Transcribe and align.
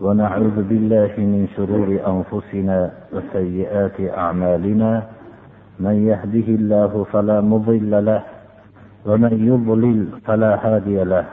ونعوذ 0.00 0.56
بالله 0.64 1.12
من 1.18 1.44
شرور 1.56 1.88
أنفسنا 2.12 2.90
وسيئات 3.12 4.00
أعمالنا. 4.00 4.92
من 5.80 5.96
يهده 6.08 6.48
الله 6.60 6.92
فلا 7.12 7.40
مضل 7.40 7.92
له 8.04 8.22
ومن 9.06 9.34
يضلل 9.50 9.98
فلا 10.24 10.52
هادي 10.64 11.04
له. 11.04 11.24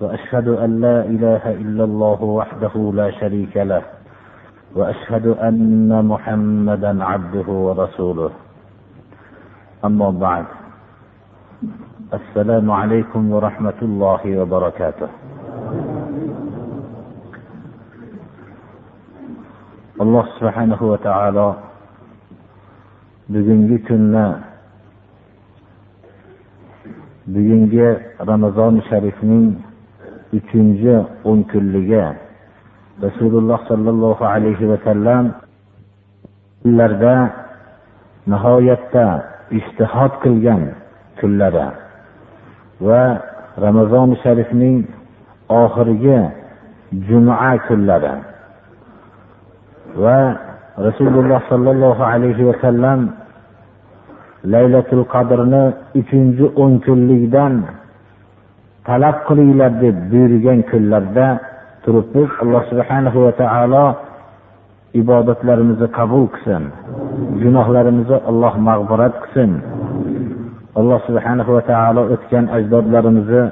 وأشهد 0.00 0.48
أن 0.48 0.80
لا 0.80 0.98
إله 1.04 1.44
إلا 1.64 1.84
الله 1.84 2.20
وحده 2.22 2.74
لا 2.94 3.08
شريك 3.10 3.56
له 3.56 3.82
وأشهد 4.76 5.26
أن 5.26 6.04
محمدا 6.04 7.04
عبده 7.04 7.48
ورسوله. 7.48 8.30
أما 9.84 10.10
بعد 10.10 10.46
السلام 12.14 12.70
عليكم 12.70 13.32
ورحمة 13.32 13.80
الله 13.82 14.22
وبركاته. 14.40 15.08
Alloh 20.00 20.24
subhanahu 20.40 20.96
va 20.96 20.98
taolo 21.04 21.48
bugungi 23.28 23.76
kunni 23.84 24.26
bugungi 27.28 27.88
ramazon 28.24 28.80
sharifning 28.88 29.60
uchinchi 30.32 30.94
o'n 31.28 31.44
kunligi 31.52 32.00
rasululloh 33.04 33.60
sollallohu 33.68 34.24
alayhi 34.24 34.70
vasallam 34.72 35.36
kunlarda 36.64 37.16
nihoyatda 38.24 39.06
ishtihod 39.52 40.12
qilgan 40.24 40.62
kunlari 41.20 41.68
va 42.80 43.04
ramazon 43.60 44.16
sharifning 44.24 44.88
oxirgi 45.60 46.18
juma 47.04 47.36
kunlari. 47.68 48.29
Va 49.96 50.20
rasululloh 50.78 51.40
sollallohu 51.48 52.02
alayhi 52.02 52.46
vasallam 52.50 53.00
laylatul 54.44 55.04
qadrni 55.14 55.64
uchinchi 56.00 56.46
o'n 56.62 56.72
kunlikdan 56.86 57.54
talab 58.86 59.16
qilinglar 59.28 59.72
deb 59.82 59.96
buyurgan 60.10 60.60
kunlarda 60.70 61.26
turibmiz. 61.84 62.30
Alloh 62.42 62.62
subhanahu 62.70 63.18
va 63.26 63.32
taolo 63.42 63.86
ibodatlarimizni 65.00 65.88
qabul 65.98 66.24
qilsin. 66.34 66.64
Gunohlarimizni 67.42 68.18
alloh 68.30 68.54
mag'firat 68.68 69.14
qilsin. 69.22 69.50
Alloh 70.80 71.00
subhanahu 71.08 71.50
va 71.56 71.62
taolo 71.72 72.02
o'tgan 72.14 72.44
ajdodlarimizni 72.56 73.42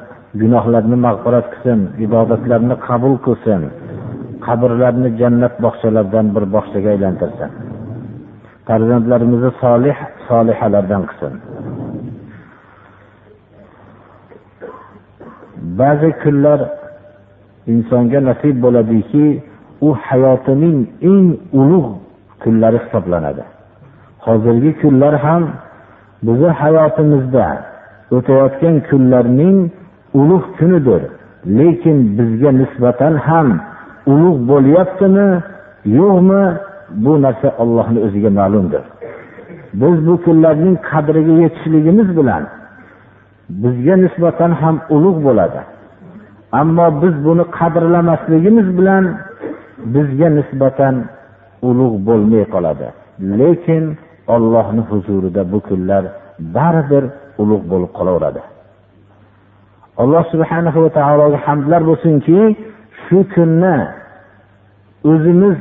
gunohlarini 0.41 0.99
mag'firat 1.07 1.47
qilsin 1.53 1.79
ibodatlarini 2.07 2.77
qabul 2.89 3.15
qilsin. 3.27 3.63
Qabrlarni 4.49 5.09
jannat 5.21 5.55
bog'chalaridan 5.65 6.27
bir 6.35 6.45
bog'chaga 6.55 6.89
aylantirsin 6.95 7.51
farzandlarimizni 8.69 9.51
solih 9.63 9.97
solihalardan 10.29 11.03
qilsin. 11.09 11.35
Ba'zi 15.79 16.11
kunlar 16.23 16.61
insonga 17.73 18.21
nasib 18.29 18.57
bo'ladiki 18.65 19.25
u 19.87 19.89
hayotining 20.07 20.79
eng 21.11 21.27
ulug' 21.61 21.91
kunlari 22.43 22.79
hisoblanadi. 22.85 23.45
Hozirgi 24.27 24.73
kunlar 24.81 25.15
ham 25.27 25.43
bizni 26.27 26.51
hayotimizda 26.63 27.47
o'tayotgan 28.17 28.77
kunlarning 28.89 29.57
ulug' 30.21 30.49
kunidir 30.59 31.03
lekin 31.59 31.99
bizga 32.19 32.51
nisbatan 32.61 33.15
ham 33.29 33.49
ulug' 34.13 34.41
bo'lyaptimi 34.51 35.29
yo'qmi 35.99 36.43
bu 37.05 37.13
narsa 37.25 37.49
ollohni 37.63 37.99
o'ziga 38.07 38.31
ma'lumdir. 38.41 38.83
Biz 39.81 39.97
bu 40.07 40.15
kunlarning 40.25 40.77
qadriga 40.91 41.35
yetishligimiz 41.43 42.09
bilan 42.19 42.43
bizga 43.63 43.95
nisbatan 44.05 44.53
ham 44.61 44.77
ulug' 44.97 45.19
bo'ladi. 45.27 45.61
Ammo 46.61 46.87
biz 47.03 47.15
buni 47.27 47.45
qadrlamasligimiz 47.59 48.69
bilan 48.79 49.05
bizga 49.95 50.29
nisbatan 50.39 50.95
ulug' 51.69 51.97
bo'lmay 52.09 52.45
qoladi. 52.55 52.87
Lekin 53.41 53.85
ollohni 54.35 54.83
huzurida 54.91 55.43
bu 55.53 55.59
kunlar 55.69 56.03
baribir 56.55 57.05
ulug' 57.43 57.65
bo'lib 57.71 57.91
qolaveradi. 57.99 58.43
Alloh 60.03 60.25
subhanahu 60.33 60.79
va 60.85 60.91
taologa 60.99 61.39
hamdlar 61.47 61.81
bo'lsinki 61.91 62.39
shu 63.05 63.19
kunni 63.35 63.77
o'zimiz 65.09 65.57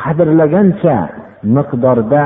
qadrlagancha 0.00 0.96
miqdorda 1.56 2.22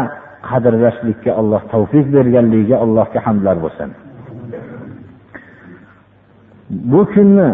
qadrlashlikka 0.48 1.30
alloh 1.40 1.62
tavfiq 1.72 2.06
berganligiga 2.16 2.76
allohga 2.84 3.20
hamdlar 3.26 3.56
bo'lsin. 3.64 3.90
Bu 6.92 7.00
kunni 7.12 7.50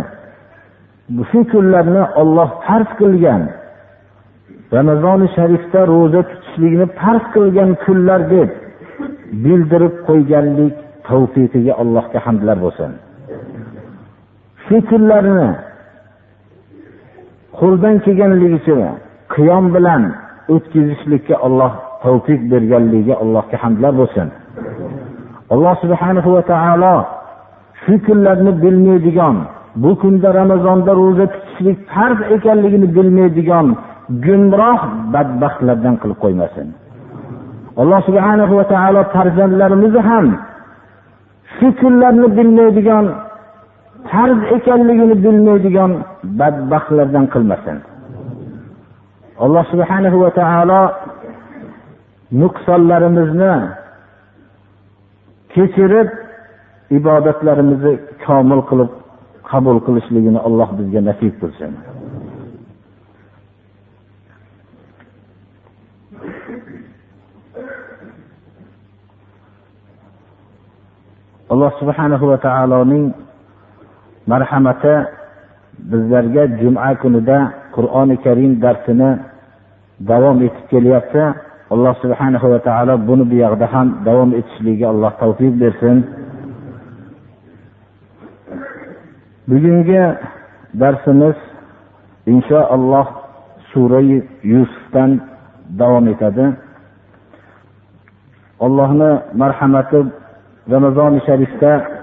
shu 1.31 1.41
kunlarni 1.53 2.03
olloh 2.23 2.51
farz 2.67 2.91
qilgan 3.01 3.43
ramazoni 4.77 5.27
sharifda 5.37 5.81
ro'za 5.93 6.21
tutishlikni 6.31 6.87
farz 7.01 7.25
qilgan 7.35 7.71
kunlar 7.85 8.21
deb 8.35 8.51
bildirib 9.45 9.95
qo'yganlik 10.09 10.75
tavfiqiga 11.09 11.73
allohga 11.83 12.19
hamdlar 12.27 12.57
bo'lsin. 12.65 12.91
Shu 14.65 14.77
kunlarni 14.91 15.49
qo'ldan 17.61 17.95
kelganligicha 18.05 18.89
qiyom 19.35 19.65
bilan 19.75 20.03
o'tkazishlikka 20.55 21.35
alloh 21.47 21.73
tavfiq 22.05 22.41
berganligiga 22.53 23.15
allohga 23.23 23.57
hamdlar 23.63 23.93
bo'lsin. 24.01 24.29
Alloh 25.55 25.75
subhanahu 25.83 26.29
va 26.37 26.43
taolo 26.53 26.97
shu 27.83 27.95
kunlarni 28.07 28.53
bilmaydigan 28.63 29.37
bu 29.83 29.91
kunda 30.03 30.29
ramazonda 30.41 30.93
ro'za 31.01 31.27
tutishlik 31.35 31.79
farz 31.93 32.19
ekanligini 32.37 32.89
bilmaydigan 32.97 33.67
gumroh 34.25 34.81
badbaxtlardan 35.15 35.95
qilib 36.03 36.19
qo'ymasin. 36.25 36.67
Alloh 37.81 38.01
subhana 38.09 38.45
va 38.61 38.65
taolo 38.75 39.01
farzandlarimizni 39.15 40.03
ham 40.11 40.27
shu 41.57 41.69
kunlarni 41.81 42.29
bilmaydigan 42.39 43.05
farz 44.09 44.41
ekanligini 44.57 45.15
bilmaydigan 45.25 45.93
badbaxtlardan 46.39 47.27
qilmasin. 47.35 47.79
Alloh 49.45 49.65
subhanahu 49.73 50.17
va 50.25 50.31
taolo 50.41 50.83
nuqsonlarimizni 52.41 53.53
kechirib 55.55 56.09
ibodatlarimizni 56.99 57.95
komil 58.25 58.61
qilib 58.71 58.91
qabul 59.51 59.77
qilishligini 59.87 60.41
alloh 60.49 60.69
bizga 60.79 61.01
nasib 61.09 61.35
qilsin. 61.43 61.73
Alloh 71.53 71.73
subhanahu 71.81 72.25
va 72.31 72.39
taoloning 72.47 73.05
marhamati 74.27 74.95
bizlarga 75.91 76.43
juma 76.61 76.95
kunida 77.03 77.39
qur'oni 77.75 78.17
karim 78.25 78.53
darsini 78.65 79.11
davom 80.11 80.43
etib 80.47 80.65
kelyapti. 80.71 81.25
Alloh 81.71 81.95
subhanahu 82.03 82.47
va 82.53 82.59
taolo 82.67 82.95
buni 83.09 83.25
bu 83.31 83.35
yoqda 83.45 83.67
ham 83.73 83.89
davom 84.07 84.31
etishligiga 84.41 84.87
alloh 84.93 85.13
tavfiq 85.23 85.53
bersin. 85.63 85.97
Bugungi 89.49 90.03
darsimiz 90.83 91.39
inshaalloh 92.33 93.07
sura 93.73 94.01
yusufdan 94.53 95.11
davom 95.81 96.09
etadi. 96.13 96.47
Allohni 98.67 99.11
marhamati 99.41 100.01
ramazoni 100.73 101.21
sharifda 101.27 102.00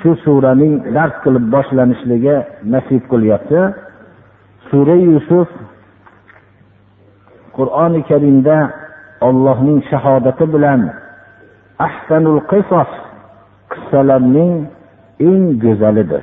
shu 0.00 0.10
suraning 0.24 0.74
dars 0.96 1.14
qilib 1.24 1.44
boshlanishligi 1.54 2.36
nasib 2.72 3.02
qilyapti. 3.12 3.60
Sura 4.70 4.96
yusuf 5.08 5.48
qur'oni 7.56 8.00
karimda 8.10 8.56
ollohning 9.28 9.78
shahodati 9.90 10.44
bilan 10.54 10.80
ahsanul 11.86 12.40
qisos 12.50 12.90
qissalarning 13.72 14.52
eng 15.28 15.42
go'zalidir. 15.62 16.22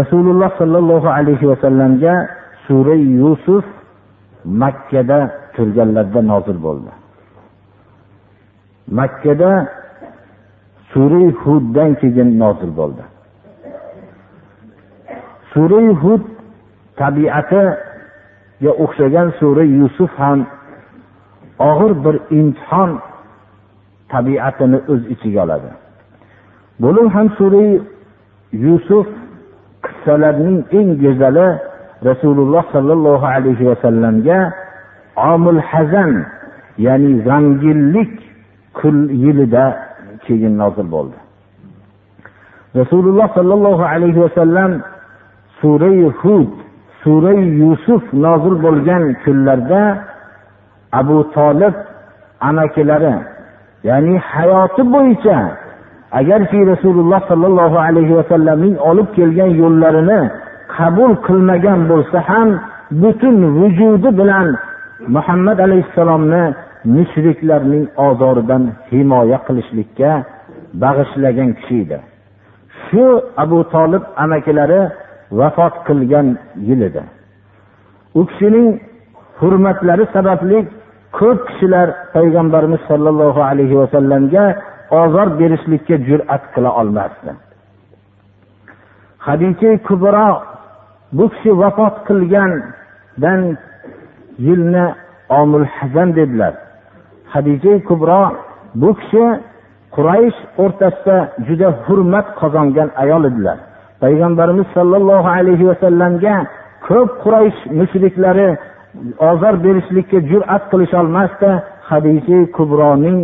Rasululloh 0.00 0.50
sollallohu 0.60 1.08
alayhi 1.18 1.48
vasallamga 1.52 2.14
sura 2.66 2.94
yusuf 2.94 3.64
makkada 4.44 5.18
turganlarida 5.56 6.20
nozil 6.32 6.58
bo'ldi. 6.66 6.92
Makkada 8.98 9.50
sura 10.92 11.22
huddan 11.42 11.90
keyin 12.00 12.28
nozil 12.42 12.72
bo'ldi. 12.80 13.04
Sura 15.52 15.80
hud 16.02 16.22
tabiatiga 17.00 18.70
o'xshagan 18.84 19.28
sura 19.40 19.64
yusuf 19.78 20.10
ham 20.22 20.38
og'ir 21.70 21.92
bir 22.04 22.16
imtihon 22.38 22.90
tabiatini 24.12 24.78
o'z 24.92 25.02
ichiga 25.14 25.40
oladi. 25.44 25.70
Bo'lib 26.82 27.06
ham 27.14 27.26
sura 27.38 27.64
yusuf 28.64 29.06
qissalarning 29.84 30.58
eng 30.78 30.88
go'zali 31.02 31.48
rasululloh 32.08 32.64
sollallohu 32.74 33.26
alayhi 33.34 33.64
vasallamga 33.70 34.38
omul 35.32 35.60
hazan 35.70 36.12
ya'ni 36.86 37.12
g'amginlik 37.26 38.12
kul 38.78 38.98
yilida 39.24 39.87
keyin 40.28 40.54
nozil 40.62 40.88
bo'ldi. 40.94 41.18
Rasululloh 42.80 43.28
sollallohu 43.38 43.84
alayhi 43.92 44.20
vasallam 44.24 44.70
surai 45.60 46.04
hud 46.20 46.50
surai 47.02 47.40
yusuf 47.62 48.02
nozil 48.24 48.56
bo'lgan 48.64 49.04
kunlarda 49.24 49.82
abu 51.00 51.18
tolib 51.36 51.74
amakilari 52.48 53.14
ya'ni 53.88 54.14
hayoti 54.30 54.82
bo'yicha 54.94 55.38
agarki 56.20 56.60
rasululloh 56.72 57.20
sollallohu 57.30 57.78
alayhi 57.86 58.16
vasallamning 58.20 58.76
olib 58.90 59.08
kelgan 59.16 59.50
yo'llarini 59.62 60.20
qabul 60.76 61.12
qilmagan 61.26 61.80
bo'lsa 61.90 62.18
ham 62.28 62.48
butun 63.02 63.36
vujudi 63.58 64.10
bilan 64.20 64.46
muhammad 65.14 65.58
alayhissalomni 65.66 66.44
mushriklarning 66.84 67.86
ozoridan 67.96 68.72
himoya 68.90 69.38
qilishlikka 69.46 70.10
bag'ishlagan 70.82 71.50
kishi 71.58 71.80
edi. 71.84 71.98
Shu 72.84 73.04
abu 73.36 73.58
tolib 73.74 74.02
amakilari 74.16 74.80
vafot 75.40 75.74
qilgan 75.86 76.26
yil 76.68 76.80
edi. 76.88 77.02
U 78.18 78.20
kishining 78.30 78.68
hurmatlari 79.40 80.04
sababli 80.14 80.58
ko'p 81.18 81.38
kishilar 81.48 81.88
payg'ambarimiz 82.14 82.82
sollallohu 82.90 83.40
alayhi 83.50 83.76
vasallamga 83.82 84.44
ozor 85.00 85.28
berishlikka 85.40 85.96
jur'at 86.08 86.42
qila 86.54 86.70
olmasdi. 86.80 87.32
Hadisha 89.26 89.70
kubro 89.88 90.28
bu 91.16 91.24
kishi 91.32 91.50
vafot 91.62 91.94
qilgandan 92.08 93.40
yilni 94.46 94.84
omul 95.40 95.66
hazan 95.76 96.08
dedilar. 96.18 96.54
Hadija 97.32 97.72
kubro 97.88 98.22
bu 98.80 98.90
kishi 99.00 99.24
quraysh 99.96 100.38
o'rtasida 100.62 101.16
juda 101.46 101.68
hurmat 101.84 102.26
qozongan 102.40 102.88
ayol 103.02 103.22
edilar. 103.30 103.58
Payg'ambarimiz 104.02 104.68
sollallohu 104.76 105.28
alayhi 105.38 105.64
vasallamga 105.70 106.36
ko'p 106.88 107.10
quraysh 107.22 107.58
mushriklari 107.78 108.48
ozor 109.30 109.54
berishlikka 109.64 110.18
jur'at 110.30 110.62
qilisholmasdi 110.72 111.50
hadija 111.90 112.38
kubroning 112.56 113.18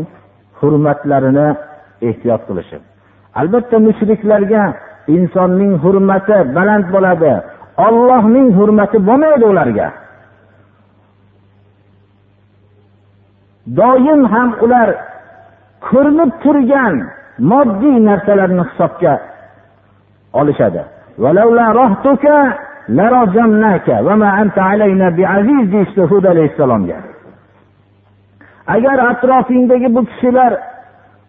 hurmatlarini 0.60 1.48
ehtiyot 2.08 2.42
qilishib 2.48 2.82
albatta 3.40 3.76
mushriklarga 3.86 4.62
insonning 5.16 5.72
hurmati 5.84 6.36
baland 6.56 6.86
bo'ladi 6.94 7.32
ollohning 7.86 8.48
hurmati 8.58 8.98
bo'lmaydi 9.08 9.44
ularga. 9.52 9.86
Doim 13.66 14.24
ham 14.24 14.50
ular 14.64 14.88
ko'rinib 15.88 16.30
turgan 16.42 16.94
moddiy 17.50 17.96
narsalarni 18.08 18.62
hisobga 18.68 19.14
olishadi. 20.40 20.82
Deyishdi 25.72 26.02
hud 26.10 26.24
alayhissalomga. 26.24 26.98
Agar 28.74 28.98
atrofingdagi 29.10 29.94
bu 29.96 30.04
kishilar 30.10 30.52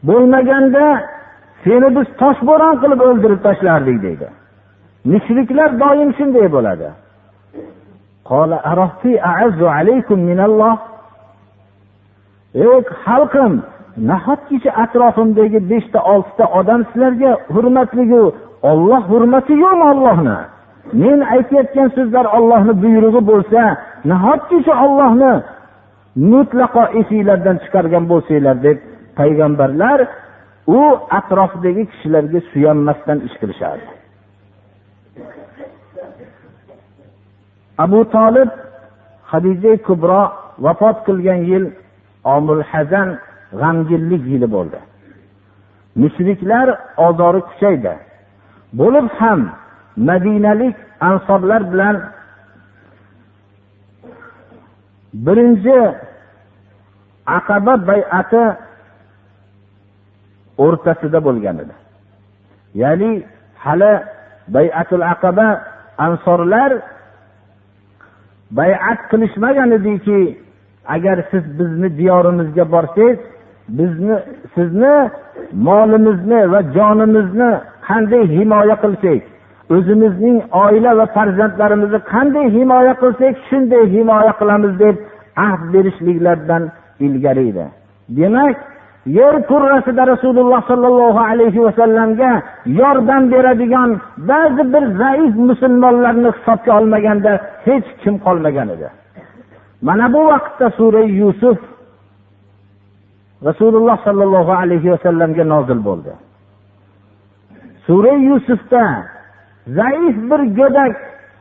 bo'lmaganda 0.08 0.86
seni 1.64 1.88
biz 1.96 2.08
toshbo'ron 2.22 2.76
qilib 2.82 3.00
o'ldirib 3.08 3.42
tashlardik 3.48 3.98
deydi. 4.06 4.28
Mushriklar 5.12 5.70
doim 5.84 6.10
shunday 6.18 6.48
bo'ladi. 6.56 6.88
Ey 12.64 12.76
xalqim 13.04 13.54
nahotkichi 14.10 14.70
atrofimdagi 14.84 15.60
beshta 15.72 16.00
oltita 16.14 16.46
odam 16.60 16.82
sizlarga 16.90 17.32
hurmatligu 17.54 18.24
olloh 18.72 19.02
hurmati 19.12 19.54
yo'qmi 19.64 19.86
ollohni 19.94 20.38
men 21.02 21.20
aytayotgan 21.36 21.90
so'zlar 21.98 22.26
ollohni 22.38 22.74
buyrug'i 22.84 23.22
bo'lsa 23.32 23.62
nahotki 24.12 24.58
shu 24.66 24.74
ollohni 24.86 25.34
mutlaqo 26.32 26.84
esinglardan 27.00 27.58
chiqargan 27.64 28.04
bo'lsanglar 28.12 28.56
deb 28.66 28.78
payg'ambarlar 29.20 30.00
u 30.78 30.82
atrofidagi 31.20 31.84
kishilarga 31.92 32.40
suyanmasdan 32.52 33.18
ish 33.28 33.36
qilishardi. 33.42 33.90
Abu 37.86 38.00
tolib 38.16 38.50
hadija 39.32 39.74
kubro 39.88 40.22
vafot 40.66 40.98
qilgan 41.08 41.42
yil 41.52 41.66
omul 42.34 42.64
hazan 42.72 43.10
g'amginlik 43.60 44.24
yili 44.32 44.48
bo'ldi. 44.56 44.80
Mushriklar 46.02 46.68
ozori 47.08 47.42
kuchaydi. 47.50 47.94
Bo'lib 48.80 49.08
ham 49.20 49.40
madinalik 50.10 50.76
ansorlar 51.10 51.62
bilan 51.72 51.96
birinchi 55.26 55.78
aqaba 57.38 57.74
bayati 57.90 58.44
o'rtasida 60.66 61.20
bo'lgan 61.28 61.58
edi. 61.64 61.76
Ya'ni 62.82 63.12
hali 63.64 63.94
bayatul 64.56 65.04
aqaba 65.14 65.48
ansorlar 65.98 66.72
bayat 68.52 69.00
qilishmagan 69.10 69.72
ediki 69.78 70.20
agar 70.88 71.18
siz 71.32 71.44
bizni 71.60 71.98
diyorimizga 71.98 72.72
borsangiz 72.72 73.18
bizni 73.70 74.16
sizni 74.56 75.10
molimizni 75.54 76.52
va 76.52 76.62
jonimizni 76.76 77.50
qanday 77.88 78.24
himoya 78.38 78.76
qilsak 78.84 79.22
o'zimizning 79.76 80.38
oila 80.64 80.92
va 81.00 81.06
farzandlarimizni 81.16 82.00
qanday 82.14 82.46
himoya 82.58 82.94
qilsak 83.02 83.34
shunday 83.50 83.84
himoya 83.96 84.34
qilamiz 84.40 84.74
deb 84.84 84.96
ahd 85.48 85.62
berishliklaridan 85.74 86.64
ilgari 87.06 87.44
edi 87.52 87.66
demak 88.20 88.56
yer 89.06 89.36
kurrasida 89.50 90.04
rasululloh 90.14 90.62
sollallohu 90.72 91.20
alayhi 91.32 91.64
vasallamga 91.68 92.32
yordam 92.66 93.24
beradigan 93.32 93.90
ba'zi 94.18 94.64
bir 94.74 94.84
zaif 95.02 95.34
musulmonlarni 95.50 96.30
hisobga 96.38 96.72
olmaganda 96.80 97.32
hech 97.66 97.88
kim 98.04 98.16
qolmagan 98.26 98.70
edi. 98.76 98.88
Mana 99.88 100.06
bu 100.14 100.22
vaqtda 100.32 100.68
sura 100.78 101.02
yusuf 101.22 101.60
rasululloh 103.48 103.98
sollallohu 104.08 104.52
alayhi 104.62 104.92
vasallamga 104.94 105.44
nozil 105.54 105.80
bo'ldi. 105.88 106.14
Sura 107.88 108.14
yusufda 108.30 108.84
zaif 109.78 110.16
bir 110.30 110.42
go'dak 110.60 110.96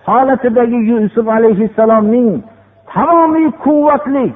holatidagi 0.07 0.79
yusuf 0.91 1.27
alayhissalomning 1.29 2.31
tamomiy 2.93 3.49
quvvatli 3.65 4.27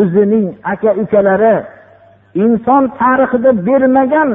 o'zining 0.00 0.46
aka 0.72 0.90
ukalari 1.02 1.56
inson 2.44 2.84
tarixida 3.00 3.50
bermagan 3.66 4.30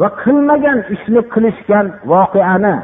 va 0.00 0.08
qilmagan 0.22 0.78
ishni 0.94 1.20
qilishgan 1.34 1.86
voqeani 2.12 2.76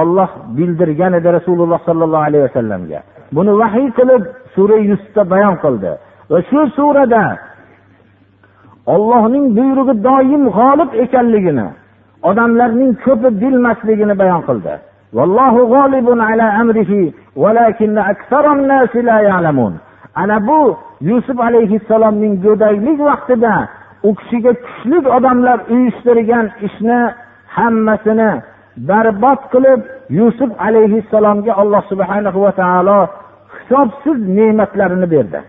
olloh 0.00 0.30
bildirgan 0.56 1.12
edi 1.18 1.28
rasululloh 1.38 1.80
sollallohu 1.88 2.26
alayhi 2.28 2.44
vasallamga 2.48 3.00
buni 3.34 3.52
vahiy 3.60 3.88
qilib 3.98 4.22
sura 4.54 4.76
yuzda 4.90 5.22
bayon 5.32 5.56
qildi. 5.64 5.92
Va 6.30 6.38
shu 6.48 6.60
surada 6.76 7.24
ollohning 8.94 9.46
buyrug'i 9.56 9.94
doim 10.08 10.44
g'olib 10.58 10.90
ekanligini 11.04 11.68
odamlarning 12.30 12.92
ko'pi 13.04 13.28
bilmasligini 13.42 14.14
bayon 14.22 14.42
qildi. 14.48 14.74
Ana 20.22 20.36
bu 20.48 20.60
yusuf 21.00 21.38
alayhissalomning 21.48 22.34
go'daklik 22.44 22.98
vaqtida 23.08 23.54
u 24.08 24.14
kishiga 24.18 24.52
kuchli 24.64 24.98
odamlar 25.16 25.58
uyushtirgan 25.74 26.46
ishni 26.66 27.00
hammasini 27.56 28.30
barbod 28.76 29.40
qilib 29.52 29.80
yusuf 30.18 30.50
alayhissalomga 30.66 31.52
alloh 31.62 31.82
subhana 31.90 32.30
va 32.44 32.52
taolo 32.52 33.00
hisobsiz 33.56 34.18
ne'matlarini 34.38 35.10
berdi. 35.14 35.40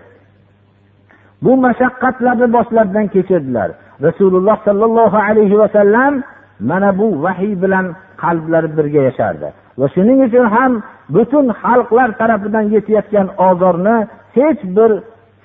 Bu 1.44 1.52
mashaqqatlarni 1.66 2.48
boshlaridan 2.56 3.08
kechirdilar. 3.16 3.70
Rasululloh 4.08 4.58
sollallohu 4.68 5.18
alayhi 5.28 5.60
vasallam 5.64 6.14
mana 6.60 6.90
bu 7.00 7.08
vahiy 7.24 7.54
bilan 7.64 7.86
qalblari 8.22 8.70
birga 8.78 9.02
yashardi. 9.10 9.48
Va 9.80 9.88
shuning 9.96 10.20
uchun 10.28 10.46
ham 10.56 10.72
butun 11.16 11.46
xalqlar 11.62 12.10
tarafidan 12.20 12.66
yetayotgan 12.76 13.28
ozorni 13.48 13.98
hech 14.38 14.62
bir 14.78 14.92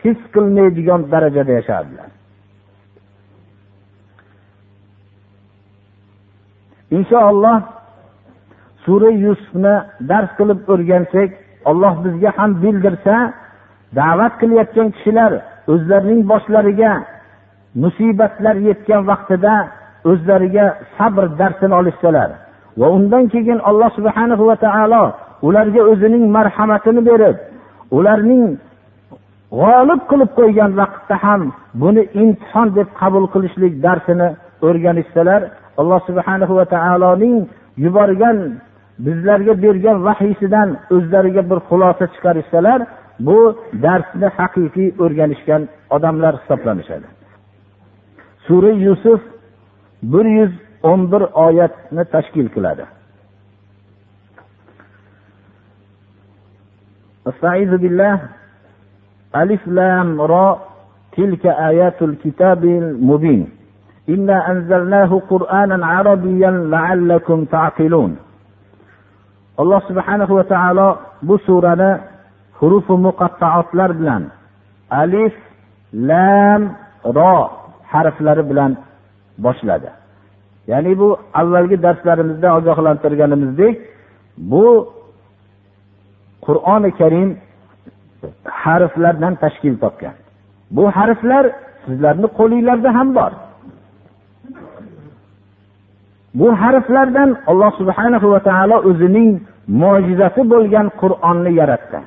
his 0.05 0.19
qilmaydigan 0.35 1.01
darajada 1.13 1.53
yashardilar. 1.59 2.09
Inshaalloh 6.91 7.59
sura 8.85 9.11
yusufni 9.11 9.75
dars 10.11 10.31
qilib 10.39 10.59
o'rgansak 10.73 11.31
olloh 11.71 11.95
bizga 12.05 12.31
ham 12.39 12.51
bildirsa 12.63 13.17
da'vat 13.99 14.33
qilayotgan 14.41 14.89
kishilar 14.95 15.33
o'zlarining 15.73 16.23
boshlariga 16.31 16.93
musibatlar 17.83 18.57
yetgan 18.69 19.03
vaqtida 19.11 19.55
o'zlariga 20.11 20.67
sabr 20.97 21.25
darsini 21.41 21.75
olishsalar. 21.81 22.31
Va 22.81 22.87
undan 22.97 23.25
keyin 23.33 23.59
alloh 23.69 23.91
subhana 23.99 24.35
va 24.49 24.57
taolo 24.65 25.05
ularga 25.49 25.83
o'zining 25.93 26.25
marhamatini 26.37 27.03
berib 27.09 27.37
ularning 27.99 28.45
g'olib 29.61 30.01
qilib 30.11 30.31
qo'ygan 30.39 30.71
vaqtda 30.81 31.17
ham 31.25 31.43
buni 31.83 32.03
imtihon 32.23 32.69
deb 32.79 32.89
qabul 33.01 33.25
qilishlik 33.35 33.75
darsini 33.87 34.29
o'rganishsalar 34.67 35.41
alloh 35.82 36.00
subhana 36.10 36.46
va 36.60 36.66
taoloning 36.76 37.38
yuborgan 37.84 38.38
bizlarga 39.06 39.54
bergan 39.66 39.98
vahiysidan 40.08 40.70
o'zlariga 40.96 41.44
bir 41.50 41.60
xulosa 41.70 42.06
chiqarishsalar 42.14 42.80
bu 43.28 43.38
darsni 43.86 44.28
haqiqiy 44.38 44.90
o'rganishgan 45.04 45.62
odamlar 45.96 46.34
hisoblanishadi 46.42 47.08
sura 48.48 48.72
yusuf 48.88 49.22
bir 50.14 50.26
yuz 50.38 50.52
o'n 50.90 51.02
bir 51.12 51.24
oyatni 51.46 52.04
tashkil 52.16 52.50
qiladi 52.56 52.86
استعيذ 57.30 57.72
بالله 57.78 58.16
ألف 59.36 59.68
لام 59.68 60.22
را 60.22 60.48
تلك 61.18 61.46
آيات 61.46 62.02
الكتاب 62.02 62.66
المبين 62.66 63.50
إنا 64.10 64.52
أنزلناه 64.52 65.22
قرآنا 65.30 65.86
عربيا 65.86 66.52
لعلكم 66.52 67.46
تعقلون 67.46 68.12
alloh 69.62 69.82
subhanahu 69.90 70.34
va 70.40 70.46
taolo 70.54 70.88
bu 71.28 71.36
surani 71.48 71.90
hurufi 72.60 72.94
muqattaotlar 73.08 73.90
bilan 74.00 74.24
alif 75.02 75.36
lam 76.10 76.62
ro 77.18 77.36
harflari 77.94 78.44
bilan 78.50 78.72
boshladi 79.46 79.90
ya'ni 80.72 80.94
bu 81.02 81.08
avvalgi 81.42 81.78
darslarimizda 81.86 82.48
ogohlantirganimizdek 82.58 83.76
bu 84.52 84.66
qur'oni 86.46 86.92
karim 87.00 87.30
harflardan 88.64 89.34
tashkil 89.44 89.76
topgan 89.84 90.16
bu 90.76 90.84
harflar 90.98 91.46
sizlarni 91.86 92.28
qo'linglarda 92.40 92.90
ham 92.98 93.10
bor 93.18 93.32
Bu 96.39 96.49
harflardan 96.63 97.31
alloh 97.51 97.73
subhanahu 97.81 98.27
va 98.33 98.41
taolo 98.49 98.77
o'zining 98.91 99.31
mo'jizasi 99.83 100.43
bo'lgan 100.53 100.87
qur'onni 101.01 101.53
yaratdi. 101.61 101.99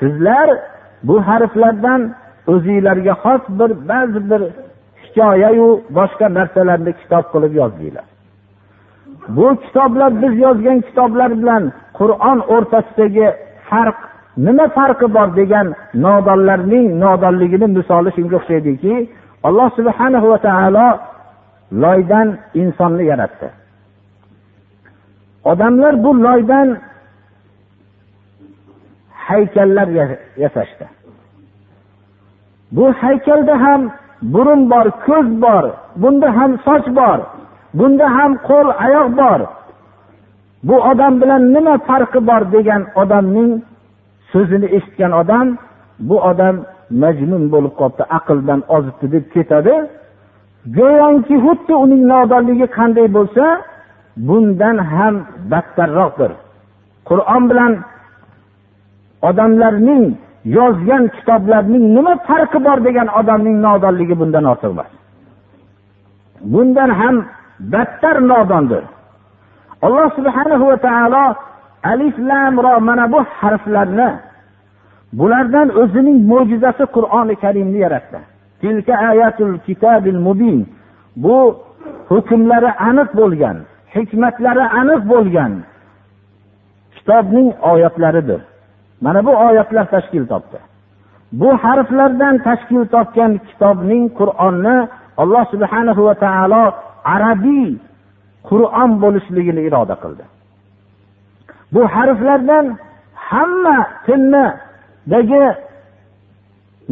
Sizlar 0.00 0.48
bu 1.08 1.16
harflardan 1.28 2.00
o'zinglarga 2.52 3.14
xos 3.22 3.42
bir 3.58 3.70
ba'zi 3.90 4.20
bir 4.30 4.42
hikoyayu 5.04 5.68
boshqa 5.98 6.26
narsalarni 6.38 6.92
kitob 7.00 7.24
qilib 7.32 7.52
yozdinglar. 7.60 8.06
Bu 9.36 9.46
kitoblar 9.64 10.10
biz 10.22 10.34
yozgan 10.46 10.78
kitoblar 10.88 11.30
bilan 11.40 11.62
qur'on 11.98 12.38
o'rtasidagi 12.54 13.26
farq 13.70 13.98
nima 14.46 14.66
farqi 14.76 15.06
bor 15.16 15.28
degan 15.40 15.66
nodonlarning 16.04 16.86
nodonligini 17.04 17.66
misoli 17.78 18.10
shunga 18.16 18.36
o'xshaydiki 18.40 18.94
alloh 19.48 19.68
subhana 19.78 20.18
va 20.30 20.38
taolo 20.48 20.88
loydan 21.72 22.38
insonni 22.54 23.04
yaratdi. 23.04 23.50
Odamlar 25.44 26.04
bu 26.04 26.22
loydan 26.22 26.78
haykallar 29.28 29.88
yasashdi. 30.36 30.86
Bu 32.72 32.92
haykalda 32.92 33.54
ham 33.64 33.90
burun 34.22 34.70
bor 34.70 34.86
ko'z 35.06 35.42
bor 35.42 35.64
bunda 35.96 36.36
ham 36.36 36.58
soch 36.66 36.86
bor 36.98 37.18
bunda 37.74 38.06
ham 38.16 38.32
qo'l 38.48 38.68
oyoq 38.84 39.08
bor. 39.20 39.40
Bu 40.62 40.76
odam 40.90 41.20
bilan 41.20 41.42
nima 41.54 41.74
farqi 41.88 42.20
bor 42.28 42.42
degan 42.52 42.82
odamning 43.02 43.52
so'zini 44.32 44.68
eshitgan 44.76 45.12
odam 45.20 45.46
bu 46.08 46.16
odam 46.30 46.56
majnun 47.02 47.44
bo'lib 47.52 47.74
qolibdi 47.80 48.04
aqldan 48.18 48.60
ozibdi 48.76 49.06
deb 49.14 49.24
ketadi. 49.34 49.74
Go'yoki 50.76 51.36
xuddi 51.44 51.74
uning 51.84 52.02
nodonligi 52.12 52.66
qanday 52.78 53.06
bo'lsa 53.16 53.44
bundan 54.28 54.76
ham 54.92 55.14
battarroqdir. 55.50 56.32
Qur'on 57.08 57.42
bilan 57.50 57.72
odamlarning 59.28 60.04
yozgan 60.56 61.04
kitoblarning 61.16 61.84
nima 61.96 62.14
farqi 62.28 62.58
bor 62.66 62.78
degan 62.86 63.08
odamning 63.20 63.56
nodonligi 63.66 64.14
bundan 64.20 64.44
ortiq 64.52 64.70
emas. 64.74 64.90
Bundan 66.52 66.90
ham 67.00 67.16
battar 67.72 68.16
nodondir. 68.30 68.84
Alloh 69.86 70.08
subhanahu 70.18 70.64
va 70.70 70.76
taolo 70.86 71.24
alif 71.92 72.16
lam 72.30 72.54
ro 72.64 72.74
mana 72.88 73.04
bu 73.12 73.20
harflarni 73.40 74.10
bulardan 75.18 75.68
o'zining 75.80 76.18
mo'jizasi 76.30 76.84
qur'oni 76.94 77.34
karimni 77.42 77.78
yaratdi. 77.84 78.18
Tilka 78.60 78.94
ayatul 79.10 79.58
kitabil 79.66 80.18
mubin. 80.26 80.58
Bu 81.16 81.38
hukmlari 82.10 82.70
aniq 82.88 83.10
bo'lgan 83.20 83.56
hikmatlari 83.94 84.64
aniq 84.80 85.02
bo'lgan 85.12 85.52
kitobning 86.94 87.48
oyatlaridir. 87.72 88.40
Mana 89.00 89.20
bu 89.26 89.32
oyatlar 89.46 89.86
tashkil 89.94 90.26
topdi. 90.32 90.58
Bu 91.32 91.48
harflardan 91.62 92.34
tashkil 92.46 92.84
topgan 92.94 93.32
kitobning 93.48 94.04
qur'onni 94.18 94.76
alloh 95.22 95.44
subhanahu 95.52 96.00
va 96.08 96.14
taolo 96.24 96.64
arabiy 97.14 97.68
qur'on 98.48 98.90
bo'lishligini 99.02 99.60
iroda 99.68 99.94
qildi. 100.02 100.24
Bu 101.74 101.82
harflardan 101.94 102.66
hamma 103.28 103.78
tilnidagi 104.06 105.44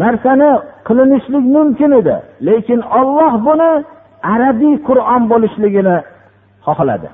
narsani 0.03 0.51
qilinishlik 0.89 1.45
mumkin 1.57 1.91
edi. 2.01 2.17
Lekin 2.49 2.81
olloh 2.99 3.33
buni 3.47 3.71
arabiy 4.35 4.75
qur'on 4.89 5.23
bo'lishligini 5.33 5.97
xohladi. 6.67 7.09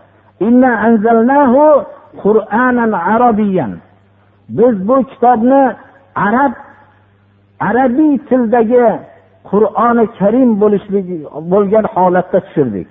Biz 4.58 4.74
bu 4.88 4.96
kitobni 5.10 5.62
arab 6.26 6.52
arabiy 7.68 8.12
tildagi 8.28 8.86
qur'oni 9.50 10.04
karim 10.18 10.50
bo'lishligi 10.62 11.16
bo'lgan 11.52 11.84
holatda 11.94 12.38
tushirdik. 12.46 12.88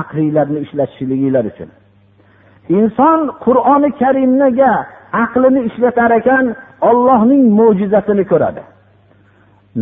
Aqlinglarni 0.00 0.58
ishlatishliginglar 0.64 1.44
uchun. 1.52 1.68
Inson 2.78 3.20
qur'oni 3.44 3.90
karimniga 4.00 4.72
aqlini 5.24 5.60
ishlatar 5.68 6.10
ekan 6.20 6.44
ollohning 6.90 7.42
mo'jizasini 7.58 8.24
ko'radi. 8.32 8.62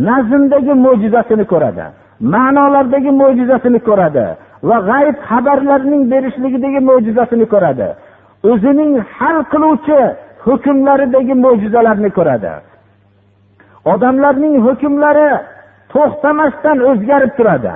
Nazmdagi 0.07 0.73
mo'jizasini 0.85 1.45
ko'radi 1.53 1.85
ma'nolardagi 2.33 3.11
mo'jizasini 3.21 3.79
ko'radi 3.87 4.25
va 4.69 4.77
g'ayb 4.89 5.15
xabarlarning 5.29 6.03
berishligidagi 6.11 6.79
mo'jizasini 6.89 7.45
ko'radi. 7.53 7.87
O'zining 8.51 8.91
hal 9.15 9.37
qiluvchi 9.51 9.99
hukmlaridagi 10.45 11.35
mo'jizalarni 11.45 12.09
ko'radi. 12.17 12.53
Odamlarning 13.93 14.55
hukmlari 14.65 15.29
to'xtamasdan 15.93 16.77
o'zgarib 16.89 17.31
turadi. 17.37 17.73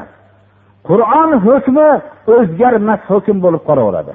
Qur'on 0.90 1.30
hukmi 1.46 1.90
o'zgarmas 2.36 3.02
hukm 3.12 3.38
bo'lib 3.46 3.64
qolaveradi. 3.70 4.14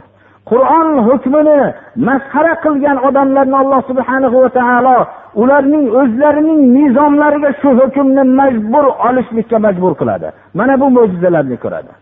Qur'on 0.50 0.88
hukmini 1.09 1.61
masxara 2.09 2.55
qilgan 2.64 2.97
odamlarni 3.09 3.57
alloh 3.62 3.81
subhana 3.90 4.28
va 4.35 4.49
taolo 4.59 4.99
ularning 5.43 5.87
o'zlarining 6.00 6.61
nizomlariga 6.76 7.50
shu 7.61 7.71
hukmni 7.81 8.23
majbur 8.40 8.85
olishlikka 9.09 9.59
majbur 9.67 9.93
qiladi. 10.00 10.28
Mana 10.59 10.75
bu 10.81 10.87
mo'jizalarni 10.97 11.57
ko'radi. 11.64 11.93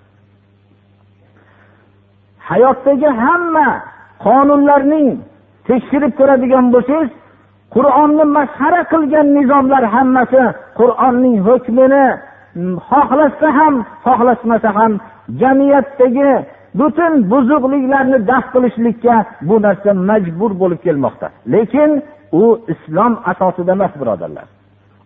Hayotdagi 2.48 3.08
hamma 3.22 3.68
qonunlarning 4.26 5.08
tekshirib 5.68 6.12
ko'radigan 6.20 6.66
bo'lsangiz 6.74 7.10
qur'onni 7.74 8.24
masxara 8.36 8.82
qilgan 8.92 9.26
nizomlar 9.38 9.82
hammasi 9.94 10.42
qur'onning 10.78 11.36
hukmini 11.48 12.06
xohlasa 12.88 13.48
ham 13.58 13.74
xohlasmasa 14.04 14.70
ham 14.78 14.92
jamiyatdagi 15.40 16.30
butun 16.78 17.12
buzuqliklarni 17.30 18.18
daf 18.30 18.44
qilishlikka 18.54 19.14
bu 19.48 19.56
narsa 19.66 19.90
majbur 20.10 20.50
bo'lib 20.60 20.80
kelmoqda. 20.86 21.26
Lekin 21.54 21.90
u 22.42 22.44
islom 22.72 23.12
asosida 23.30 23.72
emas 23.78 23.92
birodarlar. 24.00 24.46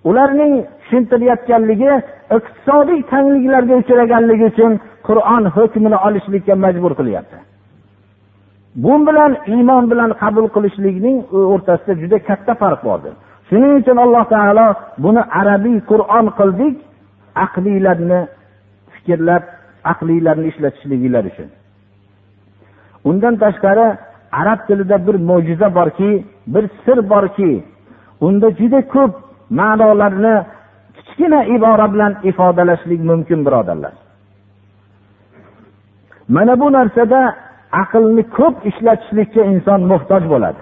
Ularning 0.09 0.55
tushuntirayotganligi 0.81 1.93
iqtisodiy 2.37 3.01
tangliklarga 3.13 3.75
uchraganligi 3.83 4.45
uchun 4.53 4.73
qur'on 5.09 5.45
hukmini 5.57 5.99
olishlikka 6.07 6.55
majbur 6.65 6.93
qilyapti. 7.01 7.39
Bu 8.85 8.95
bilan 9.07 9.33
iymon 9.55 9.85
bilan 9.91 10.11
qabul 10.23 10.47
qilishlikning 10.55 11.17
o'rtasida 11.55 11.95
juda 12.03 12.19
katta 12.29 12.53
farq 12.63 12.81
bordir. 12.89 13.15
Shuning 13.49 13.73
uchun 13.81 13.97
alloh 14.05 14.25
taolo 14.35 14.67
buni 15.05 15.23
arabiy 15.41 15.79
qur'on 15.91 16.27
qildik 16.39 16.77
aqliylarni 17.45 18.21
fikrlab 18.95 19.45
aqliylarni 19.93 20.47
ishlatishliginglar 20.53 21.25
uchun. 21.33 21.49
undan 23.10 23.36
tashqari 23.44 23.88
arab 24.42 24.60
tilida 24.68 24.98
bir 25.08 25.16
mo'jiza 25.30 25.76
borki 25.76 26.26
bir 26.54 26.66
sir 26.86 26.98
borki 27.10 27.64
unda 28.22 28.48
juda 28.60 28.82
ko'p 28.96 29.12
ma'nolarni 29.60 30.36
kichkina 30.98 31.40
ibora 31.56 31.94
bilan 31.94 32.14
ifodalashlik 32.30 33.02
mumkin 33.10 33.40
birodarlar 33.46 33.94
mana 36.36 36.60
bu 36.62 36.68
narsada 36.78 37.36
aqlni 37.82 38.24
ko'p 38.38 38.56
ishlatishlikka 38.70 39.42
inson 39.52 39.82
muhtoj 39.92 40.24
bo'ladi 40.34 40.62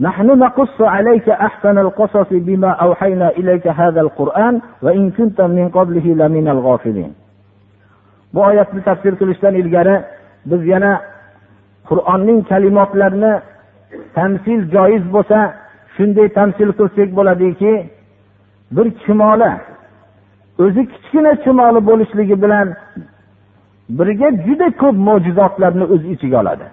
نحن 0.00 0.26
نقص 0.38 0.80
عليك 0.80 1.28
أحسن 1.28 1.78
القصص 1.78 2.28
بما 2.30 2.70
أوحينا 2.86 3.28
إليك 3.40 3.66
هذا 3.68 4.00
القرآن 4.00 4.54
وإن 4.84 5.10
كنت 5.10 5.38
من 5.40 5.68
قبله 5.68 6.06
لمن 6.20 6.48
الغافلين 6.48 7.12
bu 8.34 8.40
oyatni 8.40 8.82
tafsir 8.84 9.16
qilishdan 9.20 9.54
ilgari 9.54 9.96
biz 10.49 10.61
yana 10.73 10.91
qur'onning 11.89 12.39
kalimotlarini 12.51 13.33
tamsil 14.17 14.61
joiz 14.75 15.03
bo'lsa 15.15 15.39
shunday 15.95 16.27
tamsil 16.37 16.69
qilsak 16.79 17.09
bo'ladiki 17.17 17.73
bir 18.75 18.87
chumoli 19.03 19.51
o'zi 20.63 20.81
kichkina 20.91 21.31
chumoli 21.43 21.79
bo'lishligi 21.89 22.35
bilan 22.43 22.67
birga 23.97 24.29
juda 24.45 24.67
ko'p 24.81 24.95
mo'jizotlarni 25.07 25.85
o'z 25.93 26.03
ichiga 26.13 26.37
oladi. 26.43 26.65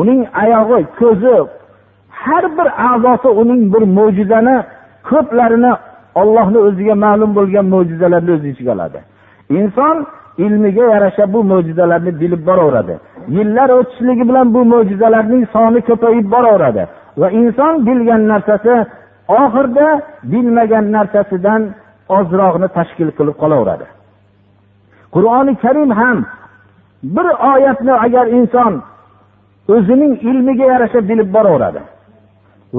Uning 0.00 0.20
oyog'i 0.42 0.86
ko'zi 1.00 1.34
har 2.22 2.44
bir 2.56 2.68
a'zosi 2.90 3.28
uning 3.42 3.62
bir 3.74 3.82
mo'jizani 3.98 4.56
ko'plarini 5.10 5.72
ollohni 6.20 6.58
o'ziga 6.68 6.94
ma'lum 7.04 7.30
bo'lgan 7.38 7.66
mo'jizalarni 7.74 8.30
o'z 8.36 8.44
ichiga 8.52 8.72
oladi. 8.76 8.98
Inson 9.58 9.96
ilmiga 10.44 10.84
yarasha 10.94 11.24
bu 11.32 11.38
mo'jizalarni 11.52 12.12
bilib 12.20 12.42
boraveradi. 12.48 12.94
Yillar 13.36 13.68
o'tishligi 13.78 14.24
bilan 14.30 14.46
bu 14.54 14.60
mo'jizalarning 14.72 15.44
soni 15.54 15.80
ko'payib 15.88 16.26
boraveradi. 16.34 16.82
Va 17.20 17.28
inson 17.40 17.74
bilgan 17.86 18.22
narsasi 18.32 18.74
oxirida 19.42 19.88
bilmagan 20.32 20.86
narsasidan 20.96 21.62
ozroqni 22.18 22.68
tashkil 22.76 23.10
qilib 23.18 23.36
qolaveradi. 23.42 23.86
Qur'oni 25.14 25.52
karim 25.64 25.90
ham 26.00 26.18
bir 27.02 27.26
oyatni 27.52 27.94
agar 28.06 28.26
inson 28.38 28.72
o'zining 29.74 30.14
ilmiga 30.30 30.66
yarasha 30.72 31.00
bilib 31.10 31.28
boraveradi 31.36 31.80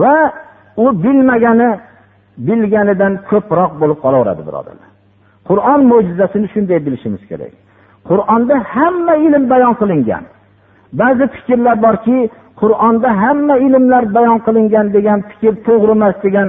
va 0.01 0.15
u 0.83 0.85
bilmagani 1.03 1.69
bilganidan 2.47 3.13
ko'proq 3.29 3.71
bo'lib 3.81 3.99
qolaveradi 4.05 4.41
birodarlar. 4.47 4.89
Qur'on 5.49 5.81
mo'jizasini 5.91 6.47
shunday 6.53 6.79
bilishimiz 6.85 7.23
kerak. 7.29 7.53
Qur'onda 8.09 8.55
hamma 8.73 9.15
ilm 9.25 9.43
bayon 9.53 9.73
qilingan. 9.81 10.23
Ba'zi 10.93 11.25
fikrlar 11.35 11.77
borki 11.85 12.29
qur'onda 12.61 13.09
hamma 13.23 13.55
ilmlar 13.65 14.03
bayon 14.15 14.39
qilingan 14.45 14.87
degan 14.95 15.19
fikr 15.29 15.53
to'g'ri 15.67 15.93
emas 15.97 16.15
degan 16.25 16.47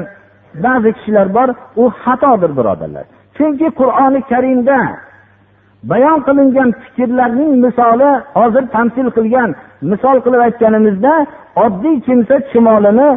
ba'zi 0.64 0.91
kishilar 0.97 1.29
bor 1.37 1.49
u 1.83 1.85
xatodir 2.03 2.51
birodarlar. 2.59 3.05
Chunki 3.37 3.69
qur'oni 3.81 4.21
karimda 4.31 4.79
bayon 5.93 6.19
qilingan 6.27 6.71
fikrlarning 6.83 7.53
misoli 7.64 8.11
hozir 8.38 8.64
tamsil 8.75 9.09
qilgan 9.17 9.51
misol 9.91 10.17
qilib 10.25 10.41
aytganimizda 10.47 11.14
oddiy 11.64 11.97
kimsa 12.07 12.35
chumolini 12.51 13.09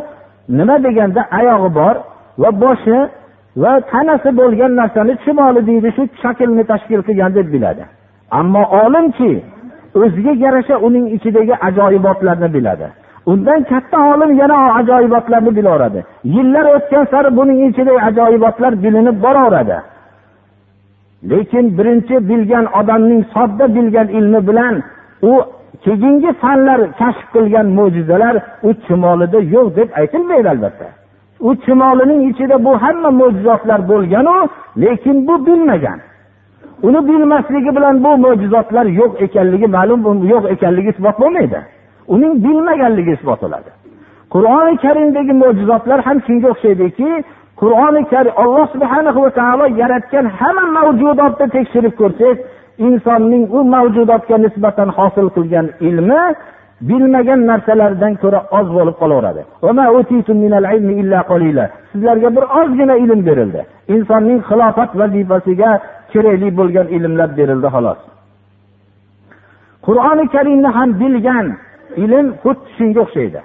nima 0.58 0.76
deganda 0.86 1.22
oyog'i 1.40 1.70
bor 1.80 1.96
va 2.42 2.50
boshi 2.64 2.98
va 3.64 3.74
tanasi 3.92 4.30
bo'lgan 4.40 4.72
narsani 4.82 5.14
chumoli 5.24 5.62
deydi 5.70 5.90
shu 5.96 6.04
shaklni 6.24 6.64
tashkil 6.72 7.02
qilgan 7.08 7.32
deb 7.38 7.48
biladi. 7.54 7.84
Ammo 8.40 8.64
olimki 8.84 9.32
o'ziga 10.02 10.32
yarasha 10.46 10.76
uning 10.88 11.06
ichidagi 11.16 11.56
ajoyibotlarni 11.68 12.54
biladi. 12.54 12.88
Undan 13.26 13.64
katta 13.64 13.98
olim 14.14 14.32
yana 14.42 14.58
ajoyibotlarni 14.80 15.56
bilaveradi. 15.58 16.00
Yillar 16.24 16.66
o'tgan 16.76 17.06
sari 17.12 17.30
buning 17.38 17.60
ichidagi 17.70 18.02
ajoyibotlar 18.10 18.84
bilinib 18.84 19.18
boraveradi. 19.24 19.78
Lekin 21.32 21.66
birinchi 21.78 22.16
bilgan 22.30 22.66
odamning 22.80 23.22
sodda 23.34 23.76
bilgan 23.76 24.08
ilmi 24.08 24.48
bilan 24.48 24.76
u 25.22 25.34
keyingi 25.84 26.32
fanlar 26.42 26.80
kashf 27.00 27.26
qilgan 27.34 27.68
mo'jizalar 27.78 28.36
u 28.68 28.70
chumolida 28.86 29.40
yo'q 29.56 29.68
deb 29.78 29.90
aytilmaydi 30.00 30.50
albatta. 30.54 30.88
U 31.48 31.50
chumolining 31.66 32.22
ichida 32.30 32.56
bu 32.66 32.72
hamma 32.84 33.10
mo'jizotlar 33.22 33.80
bo'lganu 33.92 34.38
lekin 34.84 35.18
bu 35.28 35.36
bilmagan. 35.46 36.00
Uni 36.88 37.00
bilmasligi 37.10 37.72
bilan 37.78 37.96
bu 38.06 38.12
mo'jizotlar 38.26 38.86
yo'q 39.00 39.12
ekanligi 39.26 39.68
ma'lum 39.78 40.00
yo'q 40.34 40.44
ekanligi 40.54 40.90
isbot 40.96 41.16
bo'lmaydi. 41.24 41.60
Uning 42.14 42.34
bilmaganligi 42.46 43.12
isbot 43.18 43.40
bo'ladi. 43.44 43.70
Qur'oni 44.34 44.74
karimdagi 44.86 45.34
mo'jizotlar 45.44 46.00
ham 46.08 46.18
shunga 46.26 46.48
o'xshaydiki 46.54 47.10
qur'oni 47.62 48.02
karim 48.12 48.34
alloh 48.44 48.66
subhana 48.74 49.12
va 49.16 49.30
taolo 49.40 49.66
yaratgan 49.82 50.26
hamma 50.40 50.66
mavjudotni 50.78 51.46
tekshirib 51.56 51.94
ko'rsak 52.02 52.38
insonning 52.88 53.44
u 53.58 53.60
mavjudotga 53.76 54.38
nisbatan 54.46 54.90
hosil 54.98 55.28
qilgan 55.36 55.68
ilmi 55.90 56.22
bilmagan 56.90 57.42
narsalardan 57.52 58.14
ko'ra 58.24 58.40
oz 58.60 58.68
bo'lib 58.78 58.96
qolaveradi. 59.02 59.42
Sizlarga 61.92 62.30
bir 62.36 62.46
ozgina 62.60 62.96
ilm 63.04 63.22
berildi. 63.30 63.62
Insonning 63.96 64.40
xilofat 64.50 64.92
vazifasiga 65.02 65.72
kerakli 66.12 66.50
bo'lgan 66.60 66.88
ilmlar 66.98 67.30
berildi 67.40 67.68
xolos. 67.76 68.00
Qur'oni 69.86 70.26
karimni 70.36 70.70
ham 70.78 70.90
bilgan 71.02 71.48
ilm 72.04 72.28
xuddi 72.44 72.68
shunga 72.78 73.02
o'xshaydi. 73.06 73.42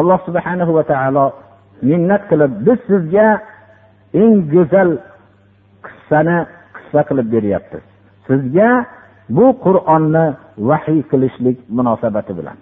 Alloh 0.00 0.18
subhanahu 0.28 0.72
va 0.78 0.84
taolo 0.92 1.26
minnat 1.90 2.22
qilib 2.30 2.52
biz 2.66 2.78
sizga 2.90 3.26
eng 4.20 4.34
go'zal 4.52 4.90
qissani 5.86 6.38
qissa 6.76 7.00
qilib 7.08 7.28
beryapti. 7.34 7.78
Sizga 8.26 8.70
bu 9.36 9.46
qur'onni 9.64 10.24
vahiy 10.70 11.00
qilishlik 11.10 11.58
munosabati 11.76 12.32
bilan 12.38 12.56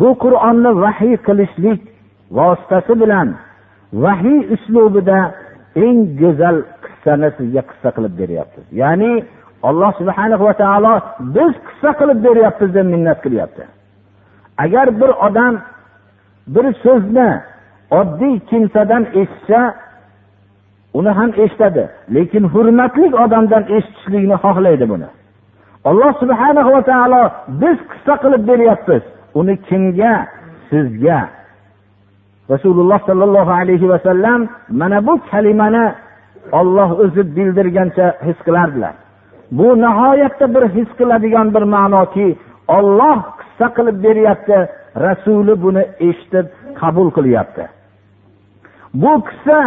bu 0.00 0.08
qur'onni 0.24 0.70
vahiy 0.84 1.16
qilishlik 1.26 1.80
vositasi 2.38 2.94
bilan 3.02 3.28
vahiy 4.04 4.40
uslubida 4.54 5.18
eng 5.84 5.98
go'zal 6.20 6.56
qissani 6.84 7.28
sizga 7.38 7.62
qissa 7.70 7.88
qilib 7.96 8.14
beryapmiz 8.20 8.66
ya'ni 8.82 9.12
alloh 9.68 9.90
subhana 10.00 10.36
va 10.46 10.54
taolo 10.62 10.94
biz 11.36 11.52
qissa 11.68 11.90
qilib 12.00 12.18
beryapmiz 12.26 12.70
deb 12.76 12.86
minnat 12.94 13.18
qilyapti. 13.24 13.64
Agar 14.64 14.86
bir 15.00 15.10
odam 15.26 15.54
bir 16.54 16.66
so'zni 16.84 17.30
oddiy 18.00 18.34
kimsadan 18.50 19.02
eshitsa 19.20 19.60
uni 20.98 21.10
ham 21.18 21.30
eshitadi. 21.44 21.84
Lekin 22.14 22.44
hurmatli 22.52 23.06
odamdan 23.24 23.62
eshitishlikni 23.76 24.36
xohlaydi 24.44 24.86
buni. 24.92 25.08
Alloh 25.90 26.12
subhana 26.22 26.62
va 26.74 26.82
taolo 26.90 27.22
biz 27.62 27.78
qissa 27.90 28.14
qilib 28.22 28.42
beryapmiz. 28.50 29.02
Uni 29.40 29.54
kimga? 29.68 30.14
Sizga. 30.70 31.20
Rasululloh 32.52 33.00
sollallohu 33.08 33.52
alayhi 33.60 33.86
vasallam 33.92 34.40
mana 34.80 34.98
bu 35.06 35.14
kalimani 35.30 35.86
olloh 36.52 36.90
o'zi 37.04 37.22
bildirgancha 37.36 38.06
his 38.26 38.38
qilardilar. 38.46 38.94
Bu 39.58 39.68
nihoyatda 39.84 40.46
bir 40.54 40.64
his 40.76 40.88
qiladigan 40.98 41.54
bir 41.54 41.64
ma'noki 41.74 42.28
olloh 42.76 43.18
qissa 43.40 43.66
qilib 43.76 43.96
beryapti 44.06 44.58
rasuli 45.06 45.54
buni 45.64 45.84
eshitib 46.08 46.46
qabul 46.80 47.08
qilyapti. 47.16 47.64
Bu 49.02 49.12
qissa 49.28 49.58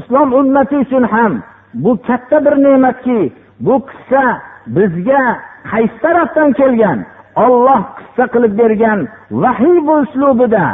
islom 0.00 0.32
ummati 0.40 0.76
uchun 0.76 1.04
ham 1.14 1.42
bu 1.74 1.98
katta 2.06 2.44
bir 2.44 2.54
ne'matki 2.64 3.32
bu 3.60 3.74
qissa 3.88 4.24
bizga 4.66 5.22
qaysi 5.70 5.98
tarafdan 6.02 6.52
kelgan? 6.52 6.98
Olloh 7.44 7.80
qissa 7.98 8.24
qilib 8.34 8.52
bergan 8.60 9.08
vahiy 9.30 9.78
bu 9.86 9.94
uslubida. 10.04 10.66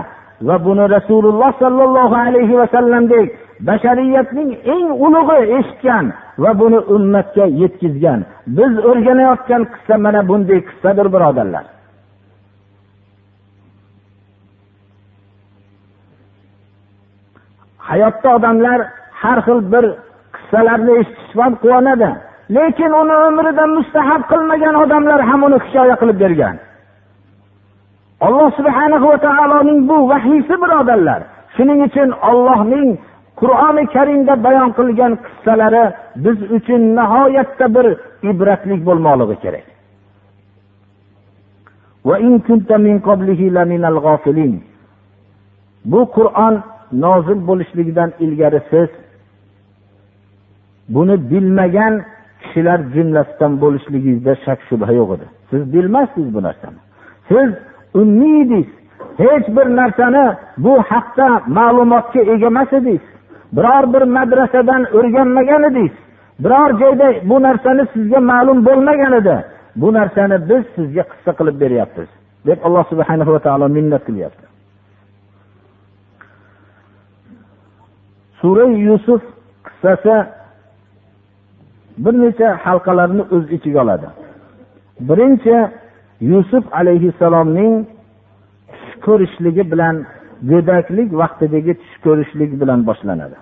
Va 0.46 0.57
buni 0.64 0.85
rasululloh 0.96 1.52
sollallohu 1.62 2.16
alayhi 2.26 2.59
vasallamdek 2.62 3.26
bashariyatning 3.68 4.50
eng 4.74 4.88
ulug'i 5.07 5.42
eshitgan 5.59 6.07
va 6.42 6.50
buni 6.61 6.78
ummatga 6.94 7.44
yetkazgan 7.62 8.20
biz 8.57 8.72
o'rganayotgan 8.90 9.62
qissa 9.72 9.94
mana 10.05 10.20
bunday 10.28 10.61
qissadir 10.68 11.07
birodarlar. 11.14 11.64
Hayotda 17.92 18.28
odamlar 18.37 18.78
har 19.22 19.38
xil 19.46 19.59
bir 19.72 19.85
qissalarni 20.35 20.92
eshitishdan 21.00 21.42
ham 21.44 21.55
quvonadi. 21.62 22.11
Lekin 22.57 22.92
uni 23.02 23.16
umrida 23.28 23.64
mustahab 23.76 24.22
qilmagan 24.31 24.74
odamlar 24.83 25.20
ham 25.31 25.40
uni 25.46 25.59
hikoya 25.64 25.96
qilib 26.00 26.18
bergan. 26.24 26.57
Alloh 28.26 28.48
subhana 28.59 28.96
va 29.05 29.16
taoloning 29.26 29.81
bu 29.90 29.96
vahiysi 30.11 30.55
birodarlar. 30.62 31.20
Shuning 31.55 31.81
uchun 31.88 32.09
ollohning 32.31 32.88
qur'oni 33.40 33.85
karimda 33.94 34.35
bayon 34.46 34.70
qilgan 34.78 35.12
qissalari 35.24 35.85
biz 36.24 36.38
uchun 36.57 36.83
nihoyatda 36.98 37.66
bir 37.76 37.87
ibratlik 38.31 38.81
bo'lmoqligi 38.88 39.37
kerak. 39.44 39.66
Bu 45.92 46.00
qur'on 46.16 46.55
nozil 46.92 47.46
bo'lishligidan 47.48 48.11
ilgari 48.24 48.61
siz 48.70 48.88
buni 50.88 51.31
bilmagan 51.31 51.94
kishilar 52.42 52.81
jumlasidan 52.94 53.52
bo'lishligingizda 53.62 54.33
shak 54.44 54.61
shubha 54.68 54.92
yo'q 55.00 55.11
edi. 55.16 55.26
Siz 55.50 55.62
bilmasdingiz 55.74 56.35
bu 56.37 56.40
narsani. 56.42 56.81
Siz 57.28 57.48
ummiy 58.00 58.42
edingiz 58.42 58.70
hech 59.22 59.46
bir 59.57 59.66
narsani 59.81 60.24
bu 60.64 60.72
haqda 60.90 61.28
ma'lumotga 61.59 62.20
ega 62.33 62.46
emas 62.46 62.72
edingiz. 62.72 63.05
Biror 63.57 63.85
bir 63.94 64.02
madrasadan 64.16 64.83
o'rganmagan 64.96 65.62
edingiz. 65.70 65.96
Biror 66.44 66.70
joyda 66.81 67.07
bu 67.31 67.42
narsani 67.42 67.83
sizga 67.94 68.20
ma'lum 68.20 68.59
bo'lmagan 68.66 69.12
edi. 69.20 69.37
Bu 69.76 69.92
narsani 69.98 70.37
biz 70.50 70.62
sizga 70.76 71.02
qissa 71.11 71.33
qilib 71.38 71.57
beryapmiz 71.62 72.09
deb 72.46 72.59
alloh 72.66 72.85
subhanahu 72.92 73.33
va 73.33 73.40
taolo 73.46 73.68
minnat 73.68 74.02
qilyapti. 74.09 74.52
sura 78.41 78.65
yusuf 78.88 79.21
qissasi 79.65 80.15
bir 82.04 82.13
necha 82.23 82.50
halqalarni 82.65 83.23
o'z 83.36 83.45
ichiga 83.58 83.80
oladi 83.86 84.08
birinchi 85.10 85.56
yusuf 86.32 86.63
alayhissalomning 86.80 87.73
tush 88.71 88.93
ko'rishligi 89.06 89.63
bilan 89.71 89.95
go'daklik 90.52 91.10
vaqtidagi 91.21 91.73
tush 91.82 91.95
ko'rishlik 92.06 92.52
bilan 92.62 92.80
boshlanadi 92.89 93.38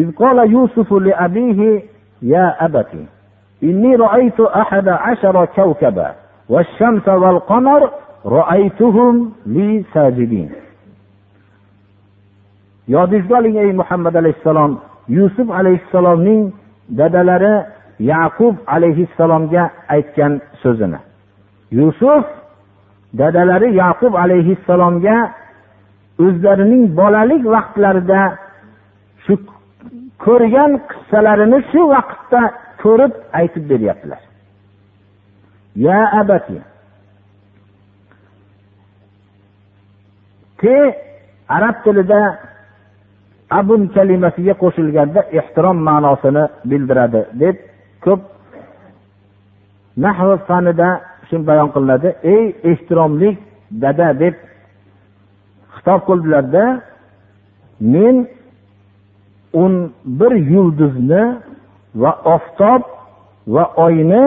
إذ 0.00 0.12
قال 0.12 0.38
يوسف 0.52 0.92
لأبيه 0.92 1.82
يا 2.22 2.64
أبت 2.64 2.92
إني 3.62 3.96
رأيت 3.96 4.40
أحد 4.40 4.88
عشر 4.88 5.44
كوكبا 5.44 6.14
والشمس 6.48 7.08
والقمر 7.08 7.90
رأيتهم 8.26 9.32
لي 9.46 9.84
ساجدين 9.94 10.50
yodingizga 12.87 13.35
oling 13.39 13.57
ey 13.63 13.71
muhammad 13.81 14.15
alayhissalom. 14.15 14.81
Yusuf 15.07 15.47
alayhissalomning 15.59 16.53
dadalari 16.99 17.55
yaqub 17.99 18.55
alayhissalomga 18.75 19.63
aytgan 19.95 20.41
so'zini. 20.61 20.99
Yusuf 21.71 22.25
dadalari 23.21 23.69
yaqub 23.83 24.13
alayhissalomga 24.23 25.17
o'zlarining 26.25 26.83
bolalik 26.99 27.43
vaqtlarida 27.55 28.21
shu 29.25 29.33
ko'rgan 30.25 30.71
qissalarini 30.91 31.59
shu 31.71 31.81
vaqtda 31.95 32.41
ko'rib 32.83 33.13
aytib 33.39 33.63
beryaptilar. 33.71 34.21
Ya 35.85 35.99
abati 36.21 36.57
te 40.59 40.75
arab 41.57 41.75
tilida 41.83 42.21
abun 43.59 43.81
kalimasiga 43.95 44.53
qo'shilganda 44.63 45.21
ehtirom 45.39 45.77
ma'nosini 45.87 46.43
bildiradi 46.69 47.21
deb 47.41 47.55
ko'p 48.05 48.21
nahv 50.03 50.29
fanida 50.47 50.89
shu 51.27 51.35
bayon 51.49 51.69
qilinadi. 51.75 52.09
Ey 52.33 52.45
ehtiromli 52.71 53.29
dada 53.83 54.07
deb 54.23 54.35
xitob 55.75 56.01
qildilarda 56.09 56.63
men 57.93 58.15
o'n 59.63 59.73
bir 60.19 60.33
yulduzni 60.53 61.23
va 62.01 62.11
oftob 62.35 62.81
va 63.55 63.63
oyni 63.85 64.23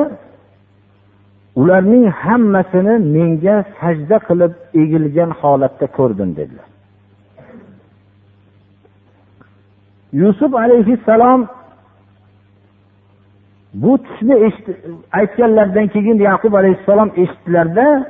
ularning 1.60 2.06
hammasini 2.22 2.94
menga 3.16 3.56
sajda 3.78 4.16
qilib 4.28 4.52
egilgan 4.82 5.30
holatda 5.40 5.86
ko'rdim 5.98 6.30
dedilar. 6.38 6.67
Yusuf 10.12 10.54
alayhissalom 10.54 11.48
bu 13.74 13.98
tushni 13.98 14.52
aytganlaridan 15.12 15.86
keyin 15.88 16.18
yaqub 16.18 16.52
alayhissalom 16.54 17.10
eshitdilarda 17.16 18.06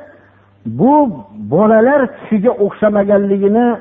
bu 0.67 1.25
bolalar 1.35 2.01
tushiga 2.07 2.51
o'xshamaganligini 2.51 3.77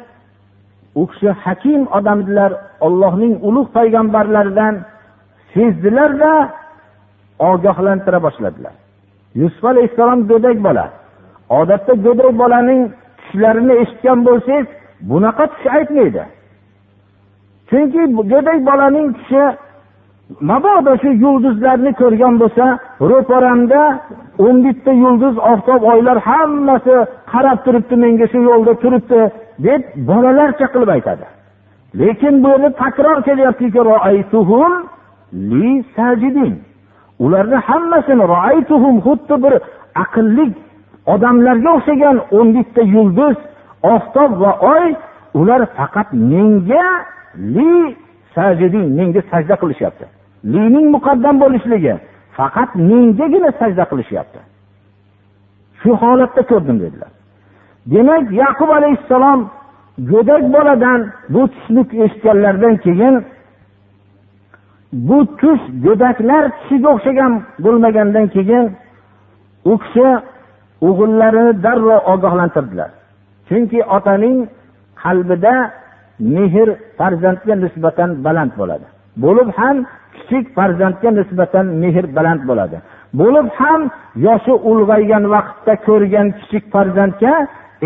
u 0.95 1.07
kishi 1.07 1.29
hakim 1.29 1.87
odamdilar 1.97 2.51
ollohning 2.79 3.33
ulug' 3.47 3.69
payg'ambarlaridan 3.77 4.75
sezdilarda 5.53 6.49
ogohlantira 7.39 8.23
boshladilar. 8.23 8.73
Yusuf 9.35 9.63
alayhissalom 9.65 10.27
go'dak 10.27 10.57
bola. 10.63 10.85
Odatda 11.49 11.93
go'dak 12.05 12.33
bolaning 12.41 12.81
tushlarini 13.17 13.73
eshitgan 13.81 14.19
bo'lsangiz 14.27 14.67
bunaqa 15.09 15.43
tush 15.53 15.67
aytmaydi. 15.77 16.23
Chunki 17.69 18.01
go'dak 18.31 18.59
bolaning 18.69 19.07
tishi 19.17 19.43
mabodo 20.49 20.93
shu 21.01 21.09
yulduzlarni 21.23 21.91
ko'rgan 22.01 22.33
bo'lsa 22.41 22.65
ro'paramda 23.09 23.81
o'n 24.45 24.55
bitta 24.65 24.91
yulduz 25.03 25.35
oftob 25.51 25.81
oylar 25.93 26.17
hammasi 26.29 26.95
qarab 27.31 27.57
turibdi 27.65 27.95
menga 28.03 28.25
shu 28.31 28.39
yo'lda 28.49 28.73
turibdi 28.83 29.19
deb 29.65 29.81
bolalarcha 30.09 30.65
qilib 30.73 30.89
aytadi. 30.95 31.25
Lekin 31.99 32.35
bu 32.43 32.47
yerda 32.53 32.69
takror 32.83 33.17
kelyaptiki 33.27 33.79
ularni 37.19 37.55
hammasini 37.67 38.23
roaytuhum 38.33 38.95
xuddi 39.05 39.35
bir 39.43 39.53
aqlli 40.03 40.47
odamlarga 41.13 41.69
o'xshagan 41.77 42.17
o'n 42.37 42.47
bitta 42.57 42.81
yulduz 42.95 43.37
oftob 43.93 44.31
va 44.41 44.51
oy 44.73 44.85
ular 45.39 45.61
faqat 45.77 46.09
menga 46.31 46.85
li 47.55 47.97
sajidin 48.35 48.85
menga 48.97 49.21
sajda 49.31 49.55
qilishyapti. 49.61 50.05
Lining 50.53 50.87
muqaddam 50.95 51.35
bo'lishligi 51.43 51.93
faqat 52.37 52.69
mengagina 52.89 53.51
sajda 53.59 53.83
qilishyapti. 53.91 54.39
Shu 55.79 55.89
holatda 56.01 56.41
ko'rdim 56.51 56.77
dedilar. 56.83 57.11
Demak 57.93 58.23
yaqub 58.43 58.69
alayhissalom 58.77 59.39
go'dak 60.11 60.43
boladan 60.55 60.99
bu 61.33 61.41
tushni 61.53 61.81
eshitganlaridan 62.05 62.75
keyin 62.85 63.15
bu 65.07 65.17
tush 65.39 65.63
go'daklar 65.85 66.43
tushiga 66.57 66.89
o'xshagan 66.95 67.33
bo'lmagandan 67.63 68.27
keyin 68.35 68.65
u 69.71 69.73
kishi 69.83 70.07
o'g'illarini 70.87 71.53
darrov 71.63 72.01
ogohlantirdilar. 72.13 72.89
Chunki 73.47 73.79
otaning 73.97 74.37
qalbida 75.03 75.55
mehr 76.19 76.69
farzandga 76.97 77.55
nisbatan 77.63 78.09
baland 78.25 78.51
bo'ladi. 78.59 78.85
Bo'lib 79.23 79.49
ham 79.59 79.77
kichik 80.15 80.45
farzandga 80.55 81.09
nisbatan 81.19 81.65
mehr 81.81 82.05
baland 82.17 82.41
bo'ladi. 82.49 82.77
Bo'lib 83.19 83.47
ham 83.59 83.81
yoshi 84.25 84.53
ulg'aygan 84.71 85.23
vaqtda 85.33 85.73
ko'rgan 85.87 86.27
kichik 86.39 86.63
farzandga 86.73 87.33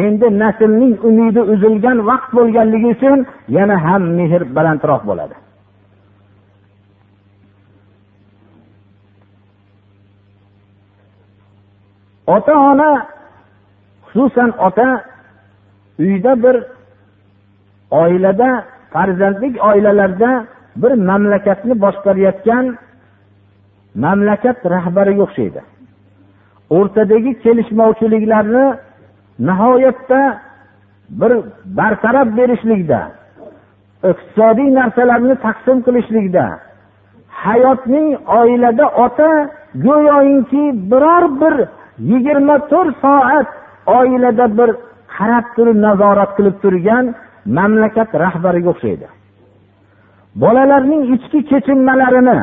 endi 0.05 0.27
naslning 0.41 0.95
umidi 1.09 1.41
uzilgan 1.53 1.97
vaqt 2.09 2.29
bo'lganligi 2.37 2.87
uchun 2.95 3.19
yana 3.57 3.75
ham 3.85 4.03
mehr 4.17 4.41
balandroq 4.55 5.03
bo'ladi. 5.09 5.35
Ota 12.35 12.53
ona 12.71 12.91
xususan 14.07 14.49
ota 14.67 14.87
uyda 15.99 16.43
bir 16.43 16.55
oilada 17.91 18.49
farzandlik 18.93 19.55
oilalarda 19.69 20.45
bir 20.81 20.91
mamlakatni 21.09 21.73
boshqarayotgan 21.85 22.65
mamlakat 23.95 24.59
rahbariga 24.75 25.23
o'xshaydi 25.27 25.61
o'rtadagi 26.77 27.31
kelishmovchiliklarni 27.43 28.65
nihoyatda 29.47 30.21
bir 31.21 31.31
bartaraf 31.77 32.27
berishlikda 32.37 32.99
iqtisodiy 34.11 34.69
narsalarni 34.79 35.35
taqsim 35.45 35.77
qilishlikda 35.85 36.45
hayotning 37.45 38.07
oilada 38.39 38.85
ota 39.05 39.31
go'yoinki 39.87 40.63
biror 40.91 41.23
bir 41.41 41.55
yigirma 42.11 42.55
to'rt 42.71 42.95
soat 43.03 43.47
oilada 43.97 44.45
bir 44.57 44.69
qarab 45.17 45.45
turib 45.55 45.77
nazorat 45.87 46.31
qilib 46.37 46.55
turgan 46.63 47.05
mamlakat 47.45 48.09
rahbariga 48.23 48.69
o'xshaydi. 48.73 49.07
Bolalarning 50.35 51.03
ichki 51.15 51.39
kechinmalarini 51.49 52.39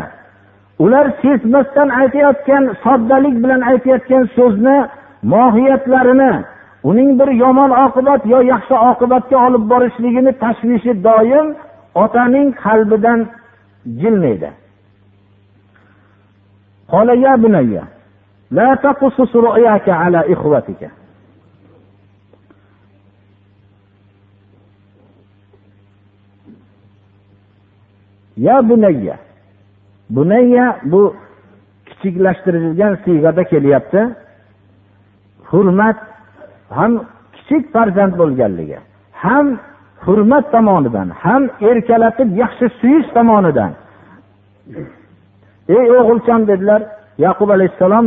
ular 0.79 1.07
sezmasdan 1.23 1.89
aytayotgan 2.01 2.65
soddalik 2.85 3.35
bilan 3.43 3.61
aytayotgan 3.71 4.25
so'zni 4.37 4.79
mohiyatlarini 5.23 6.33
uning 6.91 7.11
bir 7.21 7.31
yomon 7.43 7.71
oqibat 7.87 8.23
yo 8.33 8.39
yaxshi 8.53 8.75
oqibatga 8.91 9.37
olib 9.47 9.65
borishligini 9.73 10.33
tashvishi 10.43 10.93
doim 11.07 11.47
otaning 12.05 12.49
qalbidan 12.65 13.21
jilmaydi. 14.01 14.51
ya 28.39 28.69
bunayya. 28.69 29.17
Bunayya 30.11 30.67
bu 30.85 31.15
kichiklashtirilgan 31.87 32.99
siyg'ada 33.05 33.45
kelyapti. 33.45 34.03
Hurmat 35.51 35.97
ham 36.71 36.93
kichik 37.35 37.73
farzand 37.73 38.13
bo'lganligi 38.21 38.79
ham 39.13 39.47
hurmat 40.07 40.45
tomonidan 40.53 41.09
ham 41.23 41.43
erkalatib 41.71 42.29
yaxshi 42.43 42.67
suyish 42.81 43.09
tomonidan. 43.17 43.73
Ey 45.77 45.87
o'g'ilcham 45.99 46.41
dedilar 46.51 46.83
yaqub 47.27 47.51
alayhissalom 47.57 48.05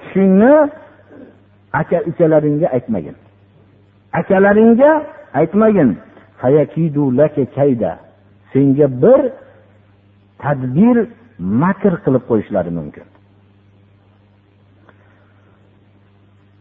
tushingni 0.00 0.54
aka 1.80 1.98
ukalaringga 2.10 2.68
aytmagin. 2.76 3.16
Akalaringga 4.12 4.90
aytmagin. 5.40 5.90
Senga 8.52 8.86
bir 9.02 9.20
tadbir 10.42 10.96
makr 11.62 11.92
qilib 12.04 12.24
qo'yishlari 12.30 12.70
mumkin. 12.78 13.06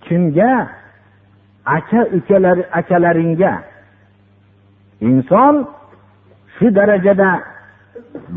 Kimga? 0.05 0.53
Aka 1.65 2.01
ukalar 2.17 2.57
akalaringga. 2.79 3.53
Inson 5.09 5.55
shu 6.55 6.67
darajada 6.77 7.29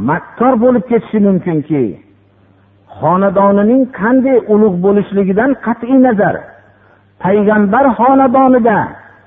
makkor 0.09 0.55
bo'lib 0.65 0.85
ketishi 0.91 1.19
mumkinki 1.29 1.83
xonadonining 2.99 3.83
qanday 4.01 4.38
ulug' 4.53 4.79
bo'lishligidan 4.85 5.51
qat'iy 5.67 5.99
nazar 6.07 6.35
payg'ambar 7.25 7.85
xonadonida 7.99 8.79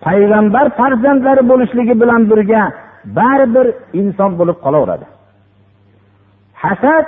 payg'ambar 0.06 0.66
farzandlari 0.80 1.44
bo'lishligi 1.52 1.96
bilan 2.02 2.22
birga 2.32 2.64
baribir 3.18 3.68
inson 4.02 4.32
bo'lib 4.40 4.58
qolaveradi. 4.66 5.06
Hasad 6.64 7.08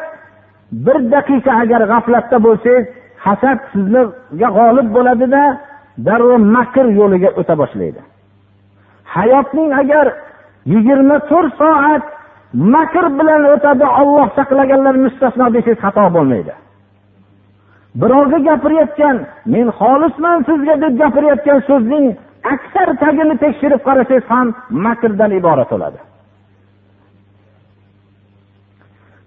bir 0.86 0.97
daqiqa 1.13 1.51
agar 1.63 1.81
g'aflatda 1.91 2.38
bo'lsangiz 2.45 2.86
hasad 3.25 3.60
sizlarga 3.73 4.47
g'olib 4.57 4.88
bo'ladida 4.95 5.43
darrov 6.07 6.41
makr 6.55 6.86
yo'liga 6.99 7.29
o'ta 7.39 7.55
boshlaydi. 7.62 8.01
Hayotning 9.15 9.69
agar 9.81 10.05
yigirma 10.73 11.17
to'rt 11.31 11.51
soat 11.62 12.03
makr 12.75 13.05
bilan 13.19 13.41
o'tadi 13.53 13.86
olloh 14.01 14.27
saqlaganlar 14.38 14.95
mustasno 15.05 15.45
desangiz 15.55 15.79
xato 15.83 16.05
bo'lmaydi. 16.15 16.53
Birovga 18.01 18.39
gapirayotgan 18.49 19.17
men 19.53 19.67
xolisman 19.79 20.38
sizga 20.49 20.75
deb 20.83 20.93
gapirayotgan 21.01 21.60
so'zning 21.69 22.05
aksar 22.54 22.89
tagini 23.04 23.36
tekshirib 23.43 23.82
qarasangiz 23.88 24.26
ham 24.30 24.47
makrdan 24.69 25.32
iborat 25.39 25.69
bo'ladi. 25.73 26.00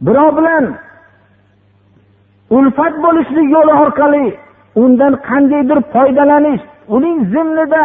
Birov 0.06 0.30
bilan 0.38 0.64
ulfat 2.56 2.94
bo'lishlik 3.04 3.48
yo'li 3.56 3.74
orqali 3.84 4.26
undan 4.82 5.12
qandaydir 5.28 5.78
foydalanish 5.94 6.62
uning 6.96 7.18
zimnida 7.32 7.84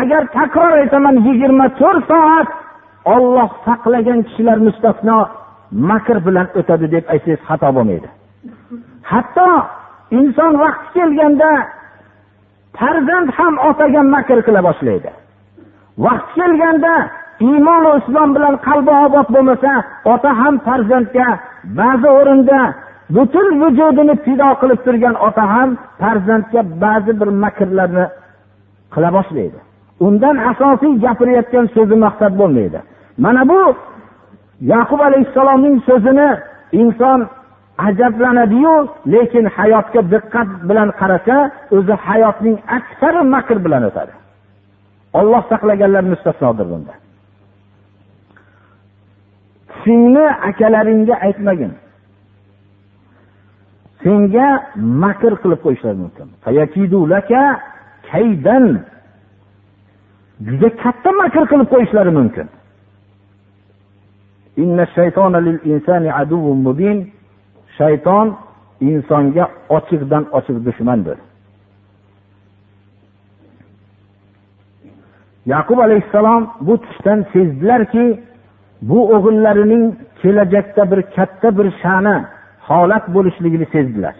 agar 0.00 0.22
takror 0.36 0.72
aytaman 0.80 1.16
yigirma 1.26 1.66
to'rt 1.80 2.04
soat 2.10 2.48
olloh 3.14 3.50
saqlagan 3.66 4.20
kishilar 4.26 4.58
mustasno 4.66 5.18
makr 5.90 6.16
bilan 6.26 6.46
o'tadi 6.58 6.86
deb 6.94 7.04
aytsangiz 7.12 7.40
xato 7.48 7.68
bo'lmaydi. 7.76 8.08
Hatto 9.10 9.50
inson 10.18 10.52
vaqti 10.62 10.88
kelganda 10.94 11.50
farzand 12.78 13.28
ham 13.38 13.54
otaga 13.68 14.02
makr 14.14 14.38
qila 14.46 14.60
boshlaydi. 14.68 15.10
Vaqti 16.04 16.32
kelganda 16.38 16.94
iymonu 17.48 17.90
islom 18.00 18.28
bilan 18.36 18.54
qalbi 18.66 18.92
obod 19.06 19.28
bo'lmasa 19.34 19.72
ota 20.12 20.30
ham 20.40 20.54
farzandga 20.66 21.28
ba'zi 21.78 22.08
o'rinda 22.18 22.60
butun 23.14 23.46
vujudini 23.60 24.14
fido 24.24 24.48
qilib 24.60 24.80
turgan 24.86 25.16
ota 25.28 25.44
ham 25.54 25.70
farzandga 26.00 26.60
ba'zi 26.84 27.12
bir 27.20 27.28
makrlarni 27.44 28.04
qila 28.94 29.08
boshlaydi. 29.16 29.58
Undan 30.06 30.36
asosiy 30.50 30.94
gapirayotgan 31.04 31.66
so'zi 31.74 31.96
maqsad 32.04 32.32
bo'lmaydi. 32.40 32.78
Mana 33.24 33.42
bu 33.50 33.60
yaqub 34.72 35.00
alayhissalomning 35.08 35.76
so'zini 35.88 36.28
inson 36.82 37.18
ajablanadiyu 37.86 38.74
lekin 39.14 39.44
hayotga 39.56 40.00
diqqat 40.12 40.48
bilan 40.68 40.88
qarasa 41.00 41.36
o'zi 41.76 41.94
hayotning 42.06 42.56
aksari 42.76 43.22
makr 43.34 43.56
bilan 43.64 43.82
o'tadi. 43.88 44.12
Olloh 45.18 45.42
saqlaganlar 45.50 46.04
mustasnodir 46.12 46.66
bunda. 46.72 46.94
Tushingni 49.70 50.26
akalaringga 50.50 51.14
aytmagin. 51.26 51.72
Senga 54.02 54.48
makr 55.04 55.32
qilib 55.42 55.60
qo'yishlari 55.64 55.98
mumkin. 56.04 56.28
Juda 60.46 60.68
katta 60.82 61.10
makr 61.22 61.42
qilib 61.50 61.68
qo'yishlari 61.72 62.12
mumkin. 62.18 62.46
Shayton 67.78 68.26
insonga 68.80 69.44
ochiqdan 69.76 70.24
ochiq 70.38 70.58
dushmandir. 70.66 71.18
Yaqub 75.52 75.78
alayhissalom 75.86 76.42
bu 76.66 76.74
tushdan 76.84 77.18
sezdilarki 77.32 78.20
bu 78.82 78.98
o'g'illarining 79.14 79.84
kelajakda 80.22 80.82
bir 80.90 81.00
katta 81.16 81.48
bir 81.58 81.66
sha'ni 81.82 82.16
holat 82.68 83.04
bo'lishligini 83.14 83.66
sezdilar. 83.74 84.14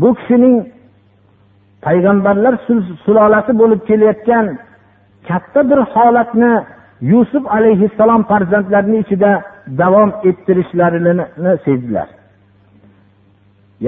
Bu 0.00 0.14
kishining 0.14 0.56
payg'ambarlar 1.86 2.54
sulolasi 3.04 3.52
bo'lib 3.60 3.80
kelayotgan 3.88 4.46
katta 5.28 5.60
bir 5.70 5.78
holatni 5.94 6.52
yusuf 7.10 7.44
alayhissalom 7.56 8.22
farzandlarini 8.30 8.98
ichida 9.04 9.30
davom 9.78 10.10
ettirishlarini 10.28 11.24
sezdilar 11.64 12.08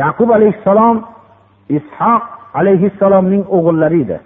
yaqub 0.01 0.31
alayhissalom 0.39 0.97
ishoq 1.79 2.23
alayhissalomning 2.61 3.45
o'g'illari 3.57 4.01
edi. 4.05 4.19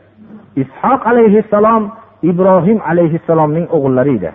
Ishoq 0.62 1.00
alayhissalom 1.12 1.82
ibrohim 2.30 2.78
alayhissalomning 2.90 3.66
o'g'illari 3.76 4.14
edi. 4.18 4.30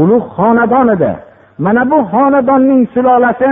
Ulug' 0.00 0.28
xonadon 0.36 0.88
edi. 0.96 1.12
Mana 1.64 1.82
bu 1.90 1.98
xonadonning 2.12 2.82
sulolasi 2.94 3.50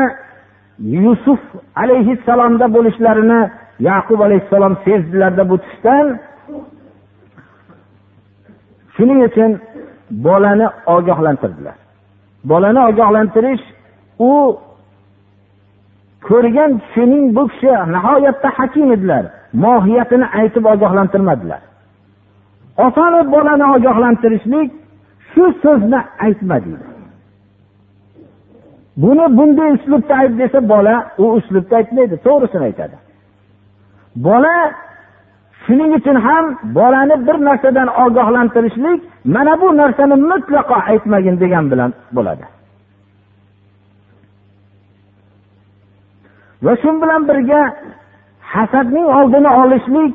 yusuf 1.04 1.40
alayhissalomda 1.82 2.66
bo'lishlarini 2.74 3.40
yaqub 3.88 4.20
alayhissalom 4.26 4.74
sezdilarda 4.84 5.42
bu 5.50 5.56
tushdan. 5.64 6.06
Shuning 8.94 9.20
uchun 9.28 9.50
bolani 10.10 10.66
ogohlantirdilar. 10.86 11.74
Bolani 12.44 12.80
ogohlantirish 12.88 13.64
u 14.18 14.60
ko'rgan 16.28 16.78
tushining 16.78 17.34
bu 17.36 17.48
kishi 17.48 17.72
nihoyatda 17.94 18.48
hakim 18.58 18.92
edilar 18.92 19.24
mohiyatini 19.52 20.26
aytib 20.40 20.64
ogohlantirmadilar. 20.64 21.60
Osoni 22.86 23.32
bolani 23.32 23.64
ogohlantirishlik 23.74 24.70
shu 25.32 25.44
so'zni 25.62 26.00
aytma 26.26 26.56
deydi 26.64 26.90
buni 29.02 29.36
bunday 29.36 29.70
uslubda 29.72 30.14
ayt 30.14 30.38
desa 30.38 30.68
bola 30.68 30.94
u 31.18 31.24
uslubda 31.38 31.76
aytmaydi 31.76 32.16
to'g'risini 32.26 32.64
aytadi. 32.70 32.96
Bola 34.26 34.54
shuning 35.64 35.92
uchun 35.98 36.16
ham 36.26 36.44
bolani 36.78 37.16
bir 37.26 37.36
narsadan 37.48 37.88
ogohlantirishlik 38.04 39.00
mana 39.34 39.60
bu 39.60 39.76
narsani 39.76 40.16
mutlaqo 40.30 40.76
aytmagin 40.90 41.40
degan 41.42 41.64
bilan 41.72 41.90
bo'ladi. 42.16 42.44
Va 46.64 46.72
shu 46.82 46.90
bilan 47.02 47.22
birga 47.28 47.60
hasadning 48.54 49.06
oldini 49.18 49.50
olishlik 49.62 50.14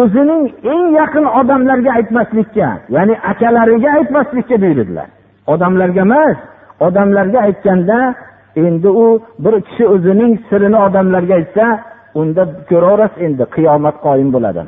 o'zining 0.00 0.44
eng 0.72 0.86
yaqin 1.00 1.24
odamlarga 1.40 1.90
aytmaslikka 1.98 2.68
ya'ni 2.96 3.14
akalariga 3.30 3.88
aytmaslikka 3.98 4.56
buyurdilar. 4.62 5.08
Odamlarga 5.52 6.00
emas 6.08 6.36
odamlarga 6.86 7.38
aytganda 7.46 7.98
endi 8.56 8.88
u 8.88 9.06
bir 9.44 9.54
kishi 9.66 9.84
o'zining 9.94 10.32
sirini 10.48 10.78
odamlarga 10.86 11.34
aytsa 11.40 11.66
unda 12.21 12.43
ko'raverasiz 12.69 13.21
endi 13.25 13.43
qiyomat 13.55 13.95
qoyim 14.05 14.31
bo'ladi 14.35 14.63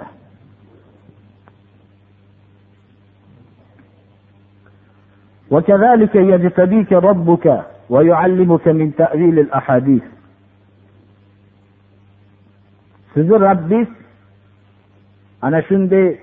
وكذلك 5.51 6.15
يجتبيك 6.15 6.91
ربك 6.93 7.45
ويعلمك 7.89 8.67
من 8.67 8.95
تأويل 8.95 9.39
الأحاديث 9.39 10.04
sizni 13.15 13.36
robbingiz 13.39 13.88
ana 15.41 15.62
shunday 15.67 16.19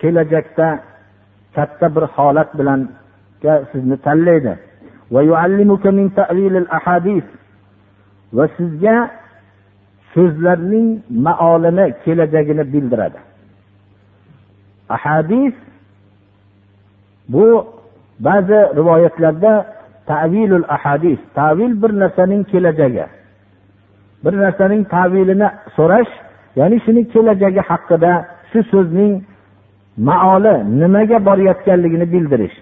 kelajakda 0.00 0.68
katta 1.54 1.86
bir 1.94 2.02
holat 2.16 2.50
bilan 2.58 2.80
sizni 3.72 3.96
tanlaydi 4.06 4.54
va 8.32 8.48
sizga 8.56 9.10
so'zlarning 10.13 10.87
maolini 11.09 11.93
kelajagini 12.05 12.73
bildiradi. 12.73 13.19
Ahadis 14.89 15.53
bu 17.29 17.65
ba'zi 18.19 18.59
rivoyatlarda 18.77 19.65
tavilul 20.05 20.63
ahadis 20.67 21.19
tavil 21.35 21.81
bir 21.81 21.99
narsaning 21.99 22.43
kelajagi. 22.51 23.05
Bir 24.25 24.33
narsaning 24.37 24.83
tavilini 24.95 25.49
so'rash 25.75 26.11
ya'ni 26.55 26.77
shuni 26.85 27.01
kelajagi 27.13 27.61
haqida 27.69 28.25
shu 28.51 28.63
so'zning 28.71 29.13
maoli 29.97 30.55
nimaga 30.79 31.25
borayotganligini 31.25 32.05
bildirish. 32.13 32.55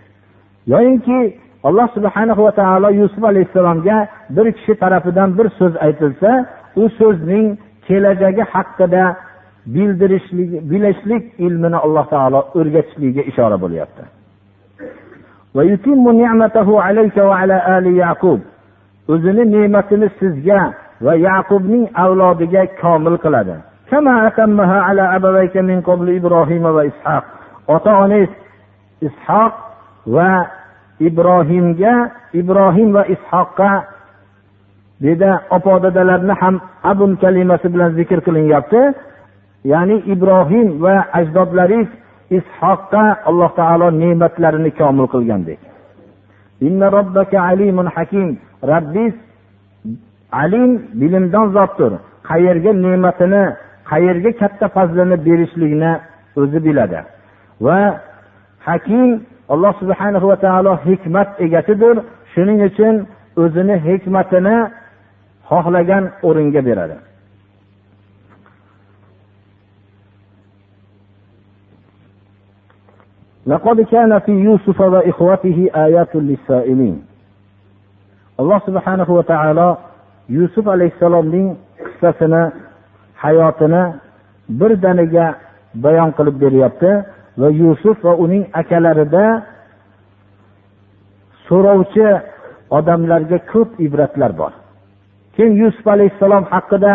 Yoyinki 0.68 1.38
alloh 1.64 1.88
subhana 1.96 2.38
va 2.38 2.52
taolo 2.52 2.90
yusuf 2.90 3.24
alayhissalomga 3.24 4.08
bir 4.30 4.52
kishi 4.52 4.74
tarafidan 4.76 5.38
bir 5.38 5.48
so'z 5.60 5.74
aytilsa 5.86 6.46
u 6.76 6.90
so'zning 7.00 7.58
kelajagi 7.88 8.44
haqida 8.54 9.16
bildirishlik 9.76 10.52
bilishlik 10.72 11.24
ilmini 11.46 11.78
alloh 11.86 12.06
taolo 12.14 12.40
o'rgatishligiga 12.60 13.24
ishora 13.32 13.58
bo'lyapti. 13.64 14.04
O'zini 19.14 19.44
ne'matini 19.54 20.08
sizga 20.20 20.62
va 21.06 21.14
yaqubning 21.28 21.84
avlodiga 22.04 22.64
komil 22.82 23.18
qiladi. 23.24 23.56
Ota 27.76 27.92
onangiz 28.04 28.32
ishoq 29.08 29.54
va 30.16 30.32
ibrohimga 31.08 31.94
ibrohim 32.34 32.90
va 32.94 33.04
ishoqqa 33.16 33.72
dedi 35.04 35.30
opa 35.58 35.74
dadalarni 35.84 36.34
ham 36.42 36.56
abun 36.92 37.12
kalimasi 37.16 37.68
bilan 37.74 37.92
zikr 38.00 38.20
qilinyapti. 38.26 38.82
Ya'ni 39.72 39.98
ibrohim 40.14 40.68
va 40.84 40.96
ajdodlaringiz 41.20 41.90
ishoqqa 42.38 43.04
alloh 43.30 43.52
taolo 43.60 43.88
ne'matlarini 44.02 44.72
komil 44.80 45.08
qilgandek 45.14 45.60
robbiz 48.72 49.14
alim 50.32 50.72
bilimdon 50.94 51.48
zotdir. 51.58 51.92
Qayerga 52.30 52.72
ne'matini 52.86 53.44
qayerga 53.92 54.32
katta 54.42 54.68
fazlini 54.76 55.18
berishligini 55.26 55.92
o'zi 56.42 56.60
biladi. 56.66 57.00
Va 57.66 57.80
hakim 58.68 59.10
alloh 59.54 59.74
subhana 59.82 60.20
va 60.30 60.36
taolo 60.46 60.74
hikmat 60.88 61.30
egasidir. 61.46 61.96
Shuning 62.34 62.60
uchun 62.70 62.96
o'zini 63.44 63.76
hikmatini 63.88 64.58
xohlagan 65.49 66.05
o'ringa 66.23 66.63
beradi 66.69 66.99
لقد 73.47 73.81
كان 73.81 74.19
في 74.19 74.33
يوسف 74.33 74.81
وإخوته 74.81 75.69
آيات 75.77 76.17
للسائلين 76.17 76.97
alloh 78.39 78.59
subhanahu 78.67 79.15
va 79.19 79.25
taolo 79.31 79.69
yusuf 80.29 80.67
alayhissalomning 80.67 81.55
qissasini 81.79 82.43
hayotini 83.23 83.83
birdaniga 84.59 85.27
bayon 85.85 86.11
qilib 86.19 86.37
beryapti 86.43 86.93
va 87.41 87.49
yusuf 87.61 87.97
va 88.07 88.15
uning 88.25 88.45
akalarida 88.61 89.25
so'rovchi 91.47 92.09
odamlarga 92.79 93.39
ko'p 93.53 93.71
ibratlar 93.87 94.33
bor 94.41 94.53
Keyin 95.40 95.56
yusuf 95.62 95.88
alayhissalom 95.88 96.44
haqida 96.54 96.94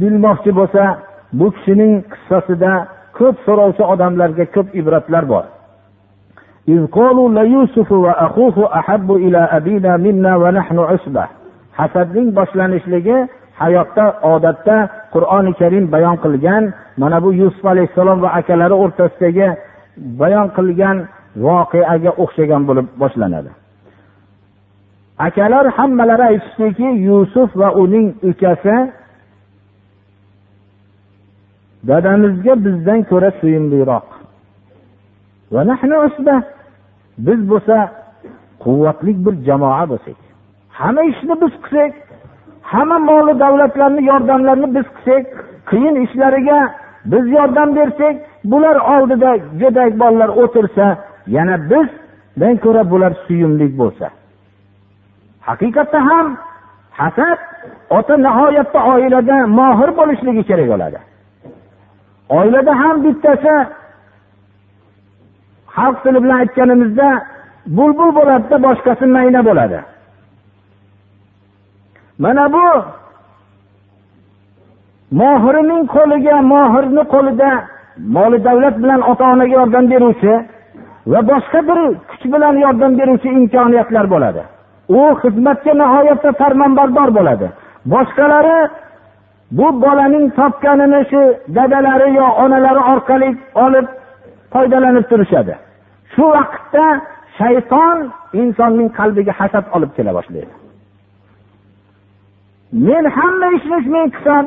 bilmoqchi 0.00 0.50
bo'lsa 0.58 0.84
bu 1.38 1.46
kishining 1.56 1.92
qissasida 2.12 2.72
ko'p 3.18 3.36
so'rovchi 3.46 3.84
odamlarga 3.92 4.44
ko'p 4.54 4.68
ibratlar 4.80 5.24
bor. 5.32 5.44
Hasadning 11.80 12.28
boshlanishligi 12.38 13.16
hayotda 13.62 14.04
odatda 14.34 14.76
qur'oni 15.14 15.52
karim 15.60 15.84
bayon 15.94 16.16
qilgan 16.24 16.64
mana 17.00 17.18
bu 17.24 17.30
yusuf 17.40 17.64
alayhissalom 17.72 18.18
va 18.24 18.30
akalari 18.38 18.74
o'rtasidagi 18.82 19.48
bayon 20.20 20.48
qilgan 20.56 20.96
voqeaga 21.46 22.10
o'xshagan 22.22 22.62
bo'lib 22.68 22.86
boshlanadi. 23.02 23.50
Akalar 25.26 25.66
hammalari 25.76 26.24
aytishdiki 26.30 26.88
yusuf 27.08 27.50
va 27.60 27.68
uning 27.82 28.06
ukasi 28.30 28.76
dadamizga 31.88 32.54
bizdan 32.64 33.00
ko'ra 33.10 33.30
suyumliroq. 33.40 34.06
Biz 37.26 37.40
bo'lsa 37.50 37.76
quvvatli 38.64 39.12
bir 39.24 39.34
jamoa 39.46 39.84
bo'lsak. 39.92 40.18
Hamma 40.78 41.02
ishni 41.12 41.34
biz 41.42 41.52
qilsak 41.64 41.92
hamma 42.72 42.98
moli 43.08 43.34
davlatlarni 43.44 44.02
yordamlarini 44.10 44.68
biz 44.76 44.86
qilsak 44.96 45.24
qiyin 45.70 45.94
ishlariga 46.04 46.60
biz 47.12 47.24
yordam 47.36 47.68
bersak 47.78 48.16
bular 48.50 48.76
oldida 48.94 49.30
go'dak 49.60 49.92
bolalar 50.02 50.30
o'tirsa 50.42 50.86
yana 51.36 51.56
bizdan 51.70 52.54
ko'ra 52.64 52.82
bular 52.92 53.12
suyumli 53.26 53.66
bo'lsa. 53.80 54.06
Haqiqatda 55.48 55.98
ham 56.08 56.26
hasad 57.00 57.38
ota 57.98 58.14
nihoyatda 58.26 58.80
oilada 58.92 59.36
mohir 59.58 59.90
bo'lishligi 59.98 60.42
kerak 60.50 60.68
bo'ladi. 60.72 60.98
Oilada 62.38 62.72
ham 62.82 62.96
bittasi 63.04 63.54
xalq 65.76 65.96
tili 66.04 66.18
bilan 66.24 66.38
aytganimizda 66.42 67.08
bulbul 67.76 68.10
bo'ladida 68.18 68.56
boshqasi 68.66 69.04
mayna 69.16 69.40
bo'ladi. 69.48 69.78
Mana 72.22 72.44
bu 72.54 72.66
mohirining 75.20 75.82
qo'liga 75.96 76.36
mohirni 76.52 77.02
qo'lida 77.14 77.50
moli 78.16 78.38
davlat 78.46 78.76
bilan 78.82 79.00
ota 79.10 79.24
onaga 79.32 79.54
yordam 79.60 79.84
beruvchi 79.92 80.34
va 81.12 81.20
boshqa 81.30 81.60
bir 81.68 81.78
kuch 82.10 82.24
bilan 82.34 82.54
yordam 82.64 82.92
beruvchi 83.00 83.28
imkoniyatlar 83.38 84.06
bo'ladi. 84.14 84.42
U 84.88 85.00
xizmatga 85.22 85.72
nihoyatda 85.80 86.32
farmonbardor 86.40 87.08
bo'ladi. 87.18 87.48
Boshqalari 87.92 88.58
bu 89.58 89.66
bolaning 89.84 90.26
topganini 90.38 91.00
shu 91.10 91.22
dadalari 91.56 92.08
yo 92.14 92.26
onalari 92.44 92.82
orqali 92.92 93.28
olib 93.64 93.86
foydalanib 94.52 95.04
turishadi. 95.10 95.54
Shu 96.14 96.24
vaqtda 96.36 96.86
shayton 97.38 97.98
insonning 98.42 98.88
qalbiga 98.98 99.32
hasad 99.40 99.64
olib 99.76 99.90
kela 99.96 100.12
boshlaydi. 100.18 100.52
Men 102.86 103.04
hamma 103.16 103.48
ishni 103.58 103.78
men 103.94 104.06
qilsam 104.14 104.44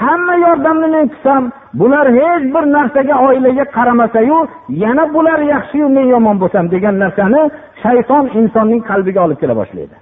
hamma 0.00 0.34
yordamni 0.46 0.88
men 0.94 1.06
qilsam 1.12 1.42
bular 1.80 2.06
hech 2.18 2.44
bir 2.54 2.64
narsaga 2.76 3.14
oilaga 3.26 3.64
qaramasayu 3.76 4.38
yana 4.82 5.04
bular 5.14 5.40
yaxshiyu 5.52 5.86
men 5.96 6.06
yomon 6.14 6.36
bo'lsam 6.42 6.64
degan 6.74 6.94
narsani 7.04 7.42
shayton 7.82 8.24
insonning 8.40 8.80
qalbiga 8.90 9.20
olib 9.26 9.38
kela 9.42 9.54
boshlaydi. 9.60 9.96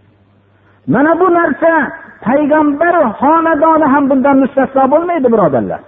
Mana 0.94 1.12
bu 1.20 1.26
narsa 1.38 1.72
payg'ambar 2.26 2.94
xonadoni 3.20 3.86
ham 3.94 4.04
bundan 4.10 4.36
mustasno 4.42 4.84
bo'lmaydi 4.92 5.28
birodarlar. 5.34 5.80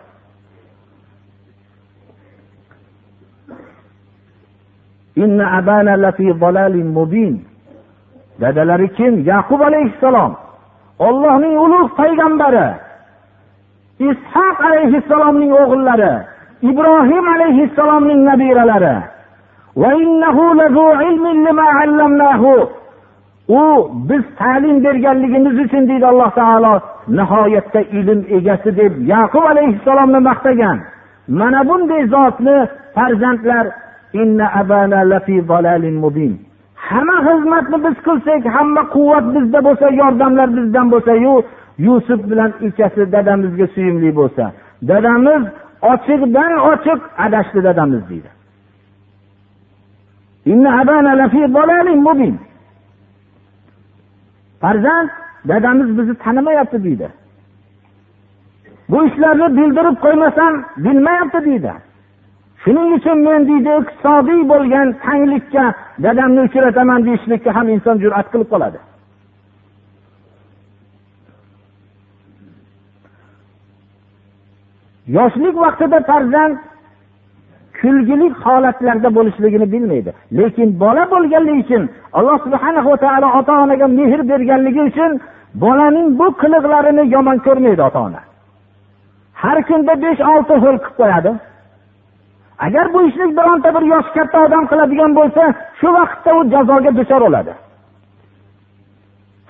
Dadalari 8.42 8.88
kim? 8.96 9.12
Yaqub 9.32 9.60
alayhissalom. 9.68 10.32
Ollohning 11.06 11.54
ulug' 11.64 11.90
payg'ambari. 12.00 12.68
Ishoq 13.98 14.58
alayhissalomning 14.70 15.52
o'g'illari 15.62 16.14
ibrohim 16.70 17.24
alayhissalomning 17.36 18.20
nabiralari. 18.30 18.96
U 23.48 23.90
biz 24.08 24.22
ta'lim 24.38 24.84
berganligimiz 24.84 25.58
uchun 25.64 25.88
deydi 25.88 26.06
alloh 26.06 26.30
taolo 26.34 26.80
nihoyatda 27.08 27.80
ilm 27.80 28.20
egasi 28.36 28.76
deb 28.76 28.92
yaqub 29.12 29.44
alayhissalomni 29.52 30.20
maqtagan. 30.28 30.78
Mana 31.28 31.68
bunday 31.68 32.02
zotni 32.14 32.56
farzandlar 32.94 33.66
hamma 36.88 37.16
xizmatni 37.26 37.78
biz 37.84 37.96
qilsak 38.06 38.42
hamma 38.56 38.82
quvvat 38.94 39.24
bizda 39.34 39.58
bo'lsa 39.66 39.86
yordamlar 40.00 40.48
bizdan 40.56 40.86
bo'lsayu 40.92 41.34
yusuf 41.78 42.30
bilan 42.30 42.52
ukasi 42.66 43.12
dadamizga 43.12 43.66
suyumli 43.74 44.10
bo'lsa 44.18 44.44
dadamiz 44.88 45.42
ochiqdan 45.92 46.52
ochiq 46.72 47.00
adashdi 47.26 47.60
dadamiz 47.68 48.02
deydi. 48.10 48.30
Farzand 54.60 55.08
dadamiz 55.48 55.98
bizni 55.98 56.14
tanimayapti 56.14 56.84
deydi. 56.84 57.08
Bu 58.90 59.06
ishlarni 59.06 59.48
bildirib 59.56 59.96
qo'ymasam 60.04 60.52
bilmayapti 60.84 61.44
deydi. 61.44 61.72
Shuning 62.62 62.88
uchun 62.96 63.18
men 63.28 63.40
deydi 63.48 63.70
iqtisodiy 63.80 64.40
bo'lgan 64.52 64.88
tanglikka 65.04 65.64
dadamni 66.04 66.40
uchrataman 66.48 67.00
deyishlikka 67.06 67.50
ham 67.56 67.66
inson 67.74 67.96
jur'at 68.04 68.26
qilib 68.32 68.48
qoladi. 68.54 68.78
Yoshlik 75.06 75.56
vaqtida 75.64 76.00
farzand 76.10 76.56
kulgili 77.80 78.30
holatlarda 78.44 79.14
bo'lishligini 79.14 79.72
bilmaydi. 79.72 80.12
Lekin 80.38 80.80
bola 80.80 81.04
bo'lganligi 81.10 81.60
uchun 81.64 81.82
alloh 82.12 82.38
subhana 82.44 82.80
va 82.86 82.96
taolo 83.04 83.28
ota 83.38 83.52
onaga 83.62 83.86
mehr 83.98 84.20
berganligi 84.30 84.82
uchun 84.90 85.20
bolaning 85.62 86.08
bu 86.18 86.26
qiliqlarini 86.42 87.04
yomon 87.14 87.38
ko'rmaydi 87.46 87.82
ota 87.88 88.00
ona 88.08 88.20
har 89.44 89.58
kunda 89.68 89.94
besh 90.04 90.20
olti 90.32 90.54
ho'l 90.62 90.76
qilib 90.84 90.96
qo'yadi. 91.00 91.32
Agar 92.66 92.86
bu 92.94 93.00
ishni 93.08 93.26
bironta 93.38 93.68
bir 93.76 93.84
yoshi 93.92 94.10
katta 94.16 94.38
odam 94.46 94.64
qiladigan 94.70 95.12
bo'lsa 95.18 95.42
shu 95.80 95.88
vaqtda 95.98 96.30
u 96.38 96.40
jazoga 96.54 96.90
duchor 96.98 97.20
bo'ladi. 97.26 97.52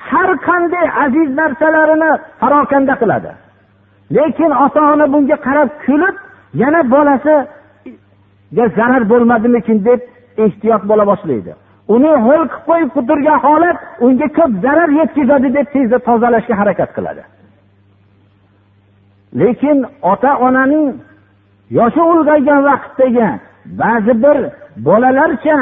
Har 0.09 0.30
qanday 0.48 0.86
aziz 1.05 1.28
narsalarini 1.40 2.11
parokanda 2.40 2.94
qiladi. 3.02 3.30
Lekin 4.11 4.50
ota 4.64 4.80
ona 4.92 5.12
bunga 5.12 5.36
qarab 5.46 5.68
kulib 5.86 6.16
yana 6.55 6.90
bolasiga 6.90 8.64
zarar 8.76 9.02
bo'lmadimikin 9.12 9.84
deb 9.84 10.00
ehtiyot 10.44 10.82
bo'la 10.90 11.05
boshlaydi. 11.12 11.52
Uni 11.94 12.12
ho'l 12.26 12.44
qilib 12.48 12.64
qo'yib 12.68 12.90
turgan 13.09 13.38
holat 13.46 13.78
unga 14.05 14.28
ko'p 14.38 14.52
zarar 14.64 14.90
yetkazadi 15.00 15.48
deb 15.57 15.66
tezda 15.74 15.98
tozalashga 16.09 16.55
harakat 16.61 16.90
qiladi. 16.96 17.22
Lekin 19.40 19.78
ota 20.12 20.30
onaning 20.46 20.86
yoshi 21.78 22.02
ulg'aygan 22.12 22.61
vaqtdagi 22.68 23.28
ba'zi 23.82 24.12
bir 24.24 24.38
bolalarcha 24.86 25.59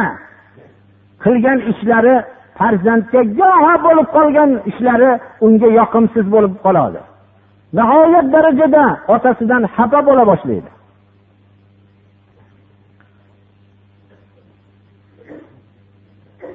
qilgan 1.24 1.58
ishlari 1.72 2.14
farzandga 2.58 3.20
goho 3.40 3.74
bo'lib 3.86 4.08
qolgan 4.16 4.50
ishlari 4.70 5.10
unga 5.46 5.68
yoqimsiz 5.80 6.26
bo'lib 6.34 6.54
qoladi. 6.64 7.00
Nihoyat 7.76 8.26
darajada 8.34 8.84
otasidan 9.14 9.62
xafa 9.76 10.00
bo'la 10.08 10.24
boshlaydi. 10.30 10.70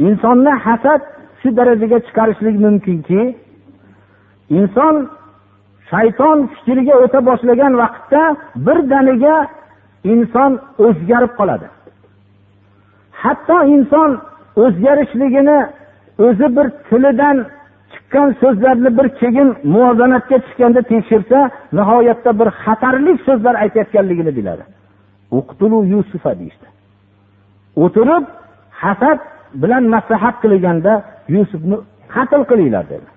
Insonni 0.07 0.53
hasad 0.65 1.01
shu 1.39 1.47
darajaga 1.59 1.97
chiqarishlik 2.05 2.55
mumkinki 2.65 3.21
inson 4.59 4.95
shayton 5.91 6.37
fikriga 6.53 6.95
o'ta 7.03 7.19
boshlagan 7.29 7.73
vaqtda 7.83 8.23
birdaniga 8.67 9.35
inson 10.13 10.51
o'zgarib 10.85 11.31
qoladi. 11.39 11.67
Hatto 13.21 13.57
inson 13.75 14.11
o'zgarishligini 14.63 15.59
o'zi 16.25 16.47
bir 16.57 16.67
tilidan 16.87 17.37
chiqqan 18.07 18.35
so'zlarni 18.41 18.97
bir 18.97 19.07
keyin 19.19 19.55
muvozanatga 19.63 20.37
tushganda 20.45 20.81
tekshirsa 20.81 21.49
nihoyatda 21.73 22.31
bir 22.39 22.47
xatarli 22.63 23.17
so'zlar 23.25 23.55
aytayotganligini 23.63 24.35
biladi. 24.37 24.63
Yusufa 25.93 26.39
deyishdi. 26.39 26.67
O'tirib 27.83 28.23
hasad 28.71 29.19
bilan 29.61 29.83
maslahat 29.83 30.35
qilganda 30.43 30.93
yusufni 31.35 31.77
qatl 32.13 32.41
qilinglar 32.49 32.85
dedi. 32.93 33.07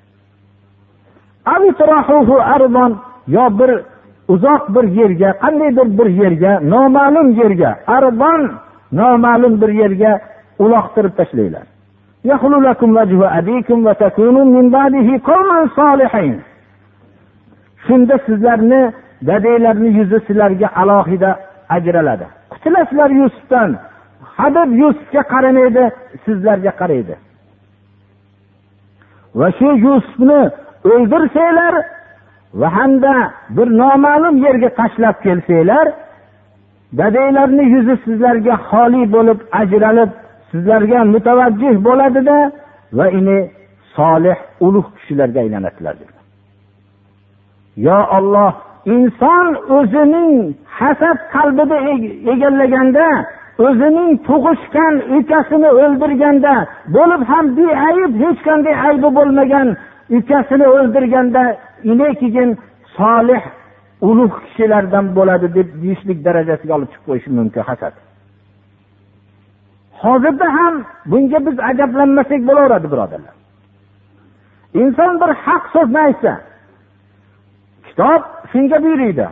Yo 3.36 3.44
bir 3.58 3.70
uzoq 4.34 4.62
bir 4.74 4.84
yerga 5.00 5.30
qandaydir 5.42 5.86
bir 5.98 6.08
yerga 6.22 6.52
noma'lum 6.72 7.28
yerga 7.40 7.70
arbon 7.86 8.40
noma'lum 8.92 9.60
bir 9.62 9.70
yerga 9.82 10.12
uloqtirib 10.64 11.12
tashlanglar. 11.18 11.69
Shunda 17.86 18.18
sizlarni 18.26 18.92
dadanglarni 19.28 19.88
yuzi 19.98 20.18
sizlarga 20.26 20.68
alohida 20.80 21.30
ajraladi. 21.68 22.26
Qutulasizlar 22.52 23.10
yusufdan 23.20 23.70
hadeb 24.36 24.70
yusufga 24.82 25.22
qaramaydi 25.32 25.84
sizlarga 26.24 26.72
qaraydi. 26.80 27.14
Va 29.38 29.48
shu 29.58 29.68
yusufni 29.86 30.40
o'ldirsanglar 30.92 31.74
va 32.60 32.68
hamda 32.76 33.14
bir 33.56 33.68
noma'lum 33.82 34.36
yerga 34.46 34.68
tashlab 34.80 35.16
kelsanglar 35.24 35.86
dadanglarni 36.98 37.64
yuzi 37.74 37.94
sizlarga 38.04 38.54
xoli 38.70 39.02
bo'lib 39.14 39.38
ajralib 39.60 40.10
sizlarga 40.50 41.00
mutavajjih 41.14 41.74
bo'ladida 41.86 42.38
va 42.98 43.06
ini 43.18 43.38
solih 43.96 44.38
ulug' 44.66 44.90
kishilarga 44.96 45.38
aylanadilar 45.44 45.94
yo 47.86 47.98
olloh 48.18 48.52
inson 48.96 49.46
o'zining 49.78 50.32
hasad 50.78 51.18
qalbida 51.34 51.76
egallaganda 52.32 53.06
o'zining 53.66 54.10
tug'ishgan 54.28 54.94
ukasini 55.18 55.70
o'ldirganda 55.82 56.54
bo'lib 56.96 57.22
ham 57.30 57.44
beayb 57.58 58.12
hech 58.22 58.40
qanday 58.48 58.74
aybi 58.88 59.08
bo'lmagan 59.18 59.68
ukasini 60.18 60.66
o'ldirganda 60.76 61.42
ini 61.92 62.08
keyin 62.20 62.50
solih 62.96 63.42
ulug' 64.08 64.36
kishilardan 64.44 65.06
bo'ladi 65.18 65.46
deb 65.58 65.68
deyishlik 65.82 66.18
darajasiga 66.26 66.72
olib 66.78 66.88
chiqib 66.92 67.06
qo'yishi 67.08 67.30
mumkin 67.38 67.62
hasad. 67.70 67.94
Hozirda 70.02 70.46
ham 70.56 70.74
bunga 71.10 71.38
biz 71.46 71.56
ajablanmasak 71.70 72.40
bo'laveradi 72.48 72.86
birodarlar. 72.92 73.34
Inson 74.82 75.14
bir 75.20 75.30
haq 75.44 75.64
so'zni 75.74 76.00
aytsa 76.06 76.32
kitob 77.86 78.22
shunga 78.52 78.78
buyuriydi. 78.84 79.26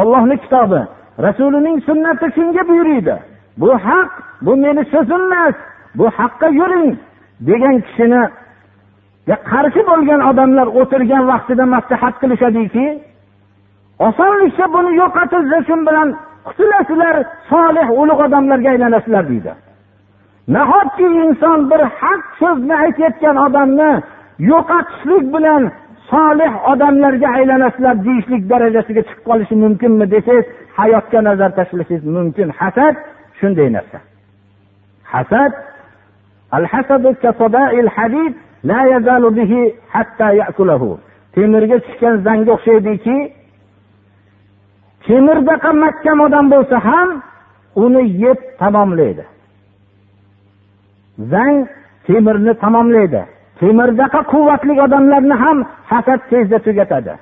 Ollohni 0.00 0.36
kitobi 0.44 0.80
rasulining 1.26 1.76
sunnati 1.88 2.26
shunga 2.36 2.62
buyuriydi. 2.68 3.14
Bu 3.60 3.70
haq 3.86 4.10
bu 4.42 4.56
meni 4.56 4.84
so'zim 4.92 5.22
emas 5.32 5.56
bu 5.94 6.06
haqqa 6.18 6.48
yuring 6.60 6.88
degan 7.48 7.76
kishini 7.86 8.22
qarshi 9.50 9.80
bo'lgan 9.90 10.20
odamlar 10.30 10.66
o'tirgan 10.80 11.24
vaqtida 11.32 11.64
maslahat 11.74 12.14
qilishadiki 12.22 12.86
osonlikcha 14.08 14.66
buni 14.74 14.90
yo'qotilsa 15.00 15.58
shu 15.68 15.74
bilan 15.88 16.08
qutulasizlar 16.46 17.16
solih 17.50 17.86
ulug' 18.00 18.20
odamlarga 18.26 18.68
aylanasizlar 18.74 19.24
deydi. 19.32 19.52
Nahotki 20.54 21.06
inson 21.24 21.58
bir 21.70 21.80
haq 22.00 22.22
so'zni 22.40 22.74
aytayotgan 22.84 23.36
odamni 23.46 23.90
yo'qotishlik 24.50 25.24
bilan 25.34 25.62
solih 26.10 26.52
odamlarga 26.72 27.28
aylanasizlar 27.38 27.96
deyishlik 28.06 28.42
darajasiga 28.52 29.02
chiqib 29.08 29.22
qolishi 29.28 29.54
mumkinmi 29.64 30.06
desangiz 30.14 30.46
hayotga 30.78 31.20
nazar 31.28 31.50
tashlashingiz 31.58 32.04
mumkin. 32.16 32.48
Hasad 32.60 32.94
shunday 33.38 33.68
narsa. 33.76 33.98
Hasad 35.12 35.52
al 36.56 36.64
hasadu 36.72 37.08
hadid 37.96 38.32
temirga 41.34 41.76
tushgan 41.84 42.14
zangga 42.26 42.52
o'xshaydiki 42.56 43.16
temirdaqa 45.06 45.70
mahkam 45.84 46.18
odam 46.26 46.46
bo'lsa 46.54 46.76
ham 46.88 47.08
uni 47.84 48.02
yeb 48.24 48.38
tamomlaydi. 48.60 49.24
Zang 51.32 51.56
temirni 52.06 52.52
tamomlaydi. 52.62 53.22
Temirdaqa 53.60 54.20
quvvatli 54.32 54.74
odamlarni 54.84 55.34
ham 55.42 55.58
hasad 55.90 56.20
tezda 56.30 56.58
tugatadi. 56.66 57.14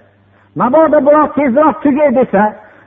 Mabodo 0.60 0.98
biroq 1.06 1.30
tezroq 1.38 1.74
tugay 1.84 2.10
desa 2.20 2.42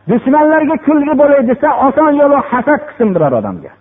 dushmanlarga 0.09 0.75
kulgi 0.85 1.13
bo'lay 1.21 1.41
desa 1.51 1.69
oson 1.87 2.11
yo'li 2.21 2.39
hasad 2.51 2.81
qilsin 2.87 3.09
biror 3.15 3.33
odamga. 3.39 3.71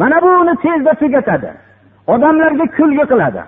Mana 0.00 0.16
bu 0.22 0.30
uni 0.42 0.54
tezda 0.64 0.92
tugatadi. 1.02 1.50
Odamlarga 2.14 2.66
kulgi 2.76 3.04
qiladi. 3.10 3.42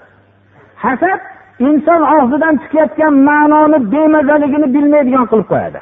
Hasad 0.84 1.20
inson 1.68 2.02
og'zidan 2.16 2.54
chiqayotgan 2.62 3.14
ma'noni 3.28 3.78
bemazaligini 3.92 4.68
bilmaydigan 4.74 5.26
qilib 5.30 5.48
qo'yadi. 5.52 5.80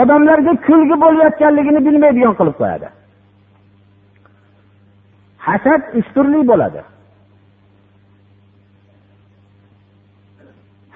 Odamlarga 0.00 0.52
kulgi 0.66 0.96
bo'layotganligini 1.04 1.80
bilmaydigan 1.86 2.34
qilib 2.40 2.56
qo'yadi. 2.60 2.88
Hasad 5.50 5.80
uch 5.98 6.08
turli 6.14 6.40
bo'ladi. 6.50 6.80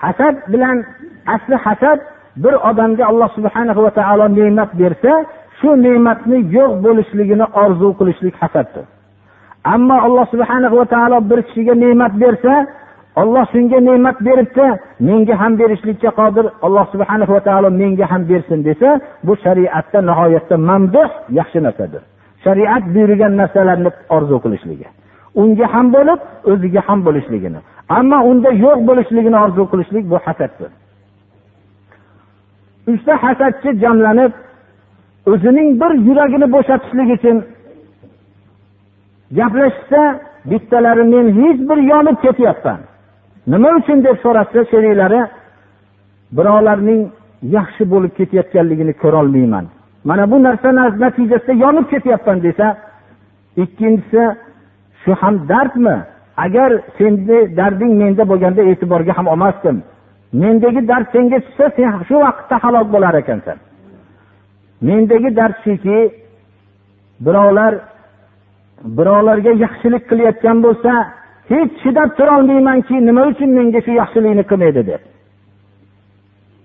Hasad 0.03 0.35
bilan 0.53 0.77
asli 1.35 1.57
hasad 1.67 1.99
bir 2.43 2.55
odamga 2.71 3.05
alloh 3.11 3.31
subhana 3.37 3.73
va 3.85 3.91
taolo 3.99 4.27
ne'mat 4.39 4.71
bersa 4.81 5.13
shu 5.59 5.71
ne'matni 5.87 6.39
yo'q 6.57 6.73
bo'lishligini 6.85 7.47
orzu 7.63 7.89
qilishlik 7.99 8.35
hasaddir. 8.43 8.85
Ammo 9.75 9.97
alloh 10.07 10.27
subhana 10.35 10.69
va 10.79 10.85
taolo 10.95 11.19
bir 11.31 11.39
kishiga 11.47 11.75
ne'mat 11.85 12.13
bersa 12.23 12.55
olloh 13.21 13.45
shunga 13.53 13.79
ne'mat 13.89 14.17
beribdi 14.27 14.67
menga 15.09 15.35
ham 15.43 15.53
berishlikka 15.61 16.11
qodir 16.21 16.47
alloh 16.67 16.87
subhana 16.93 17.25
va 17.35 17.41
taolo 17.49 17.69
menga 17.81 18.07
ham 18.13 18.23
bersin 18.31 18.59
desa 18.69 18.89
bu 19.27 19.33
shariatda 19.45 19.99
nihoyatda 20.09 20.57
mamduh 20.69 21.09
yaxshi 21.39 21.59
narsadir. 21.67 22.03
Shariat 22.45 22.85
buyurgan 22.95 23.33
narsalarni 23.41 23.91
orzu 24.17 24.37
qilishligi. 24.45 24.87
Unga 25.43 25.67
ham 25.75 25.87
bo'lib 25.97 26.21
o'ziga 26.53 26.81
ham 26.89 26.99
bo'lishligini. 27.07 27.61
Ammo 27.99 28.19
unda 28.31 28.51
yo'q 28.65 28.79
bo'lishligini 28.89 29.39
orzu 29.45 29.63
qilishlik 29.73 30.05
bu 30.13 30.17
hasaddir. 30.27 30.71
Uchta 32.93 33.15
hasadchi 33.25 33.71
jamlanib 33.83 34.33
o'zining 35.33 35.69
bir 35.81 35.93
yuragini 36.07 36.47
bo'shatishlik 36.55 37.09
uchun 37.17 37.37
gaplashishsa 39.39 40.03
bittalari 40.51 41.05
men 41.15 41.27
hech 41.39 41.59
bir 41.69 41.79
yonib 41.93 42.17
ketyapman. 42.25 42.81
Nima 43.53 43.69
uchun 43.81 43.99
deb 44.07 44.17
so'rashsa 44.25 44.61
sheriklari 44.71 45.21
birovlarning 46.37 47.01
yaxshi 47.57 47.83
bo'lib 47.93 48.13
ketayotganligini 48.19 48.95
ko'rolmayman. 49.03 49.67
Mana 50.05 50.31
bu 50.31 50.43
narsa 50.43 50.69
natijasida 51.05 51.53
yonib 51.53 51.87
ketyapman 51.93 52.43
desa 52.43 52.67
ikkinchisi 53.57 54.23
shu 55.03 55.13
ham 55.21 55.49
dardmi? 55.49 55.97
Agar 56.37 56.71
seni 56.99 57.57
darding 57.57 57.93
menda 58.03 58.29
bo'lganda 58.31 58.63
e'tiborga 58.71 59.13
ham 59.19 59.27
olmasdim. 59.27 59.77
Mendagi 60.33 60.89
dard 60.89 61.07
senga 61.13 61.39
tushsa 61.45 61.67
sen 61.77 61.91
shu 62.09 62.17
vaqtda 62.25 62.57
halok 62.65 62.87
bo'lar 62.95 63.15
ekansan. 63.23 63.59
Mendagi 64.89 65.37
dard 65.37 65.57
shuki 65.65 65.99
birovlar 67.27 67.73
birovlarga 68.97 69.53
yaxshilik 69.65 70.05
qilayotgan 70.11 70.59
bo'lsa 70.67 70.93
hech 71.51 71.73
chidab 71.83 72.11
turolmaymanki 72.19 72.97
nima 73.09 73.23
uchun 73.31 73.51
menga 73.59 73.81
shu 73.87 73.93
yaxshilikni 74.01 74.45
qilmaydi 74.51 74.83
deb. 74.91 75.03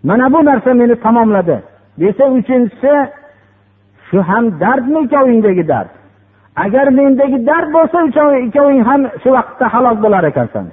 Mana 0.08 0.26
bu 0.34 0.40
narsa 0.50 0.74
meni 0.82 0.96
tamomladi. 1.06 1.58
Desa 2.02 2.24
uchinchisi 2.38 2.94
shu 4.10 4.20
ham 4.30 4.46
dardmi 4.64 5.00
ikkovingdagi 5.06 5.64
dard? 5.72 5.92
Agar 6.66 6.88
mendagi 7.00 7.40
dard 7.50 7.70
bo'lsa 7.76 7.98
ikkoving 8.48 8.82
ham 8.90 9.02
shu 9.22 9.30
vaqtda 9.38 9.66
halok 9.74 9.98
bo'lar 10.04 10.24
ekansan. 10.32 10.66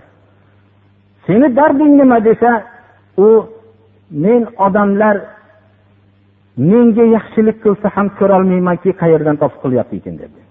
Seni 1.26 1.48
darding 1.58 1.92
nima 2.00 2.18
desa 2.28 2.50
u 3.26 3.28
men 4.24 4.42
odamlar 4.66 5.16
menga 6.70 7.04
yaxshilik 7.16 7.56
qilsa 7.64 7.88
ham 7.96 8.06
ko'rolmaymanki 8.18 8.90
qayerdan 9.02 9.36
topib 9.42 9.58
qilyapti 9.64 9.96
ekan 10.00 10.16
dedi 10.22 10.46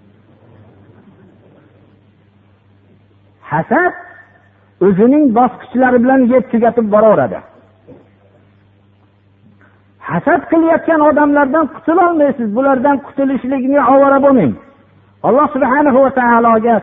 hasad 3.52 3.94
o'zining 4.88 5.26
bosqichlari 5.38 6.00
bilan 6.04 6.22
yeb 6.34 6.44
tugatib 6.52 6.88
boraveradi. 6.94 7.40
Hasad 10.12 10.42
qilayotgan 10.52 11.02
odamlardan 11.10 11.66
qutulolmaysiz. 11.76 12.48
Bulardan 12.58 12.98
qutulishlikni 13.06 13.80
ovora 13.94 14.20
bo'lmang. 14.26 14.54
Alloh 15.28 15.48
subhanahu 15.56 16.00
va 16.06 16.12
taologa 16.20 16.76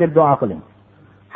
deb 0.00 0.10
duo 0.18 0.34
qiling. 0.40 0.62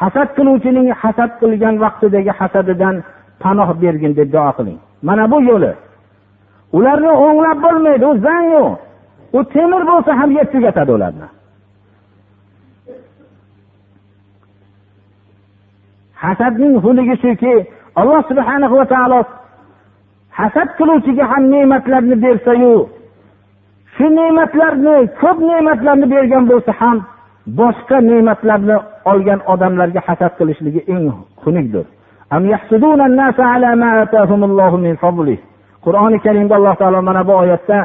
Hasad 0.00 0.28
qiluvchining 0.36 0.88
hasad 1.02 1.30
qilgan 1.40 1.74
vaqtidagi 1.84 2.32
hasadidan 2.40 2.96
panoh 3.42 3.68
bergin 3.82 4.12
deb 4.18 4.28
duo 4.34 4.50
qiling. 4.58 4.78
Mana 5.06 5.24
bu 5.32 5.38
yo'li. 5.50 5.72
Ularni 6.76 7.12
o'nglab 7.26 7.58
bo'lmaydi 7.64 8.04
u 8.10 8.14
zangu 8.26 8.64
u. 9.36 9.40
Temir 9.54 9.82
bo'lsa 9.90 10.10
ham 10.20 10.30
yeb 10.38 10.48
tugatadi 10.54 10.92
ularni. 10.96 11.28
Hasadning 16.24 16.74
xuligi 16.84 17.16
shuki 17.22 17.54
alloh 18.00 18.20
subhana 18.30 18.66
va 18.72 18.84
taolo 18.94 19.20
hasad 20.38 20.68
qiluvchiga 20.78 21.24
ham 21.32 21.42
ne'matlarni 21.54 22.16
bersayu 22.24 22.74
shu 23.94 24.06
ne'matlarni 24.18 24.96
ko'p 25.20 25.38
ne'matlarni 25.48 26.06
bergan 26.14 26.44
bo'lsa 26.50 26.72
ham 26.80 26.96
boshqa 27.58 27.96
ne'matlarni 28.10 28.76
olgan 29.12 29.40
odamlarga 29.52 30.00
hasad 30.08 30.32
qilishligi 30.38 30.80
eng 30.94 31.06
xunukdir. 31.42 31.86
Qur'oni 35.84 36.18
karimda 36.24 36.54
alloh 36.58 36.74
taolo 36.80 36.98
mana 37.08 37.22
bu 37.28 37.32
oyatda 37.42 37.78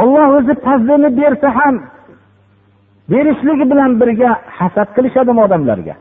olloh 0.00 0.28
o'zi 0.38 0.54
fazlini 0.64 1.08
bersa 1.20 1.48
ham 1.58 1.74
berishligi 3.10 3.64
bilan 3.70 3.90
birga 4.00 4.30
hasad 4.58 4.88
qilishadimi 4.96 5.40
odamlarga. 5.46 5.94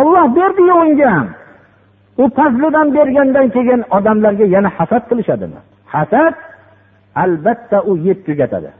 Olloh 0.00 0.26
berdiyu 0.38 0.74
unga 0.84 1.12
u 2.22 2.24
fazlidan 2.36 2.88
bergandan 2.96 3.48
keyin 3.56 3.80
odamlarga 3.96 4.46
yana 4.54 4.70
hasad 4.78 5.02
qilishadimi? 5.10 5.58
Hasad 5.94 6.34
albatta 7.22 7.78
u 7.90 7.96
yeb 7.96 8.18
tugatadi. 8.26 8.70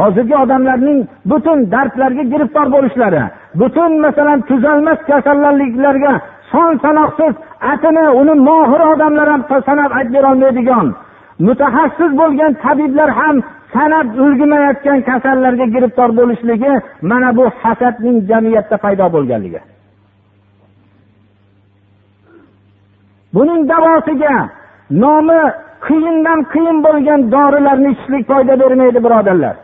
Hozirgi 0.00 0.36
odamlarning 0.44 1.00
butun 1.30 1.58
dardlarga 1.72 2.24
giriftor 2.32 2.66
bo'lishlari 2.74 3.22
butun 3.60 3.92
masalan 4.04 4.40
tuzalmas 4.48 5.00
kasalliklarga 5.10 6.12
son 6.52 6.72
sanoqsiz 6.84 7.34
atini 7.72 8.06
uni 8.20 8.34
mohir 8.48 8.80
odamlar 8.92 9.28
ham 9.32 9.42
sanab 9.68 9.90
aytib 9.98 10.12
berolmaydigan 10.16 10.86
mutaxassis 11.46 12.10
bo'lgan 12.20 12.52
tabiblar 12.64 13.10
ham 13.20 13.36
sanab 13.74 14.06
ulgurmayotgan 14.24 14.98
kasallarga 15.08 15.66
giriftor 15.74 16.10
bo'lishligi 16.18 16.72
mana 17.10 17.28
bu 17.38 17.44
hasadning 17.62 18.16
jamiyatda 18.30 18.76
paydo 18.84 19.06
bo'lganligi. 19.16 19.60
Buning 23.34 23.60
davosiga 23.72 24.34
nomi 25.02 25.40
qiyindan 25.86 26.40
qiyin 26.52 26.78
bo'lgan 26.86 27.20
dorilarni 27.34 27.88
ichishlik 27.94 28.24
foyda 28.30 28.54
bermaydi 28.62 28.98
birodarlar. 29.06 29.56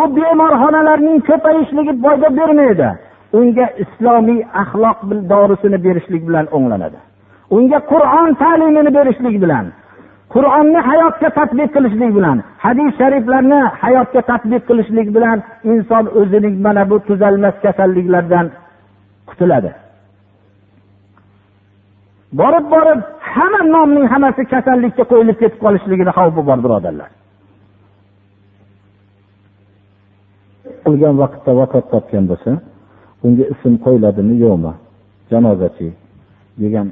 U 0.00 0.02
bemorxonalarning 0.16 1.18
ko'payishligi 1.28 1.92
foyda 2.04 2.28
bermaydi. 2.38 2.88
Unga 3.38 3.66
islomiy 3.82 4.40
axloq 4.62 4.98
dorisini 5.32 5.78
berishlik 5.86 6.22
bilan 6.28 6.46
o'nglanadi. 6.56 6.98
Unga 7.56 7.78
qur'on 7.92 8.30
ta'limini 8.42 8.90
berishlik 8.98 9.36
bilan 9.44 9.64
qur'onni 10.34 10.80
hayotga 10.90 11.28
tadbiq 11.38 11.68
qilishlik 11.76 12.10
bilan 12.18 12.38
hadis 12.64 12.90
shariflarni 13.00 13.60
hayotga 13.82 14.20
tadbiq 14.30 14.62
qilishlik 14.68 15.08
bilan 15.16 15.38
inson 15.72 16.04
o'zining 16.20 16.54
mana 16.66 16.82
bu 16.90 16.96
tuzalmas 17.08 17.56
kasalliklardan 17.64 18.46
qutuladi. 19.28 19.70
Borib 22.38 22.64
borib 22.74 23.00
hamma 23.32 23.60
nomning 23.74 24.06
hammasi 24.12 24.42
kasallikka 24.52 25.04
qo'yilib 25.10 25.36
ketib 25.42 25.60
qolishligini 25.64 26.12
xavfi 26.18 26.42
bor 26.48 26.58
birodarlar. 26.64 27.10
O'lgan 30.88 31.14
vaqtda 31.22 31.50
vafot 31.60 31.84
topgan 31.92 32.24
bo'lsa 32.30 32.50
unga 33.26 33.44
ism 33.52 33.74
qo'yiladimi 33.84 34.34
yo'qmi? 34.44 34.72
Janozachi 35.30 35.88
degan 36.62 36.86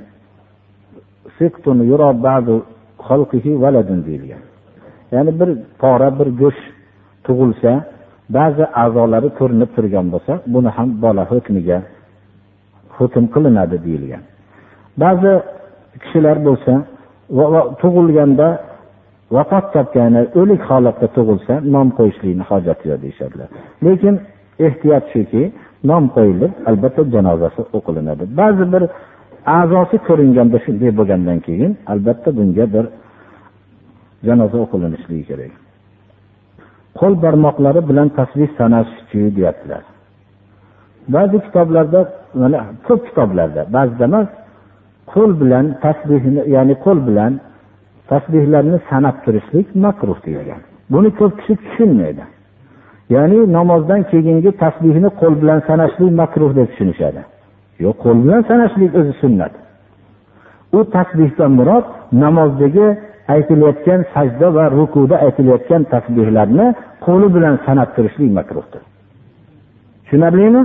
deyilgan. 4.06 4.42
Ya'ni 5.14 5.32
bir 5.40 5.50
pora 5.80 6.08
bir 6.18 6.28
go'sht 6.40 6.66
tug'ilsa 7.26 7.72
ba'zi 8.36 8.64
a'zolari 8.82 9.28
ko'rinib 9.38 9.70
turgan 9.76 10.06
bo'lsa 10.14 10.32
buni 10.54 10.70
ham 10.76 10.88
bola 11.04 11.22
hukmiga 11.32 11.78
hukm 12.96 13.24
qilinadi 13.34 13.76
deyilgan. 13.86 14.22
Ba'zi 15.02 15.32
kishilar 16.02 16.36
bo'lsa 16.46 16.72
tug'ilganda 17.82 18.48
vafot 19.36 19.66
topgani 19.74 20.22
o'lik 20.40 20.62
holatda 20.70 21.06
tug'ilsa 21.16 21.54
nom 21.74 21.88
qo'yishlikni 21.98 22.44
hojati 22.50 22.84
yo'q 22.90 23.00
deyishadilar. 23.04 23.48
Lekin 23.86 24.14
ehtiyot 24.66 25.04
shuki 25.14 25.42
nom 25.90 26.04
qo'yilib 26.16 26.52
albatta 26.70 27.02
janozasi 27.14 27.60
o'qilinadi. 27.78 28.24
Ba'zi 28.40 28.64
bir 28.72 28.82
a'zosi 29.58 29.96
ko'ringanda 30.08 30.58
shunday 30.64 30.90
bo'lgandan 30.98 31.38
keyin 31.46 31.72
albatta 31.92 32.28
bunga 32.38 32.66
bir 32.74 32.84
janoza 34.26 34.56
o'qilinishligi 34.64 35.24
kerak. 35.30 35.52
Qo'l 36.98 37.14
barmoqlari 37.24 37.80
bilan 37.90 38.08
tasbih 38.18 38.50
sanashchi 38.58 39.20
deyaptilar. 39.36 39.82
Ba'zi 41.14 41.36
kitoblarda 41.46 42.00
mana 42.40 42.58
ko'p 42.86 43.00
kitoblarda 43.08 43.62
ba'zida 43.76 44.04
emas 44.10 44.28
qo'l 45.12 45.30
bilan 45.40 45.66
tasbihni 45.84 46.40
ya'ni 46.54 46.74
qo'l 46.84 46.98
bilan 47.08 47.32
tasbihlarni 48.10 48.78
sanab 48.90 49.16
turishlik 49.24 49.66
makruh 49.84 50.18
deyilgan 50.26 50.60
buni 50.92 51.10
ko'p 51.18 51.32
kishi 51.38 51.54
tushunmaydi. 51.64 52.24
Ya'ni 53.14 53.38
namozdan 53.56 54.02
keyingi 54.10 54.50
tasbihni 54.62 55.08
qo'l 55.20 55.34
bilan 55.42 55.58
sanashlik 55.68 56.10
makruh 56.20 56.50
deb 56.58 56.68
tushunishadi. 56.72 57.20
Yo'q 57.84 57.96
qo'l 58.04 58.18
bilan 58.24 58.40
sanashlik 58.50 58.90
o'zi 59.00 59.14
sunnat. 59.22 59.52
U 60.76 60.78
tasbihdan 60.96 61.50
murod 61.58 61.86
namozdagi 62.22 62.86
aytilayotgan 63.34 64.00
sajda 64.14 64.48
va 64.56 64.64
rukuda 64.78 65.16
aytilayotgan 65.26 65.82
tasbihlarni 65.92 66.66
qo'li 67.06 67.28
bilan 67.36 67.54
sanab 67.66 67.88
turishlik 67.96 68.30
makruhdir. 68.38 68.82
Tushunarlimi? 70.04 70.62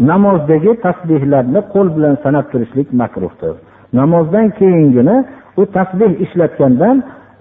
Namozdagi 0.00 0.72
tasbehlarni 0.86 1.60
qo'l 1.72 1.88
bilan 1.96 2.14
sanab 2.24 2.46
turishlik 2.52 2.88
makruhdir. 3.02 3.54
Namozdan 4.00 4.46
keyingini 4.58 5.16
u 5.60 5.62
tasbeh 5.76 6.12
ishlatgandan 6.24 6.96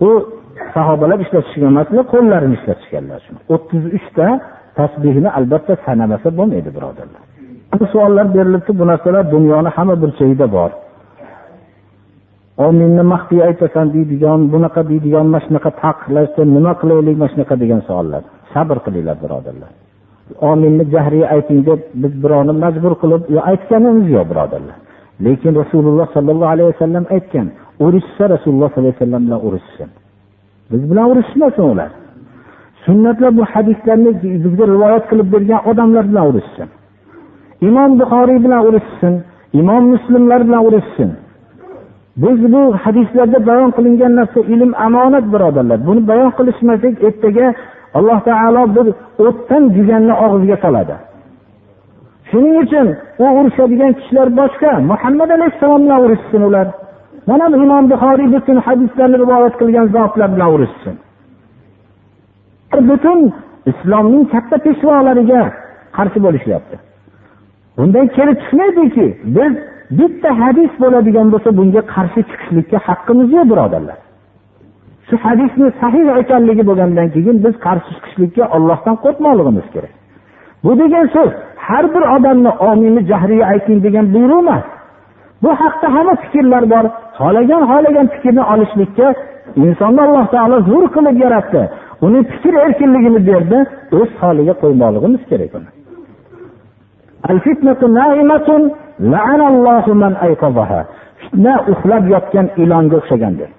u 0.08 0.10
sahobalar 0.74 1.20
ishlatishgan 1.26 1.68
emaslar 1.74 2.03
qo'llarini 2.14 2.56
ishlatishganlar 2.60 3.22
o'ttiz 3.53 3.84
uchta 3.97 4.28
tasbehni 4.80 5.30
albatta 5.38 5.74
sanamasa 5.86 6.28
bo'lmaydi 6.38 6.70
birodarlar. 6.78 7.24
Savollar 7.93 8.28
berilibdi 8.36 8.72
bu 8.80 8.84
narsalar 8.91 9.24
dunyoni 9.36 9.70
hamma 9.76 9.95
burchagida 10.01 10.47
bor. 10.58 10.72
Ominni 12.68 13.03
maxfiy 13.14 13.41
aytasan 13.49 13.88
deydigan 13.95 14.39
bunaqa 14.53 14.82
deydigan 14.91 15.26
mana 15.34 15.41
shunaqa 15.45 15.70
taqiqlashdi 15.84 16.41
nima 16.56 16.72
qilaylik 16.82 17.16
mana 17.22 17.30
shunaqa 17.34 17.56
degan 17.64 17.82
savollar. 17.88 18.22
Sabr 18.53 18.78
qilinglar 18.86 19.18
birodarlar. 19.24 19.72
Ominni 20.50 20.84
jahriy 20.94 21.26
ayting 21.36 21.60
deb 21.70 21.80
biz 22.02 22.14
birovni 22.24 22.54
majbur 22.64 22.94
qilib 23.02 23.22
aytganimiz 23.52 24.06
yo'q 24.16 24.26
birodarlar. 24.32 24.78
Lekin 25.26 25.54
rasululloh 25.62 26.08
sollallohu 26.16 26.52
alayhi 26.56 26.70
vasallam 26.74 27.06
aytgan 27.16 27.48
urushsa 27.86 28.24
rasululloh 28.34 28.70
sollallohu 28.70 28.94
alayhi 28.94 29.02
vasallam 29.02 29.24
bilan 29.28 29.42
urushsin. 29.48 29.90
Biz 30.72 30.82
bilan 30.92 31.06
urushmasin 31.12 31.66
ular. 31.74 31.92
Sunnatlar 32.86 33.32
bu 33.38 33.44
hadislarni 33.54 34.12
bizga 34.46 34.66
rivoyat 34.74 35.04
qilib 35.10 35.28
bergan 35.34 35.62
odamlar 35.70 36.04
bilan 36.12 36.26
urushsin. 36.32 36.68
Imom 37.68 37.92
buxoriy 38.00 38.40
bilan 38.46 38.62
urushsin 38.68 39.14
imom 39.60 39.84
muslimlar 39.94 40.48
bilan 40.48 40.66
urushsin. 40.68 41.10
Biz 42.18 42.54
bu 42.54 42.62
hadislarda 42.84 43.48
bayon 43.50 43.72
qilingan 43.78 44.16
narsa 44.20 44.40
ilm 44.54 44.72
amonat 44.88 45.26
birodarlar. 45.34 45.78
Buni 45.88 46.02
bayon 46.08 46.32
qilishmasak 46.38 47.04
ertaga 47.08 47.46
alloh 47.98 48.20
taolo 48.30 48.64
bir 48.76 48.88
o'tdan 49.28 49.64
juganni 49.78 50.14
og'ziga 50.26 50.58
soladi. 50.66 50.96
Shuning 52.30 52.56
uchun 52.64 52.88
u 53.24 53.26
urushadigan 53.39 53.91
kishilar 54.00 54.28
boshqa. 54.39 54.72
Muhammad 54.91 55.30
alayhissalom 55.38 55.82
bilan 55.86 56.00
urushsin 56.06 56.41
ular. 56.50 56.68
Mana 57.30 57.46
imom 57.66 57.84
buxoriy 57.91 58.28
butun 58.36 58.58
hadislarni 58.66 59.18
rivoyat 59.24 59.54
qilgan 59.60 59.86
zotlar 59.96 60.30
bilan 60.36 60.50
urushsin 60.56 60.96
butun 62.89 63.34
islomning 63.72 64.26
katta 64.34 64.58
peshvolariga 64.66 65.41
qarshi 65.98 66.20
bo'lishyapti. 66.26 66.76
Bundan 67.78 68.08
kelib 68.18 68.38
chiqmaydiki 68.43 69.06
biz 69.38 69.54
bitta 70.00 70.30
hadis 70.41 70.72
bo'ladigan 70.84 71.28
bo'lsa 71.34 71.50
bunga 71.60 71.82
qarshi 71.96 72.22
chiqishlikka 72.30 72.78
haqqimiz 72.88 73.28
yo'q 73.38 73.46
birodarlar. 73.52 73.98
Shu 75.08 75.16
hadisni 75.26 75.68
sahih 75.82 76.06
ekanligi 76.22 76.64
bo'lgandan 76.70 77.08
keyin 77.16 77.38
biz 77.45 77.56
qarshi 77.66 77.91
chiqishlikka 77.95 78.43
ollohdan 78.56 78.95
qo'rqmoqligimiz 79.03 79.68
kerak. 79.74 79.93
Bu 80.64 80.72
degan 80.82 81.06
so'z 81.16 81.32
har 81.68 81.86
bir 81.93 82.03
odamni 82.16 82.51
omini 82.70 83.01
jahriy 83.12 83.41
ayting 83.51 83.80
degan 83.86 84.06
buyruq 84.14 84.39
emas. 84.43 84.66
Bu 85.43 85.49
haqda 85.62 85.88
hamma 85.95 86.14
fikrlar 86.24 86.64
bor. 86.74 86.86
Xohlagan 87.18 87.62
xohlagan 87.72 88.08
fikrni 88.14 88.43
olishlikka 88.53 89.08
insonni 89.64 90.01
alloh 90.08 90.26
taolo 90.34 90.58
zo'r 90.70 90.86
qilib 90.95 91.18
yaratdi. 91.26 91.62
Uni 92.06 92.20
fikr 92.32 92.53
erkinligini 92.66 93.20
berdi 93.30 93.60
o'z 93.99 94.12
holiga 94.22 94.53
qo'ymoqligimiz 94.62 95.24
kerak 95.32 95.51
uni. 95.60 95.70
Fitna 101.22 101.53
uxlab 101.72 102.03
yotgan 102.14 102.47
ilonga 102.64 102.95
o'xshagandir. 103.01 103.49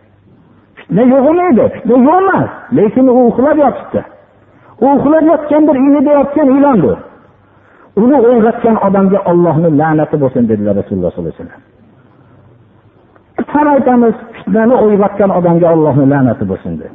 Yo'q 0.91 1.25
emaydi 1.33 1.67
yo'q 1.91 2.05
emas 2.21 2.49
lekin 2.79 3.07
u 3.09 3.21
uxlab 3.31 3.59
yotibdi. 3.65 4.01
U 4.85 4.87
uxlab 4.97 5.25
yotgandir 5.33 5.77
inida 5.87 6.13
yotgan 6.19 6.49
ilondir. 6.57 6.99
Uni 8.03 8.19
uyg'otgan 8.29 8.77
odamga 8.87 9.19
ollohni 9.31 9.69
la'nati 9.81 10.17
bo'lsin 10.23 10.43
dedilar 10.51 10.75
rasululloh 10.81 11.11
sollallohu 11.13 11.35
alayhi 11.35 11.49
vasallam. 11.49 11.63
Ham 13.53 13.67
aytamiz 13.75 14.15
fitnani 14.37 14.75
uyg'otgan 14.85 15.31
odamga 15.39 15.67
ollohni 15.75 16.07
la'nati 16.13 16.45
bo'lsin 16.51 16.73
deb 16.81 16.93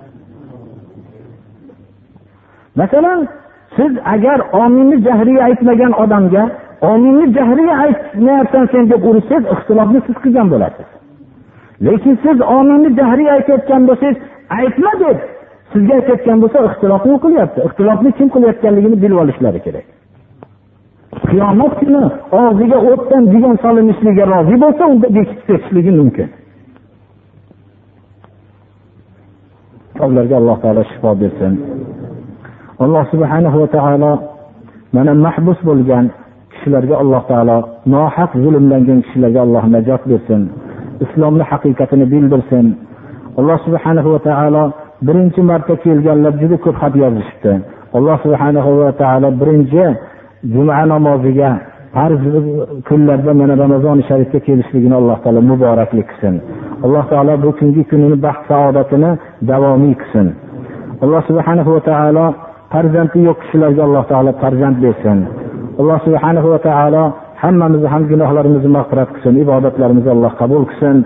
masalan 2.76 3.28
siz 3.76 3.92
agar 4.06 4.40
ominni 4.64 4.98
jahriy 5.08 5.40
aytmagan 5.48 5.94
odamga 6.04 6.44
ominni 6.82 7.34
jahriy 7.38 7.72
aytmayapsan 7.86 8.66
sen 8.72 8.90
deb 8.92 9.02
urishsangiz 9.10 9.52
ixtilofni 9.54 10.00
siz 10.08 10.16
qilgan 10.24 10.48
bo'lasiz. 10.54 10.88
Lekin 11.86 12.16
siz 12.24 12.38
ominni 12.58 12.90
jahriy 13.00 13.30
aytayotgan 13.36 13.82
bo'lsangiz 13.90 14.18
aytma 14.60 14.92
deb 15.04 15.18
sizga 15.72 15.94
aytayotgan 16.00 16.38
bo'lsa 16.44 16.58
ixtilofni 16.70 17.12
u 17.18 17.20
qilyapti. 17.26 17.60
Ixtilofni 17.68 18.10
kim 18.18 18.28
qilayotganligini 18.36 18.98
bilib 19.04 19.18
olishlari 19.24 19.60
kerak. 19.66 19.86
Qiyomat 21.30 21.74
kuni 21.80 22.04
og'ziga 22.42 22.78
o'tdan 22.92 23.24
degan 23.34 23.56
solinishligiga 23.64 24.26
rozi 24.34 24.56
bo'lsa 24.64 24.84
unda 24.94 25.08
bekitib 25.18 25.44
ketishligi 25.50 25.92
mumkin. 26.00 26.30
Ularga 30.08 30.36
alloh 30.42 30.58
taolo 30.64 30.84
shifo 30.92 31.12
bersin. 31.22 31.54
Alloh 32.84 33.04
subhanahu 33.14 33.58
va 33.62 33.68
taolo 33.78 34.12
mana 34.96 35.14
mahbus 35.26 35.60
bo'lgan 35.70 36.06
kishilarga 36.52 36.96
alloh 37.04 37.22
taolo 37.32 37.58
nohaq 37.94 38.32
zulmlangan 38.44 39.00
kishilarga 39.06 39.40
alloh 39.46 39.64
najot 39.76 40.02
bersin. 40.12 40.42
Islomni 41.06 41.44
haqiqatini 41.52 42.06
bildirsin. 42.14 42.66
Alloh 43.40 43.58
subhanahu 43.66 44.10
va 44.14 44.20
taolo 44.30 44.64
birinchi 45.08 45.42
marta 45.50 45.74
kelganlar 45.84 46.34
juda 46.42 46.58
ko'p 46.64 46.76
xat 46.82 46.94
yozishibdi. 47.04 47.54
Alloh 47.98 48.18
subhanahu 48.26 48.72
va 48.82 48.90
taolo 49.02 49.28
birinchi 49.42 49.84
juma 50.54 50.86
namoziga 50.92 51.50
farz 51.94 52.22
kunlarda 52.88 53.34
mana 53.40 53.54
ramazoni 53.64 54.04
sharifga 54.10 54.40
kelishligini 54.48 54.96
alloh 55.02 55.18
taolo 55.24 55.42
muboraklik 55.52 56.08
qilsin. 56.12 56.36
Alloh 56.86 57.04
taolo 57.12 57.34
bu 57.44 57.50
kungi 57.60 57.84
kunini 57.90 58.18
baxt 58.26 58.44
saodatini 58.52 59.10
davomiy 59.50 59.96
qilsin. 60.02 60.28
Alloh 61.04 61.22
subhanahu 61.30 61.70
va 61.76 61.82
taolo 61.92 62.26
farzandi 62.72 63.20
yo'q 63.28 63.38
kishilarga 63.44 63.82
alloh 63.88 64.04
taolo 64.12 64.32
farzand 64.42 64.78
bersin. 64.84 65.20
Alloh 65.82 66.00
subhanahu 66.06 66.48
va 66.54 66.60
taolo 66.70 67.04
hammamizni 67.43 67.89
ham 67.95 68.03
gunohlarimizni 68.13 68.71
mag'firat 68.79 69.09
qilsin 69.15 69.35
ibodatlarimizni 69.45 70.11
alloh 70.17 70.33
qabul 70.41 70.63
qilsin 70.71 70.97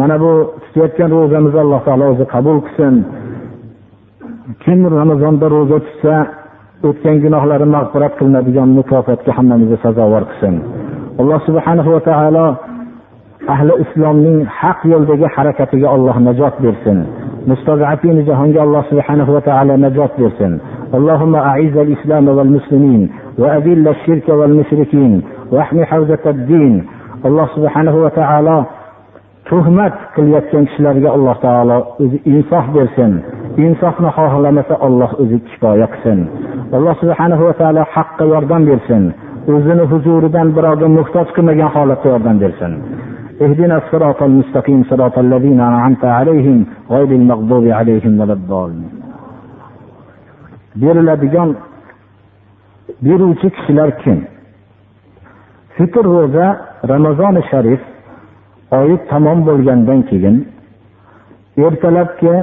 mana 0.00 0.16
bu 0.22 0.30
tutayotgan 0.64 1.10
ro'zamizni 1.18 1.60
alloh 1.66 1.80
taolo 1.86 2.04
o'zi 2.12 2.24
qabul 2.34 2.58
qilsin 2.66 2.94
kim 4.64 4.78
ramazonda 5.00 5.46
ro'za 5.56 5.78
tutsa 5.86 6.14
o'tgan 6.88 7.16
gunohlari 7.24 7.66
mag'firat 7.76 8.12
qilinadigan 8.18 8.68
mukofotga 8.78 9.32
hammamizni 9.38 9.76
sazovor 9.84 10.22
qilsin 10.30 10.54
alloh 11.20 11.40
subhanahu 11.48 11.90
va 11.94 12.00
taolo 12.10 12.46
ahli 13.54 13.72
islomning 13.84 14.38
haq 14.60 14.78
yo'ldagi 14.92 15.26
harakatiga 15.36 15.88
alloh 15.96 16.16
najot 16.28 16.54
bersin 16.64 16.98
mustazafini 17.50 18.22
jahonga 18.28 18.60
alloh 18.66 18.82
subhanahu 18.90 19.30
va 19.36 19.42
taolo 19.48 19.72
najot 19.86 20.12
bersin 20.22 20.54
اللهم 20.98 21.34
أعز 21.50 21.76
الإسلام 21.86 22.28
والمسلمين 22.28 23.02
وأذل 23.38 23.86
الشرك 23.88 24.26
والمشركين 24.28 25.12
واحم 25.52 25.84
حوزة 25.84 26.24
الدين 26.26 26.86
الله 27.24 27.46
سبحانه 27.56 27.94
وتعالى 28.04 28.64
tuhmat 29.50 29.94
qilayotgan 30.16 30.64
kishilarga 30.68 31.08
alloh 31.16 31.36
taolo 31.46 31.78
o'zi 32.02 32.18
insof 32.32 32.66
bersin 32.76 33.12
insofni 33.64 34.10
xohlamasa 34.18 34.74
olloh 34.86 35.10
o'zi 35.22 35.38
kifoya 35.48 35.86
qilsin 35.92 36.18
alloh 36.76 36.94
subhanahu 37.02 37.42
va 37.48 37.54
taolo 37.60 37.82
haqqa 37.94 38.24
yordam 38.32 38.62
bersin 38.70 39.02
o'zini 39.54 39.84
huzuridan 39.92 40.48
birovga 40.56 40.86
muhtoj 40.98 41.26
qilmagan 41.36 41.70
holatda 41.76 42.06
yordam 42.14 42.36
bersin 42.44 42.74
اهدنا 43.44 43.76
الصراط 43.82 44.22
المستقيم 44.22 44.80
صراط 44.90 45.18
الذين 45.26 45.60
أنعمت 45.70 46.04
عليهم 46.18 46.58
غير 46.94 47.10
المغضوب 47.20 47.64
عليهم 47.78 48.12
ولا 48.20 48.32
الضالين 48.38 48.90
beriladigan 50.82 51.50
beruvchi 53.04 53.48
kishilar 53.56 53.90
kim 54.02 54.18
fitr 55.79 56.03
ro'za 56.15 56.47
ramazoni 56.91 57.41
sharif 57.51 57.81
oyi 58.79 58.95
tamom 59.09 59.39
bo'lgandan 59.47 60.01
keyin 60.09 60.35
ertalabki 61.65 62.33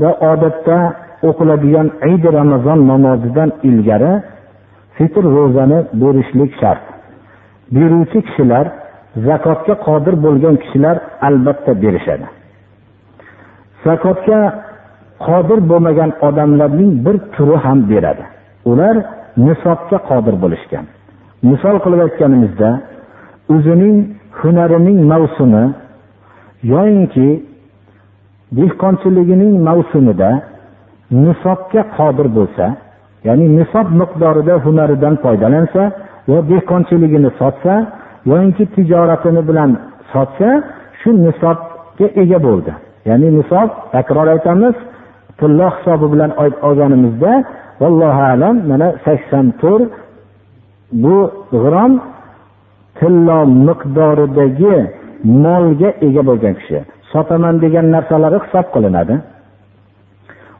va 0.00 0.10
odatda 0.32 0.78
o'qiladigan 1.28 1.88
idi 2.14 2.28
ramazon 2.40 2.78
namozidan 2.92 3.50
ilgari 3.68 4.12
fitr 4.96 5.24
ro'zani 5.36 5.78
berishlik 6.00 6.52
shart. 6.60 6.84
Beruvchi 7.74 8.18
kishilar 8.26 8.66
zakotga 9.28 9.74
qodir 9.86 10.14
bo'lgan 10.24 10.54
kishilar 10.62 10.96
albatta 11.28 11.72
berishadi. 11.82 12.26
Zakotga 13.86 14.40
qodir 15.26 15.58
bo'lmagan 15.70 16.10
odamlarning 16.28 16.90
bir 17.04 17.16
turi 17.34 17.56
ham 17.64 17.78
beradi. 17.90 18.24
Ular 18.70 18.96
nisobga 19.46 19.98
qodir 20.10 20.34
bo'lishgan. 20.42 20.84
Misol 21.50 21.76
qilib 21.84 22.00
aytganimizda 22.06 22.70
o'zining 23.54 23.96
hunarining 24.40 24.98
mavsumi 25.12 25.64
yoyinki 26.72 27.28
dehqonchiligining 28.58 29.52
mavsumida 29.68 30.30
nisobga 31.24 31.82
qodir 31.96 32.28
bo'lsa 32.38 32.66
ya'ni 33.26 33.46
nisob 33.58 33.86
miqdorida 34.00 34.54
hunaridan 34.64 35.14
foydalansa 35.24 35.82
va 36.30 36.38
dehqonchiligini 36.50 37.30
sotsa 37.40 37.74
yoinki 38.30 38.64
tijoratini 38.74 39.42
bilan 39.48 39.70
sotsa 40.12 40.48
shu 41.00 41.10
nisobga 41.26 42.06
ega 42.22 42.38
bo'ldi. 42.46 42.72
Ya'ni 43.08 43.28
nisob 43.38 43.68
takror 43.94 44.26
aytamiz 44.34 44.76
tilla 45.38 45.66
hisobi 45.76 46.06
bilan 46.12 46.30
olganimizda 46.68 47.32
vallohu 47.80 48.22
alam 48.32 48.56
mana 48.70 48.88
sakson 49.04 49.46
to'rt 49.62 49.90
bu 50.92 51.16
g'rom 51.62 51.92
tillo 52.98 53.38
miqdoridagi 53.68 54.76
molga 55.44 55.90
ega 56.06 56.22
bo'lgan 56.28 56.54
kishi. 56.60 56.78
Sotaman 57.12 57.54
degan 57.64 57.86
narsalari 57.94 58.38
hisob 58.44 58.66
qilinadi. 58.74 59.14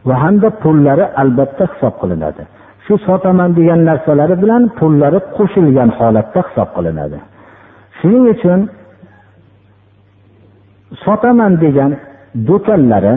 Va 0.08 0.14
hamda 0.22 0.48
pullari 0.62 1.04
albatta 1.22 1.64
hisob 1.72 1.94
qilinadi. 2.02 2.42
Shu 2.84 2.94
sotaman 3.06 3.50
degan 3.58 3.80
narsalari 3.90 4.34
bilan 4.42 4.62
pullari 4.78 5.18
qo'shilgan 5.36 5.90
holatda 5.98 6.40
hisob 6.48 6.68
qilinadi. 6.76 7.18
Shuning 7.98 8.24
uchun 8.34 8.60
sotaman 11.04 11.52
degan 11.64 11.90
do'konlari 12.48 13.14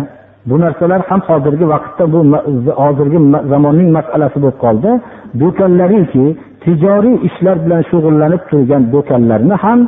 bu 0.50 0.56
narsalar 0.64 1.02
ham 1.10 1.22
hozirgi 1.30 1.66
vaqtda 1.74 2.04
bu 2.14 2.20
hozirgi 2.84 3.20
zamonning 3.52 3.90
masalasi 3.98 4.38
bo'lib 4.44 4.58
qoldi. 4.66 4.90
Do'konlariki 5.42 6.26
tijoriy 6.66 7.16
ishlar 7.28 7.58
bilan 7.66 7.82
shug'ullanib 7.90 8.42
turgan 8.50 8.84
do'konlarni 8.94 9.56
ham 9.66 9.80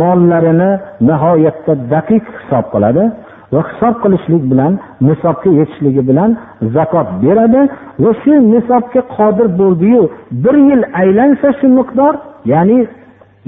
mollarini 0.00 0.70
nihoyatda 1.08 1.72
daqiq 1.94 2.24
hisob 2.38 2.64
qiladi 2.74 3.04
va 3.52 3.60
hisob 3.70 3.94
qilishlik 4.02 4.42
bilan 4.52 4.72
nisobga 5.08 5.50
yetishligi 5.60 6.02
bilan 6.10 6.30
zakot 6.76 7.08
beradi 7.24 7.60
va 8.02 8.10
shu 8.22 8.32
nisobga 8.54 9.02
qodir 9.16 9.48
bo'ldiyu 9.60 10.02
bir 10.44 10.56
yil 10.68 10.82
aylansa 11.02 11.48
shu 11.58 11.66
miqdor 11.78 12.14
ya'ni 12.52 12.78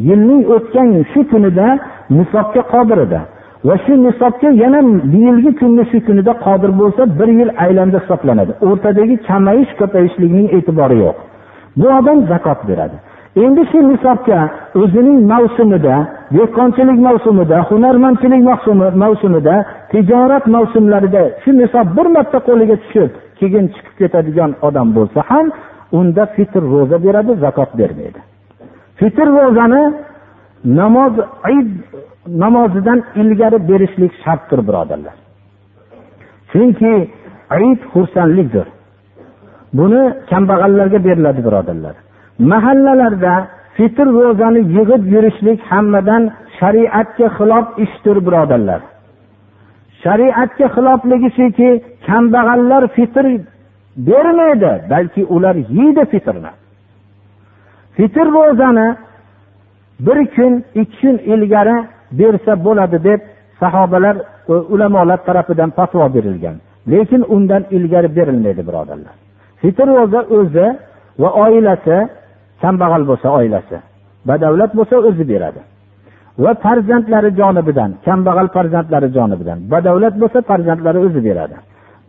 yilning 0.08 0.42
o'tgan 0.54 0.88
shu 1.12 1.20
kunida 1.32 1.66
nisobga 2.18 2.62
qodir 2.74 2.98
edi 3.06 3.20
va 3.68 3.74
shu 3.84 3.92
nisobga 4.06 4.48
yana 4.62 4.80
yilgi 5.24 5.52
kunni 5.60 5.84
shu 5.90 5.98
kunida 6.06 6.32
qodir 6.46 6.70
bo'lsa 6.80 7.02
bir 7.18 7.28
yil 7.38 7.50
aylanda 7.64 7.98
hisoblanadi. 8.02 8.52
O'rtadagi 8.68 9.16
kamayish 9.28 9.72
ko'payishlikning 9.80 10.46
e'tibori 10.56 10.96
yo'q. 11.04 11.16
Bu 11.76 11.86
odam 11.98 12.18
zakot 12.32 12.60
beradi. 12.68 12.96
Endi 13.36 13.62
shu 13.70 13.78
nisobga 13.92 14.40
o'zining 14.82 15.18
mavsumida 15.32 15.96
dehqonchilik 16.36 16.98
mavsumida 17.08 17.58
hunarmandchilik 17.68 18.42
mavsumida 19.02 19.54
tijorat 19.92 20.44
mavsumlarida 20.54 21.22
shu 21.42 21.50
nisob 21.60 21.86
bir 21.96 22.06
marta 22.16 22.38
qo'liga 22.48 22.76
tushib 22.82 23.10
keyin 23.38 23.64
chiqib 23.74 23.94
ketadigan 24.00 24.50
odam 24.66 24.88
bo'lsa 24.96 25.20
ham 25.30 25.46
unda 25.98 26.22
fitr 26.34 26.62
ro'za 26.72 26.96
beradi 27.06 27.32
zakot 27.44 27.70
bermaydi. 27.80 28.20
Fitr 28.98 29.26
ro'zani 29.38 29.82
namoz 30.64 31.14
id 31.56 31.68
namozidan 32.42 32.98
ilgari 33.20 33.58
berishlik 33.68 34.12
shartdir 34.24 34.60
birodarlar. 34.68 35.14
Chunki 36.52 36.92
id 37.68 37.80
xursandlikdir. 37.92 38.66
Buni 39.78 40.02
kambag'allarga 40.30 40.98
beriladi 41.06 41.40
birodarlar. 41.46 41.94
Mahallalarda 42.52 43.34
fitr 43.76 44.06
ro'zani 44.18 44.60
yig'ib 44.76 45.02
yurishlik 45.14 45.60
hammadan 45.70 46.22
shariatga 46.58 47.26
xilof 47.36 47.66
ishdir 47.84 48.16
birodarlar. 48.26 48.80
Shariatga 50.02 50.66
xilofligi 50.74 51.28
shuki 51.38 51.68
kambag'allar 52.08 52.82
fitr 52.96 53.24
bermaydi 54.08 54.72
balki 54.92 55.22
ular 55.34 55.56
yeydi 55.78 56.04
fitrni. 56.12 56.52
Fitr 57.96 58.26
ro'zani 58.36 58.88
bir 60.06 60.18
kun 60.34 60.52
ikki 60.80 60.96
kun 61.00 61.16
ilgari 61.32 61.76
bersa 62.20 62.52
bo'ladi 62.64 62.98
deb 63.08 63.20
sahobalar 63.60 64.16
e, 64.52 64.52
ulamolar 64.52 65.18
tarafidan 65.26 65.70
fatvo 65.70 66.14
berilgan. 66.14 66.56
Lekin 66.92 67.22
undan 67.34 67.62
ilgari 67.76 68.16
berilmaydi 68.16 68.62
birodarlar. 68.68 69.14
Fitr 69.62 69.86
ro'za 69.98 70.20
o'zi 70.38 70.66
va 71.22 71.28
oilasi 71.44 71.96
kambag'al 72.62 73.02
bo'lsa 73.10 73.28
oilasi 73.38 73.76
badavlat 74.28 74.70
bo'lsa 74.78 74.96
o'zi 75.08 75.24
beradi. 75.32 75.60
Va 76.44 76.52
farzandlari 76.64 77.30
jonibidan 77.40 77.90
kambag'al 78.06 78.48
farzandlari 78.56 79.08
jonibidan 79.16 79.58
badavlat 79.72 80.14
bo'lsa 80.22 80.38
farzandlari 80.50 80.98
o'zi 81.06 81.20
beradi. 81.28 81.56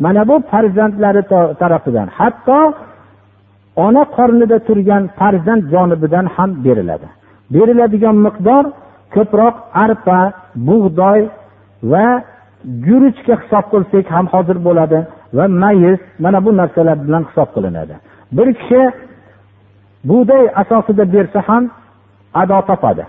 Mana 0.04 0.22
bu 0.30 0.36
farzandlari 0.51 1.22
tarafidan 1.62 2.08
hatto 2.18 2.60
ona 3.86 4.04
qornida 4.18 4.58
turgan 4.68 5.04
farzand 5.20 5.64
jonibidan 5.74 6.26
ham 6.36 6.49
beriladi. 6.66 7.08
Beriladigan 7.54 8.18
miqdor 8.26 8.64
ko'proq 9.16 9.56
arpa 9.84 10.20
bug'doy 10.68 11.20
va 11.91 12.08
guruchga 12.86 13.36
hisob 13.41 13.66
qilsak 13.74 14.05
ham 14.16 14.26
hozir 14.34 14.57
bo'ladi 14.68 14.99
va 15.38 15.45
mayiz 15.64 15.99
mana 16.24 16.39
bu 16.45 16.51
narsalar 16.61 16.97
bilan 17.05 17.24
hisob 17.30 17.49
qilinadi. 17.55 17.95
Bir 18.38 18.47
kishi 18.59 18.82
bug'doy 20.09 20.43
asosida 20.61 21.03
bersa 21.16 21.39
ham 21.47 21.64
ado 22.41 22.57
topadi 22.70 23.05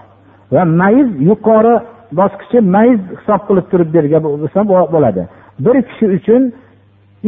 va 0.55 0.63
mayiz 0.81 1.09
yuqori 1.31 1.75
bosqichi 2.21 2.59
mayiz 2.77 3.01
hisob 3.21 3.41
qilib 3.49 3.67
turib 3.73 3.89
bergan 3.97 4.23
bo'lsa 4.27 4.61
bo'ladi. 4.95 5.23
Bir 5.65 5.77
kishi 5.89 6.07
uchun 6.17 6.43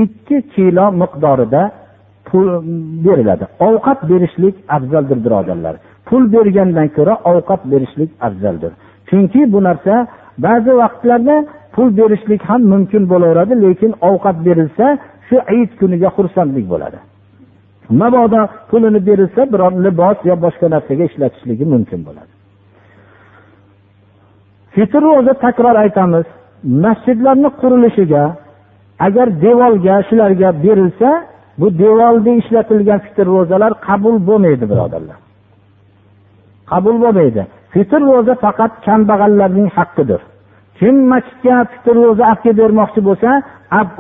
ikki 0.05 0.37
kilo 0.55 0.87
miqdorida 1.03 1.63
pul 2.29 2.47
beriladi. 3.07 3.45
Ovqat 3.67 3.99
berishlik 4.11 4.55
afzaldir 4.77 5.19
birodarlar. 5.25 5.75
Pul 6.09 6.23
bergandan 6.35 6.89
ko'ra 6.97 7.15
ovqat 7.31 7.61
berishlik 7.73 8.11
afzaldir. 8.27 8.73
Chunki 9.09 9.41
bu 9.53 9.59
narsa 9.69 9.95
ba'zi 10.47 10.73
vaqtlarda 10.83 11.37
pul 11.77 11.89
berishlik 11.99 12.43
ham 12.51 12.63
mumkin 12.73 13.03
bo'laveradi 13.13 13.55
lekin 13.65 13.93
ovqat 14.09 14.37
berilsa 14.47 14.87
shu 15.27 15.37
hayit 15.49 15.71
kuniga 15.81 16.09
xursandlik 16.17 16.67
bo'ladi. 16.73 16.99
Mabodo 18.01 18.43
pulini 18.71 19.01
berilsa 19.09 19.43
biror 19.53 19.73
libos 19.85 20.19
yo 20.29 20.35
boshqa 20.45 20.67
narsaga 20.75 21.05
ishlatishligi 21.11 21.65
mumkin 21.75 22.01
bo'ladi. 22.07 22.33
Fitr 24.75 25.03
ro'za 25.09 25.35
takror 25.45 25.77
aytamiz 25.85 26.27
masjidlarni 26.85 27.51
qurilishiga 27.61 28.25
agar 29.07 29.27
devorga 29.45 29.97
shularga 30.09 30.49
berilsa 30.65 31.11
bu 31.61 31.67
devorda 31.83 32.33
ishlatilgan 32.41 32.99
fitr 33.07 33.27
ro'zalar 33.35 33.73
qabul 33.89 34.17
bo'lmaydi 34.29 34.65
birodarlar. 34.73 35.19
Qabul 36.71 36.97
bo'lmaydi. 37.05 37.43
Fitr 37.75 38.01
ro'za 38.11 38.35
faqat 38.45 38.73
kambag'allarning 38.87 39.69
haqqidir. 39.77 40.21
Kim 40.79 40.97
masjidga 41.13 41.57
fitr 41.73 41.95
ro'za 42.05 42.25
olib 42.31 42.41
kelib 42.45 42.59
bermoqchi 42.63 43.01
bo'lsa 43.09 43.31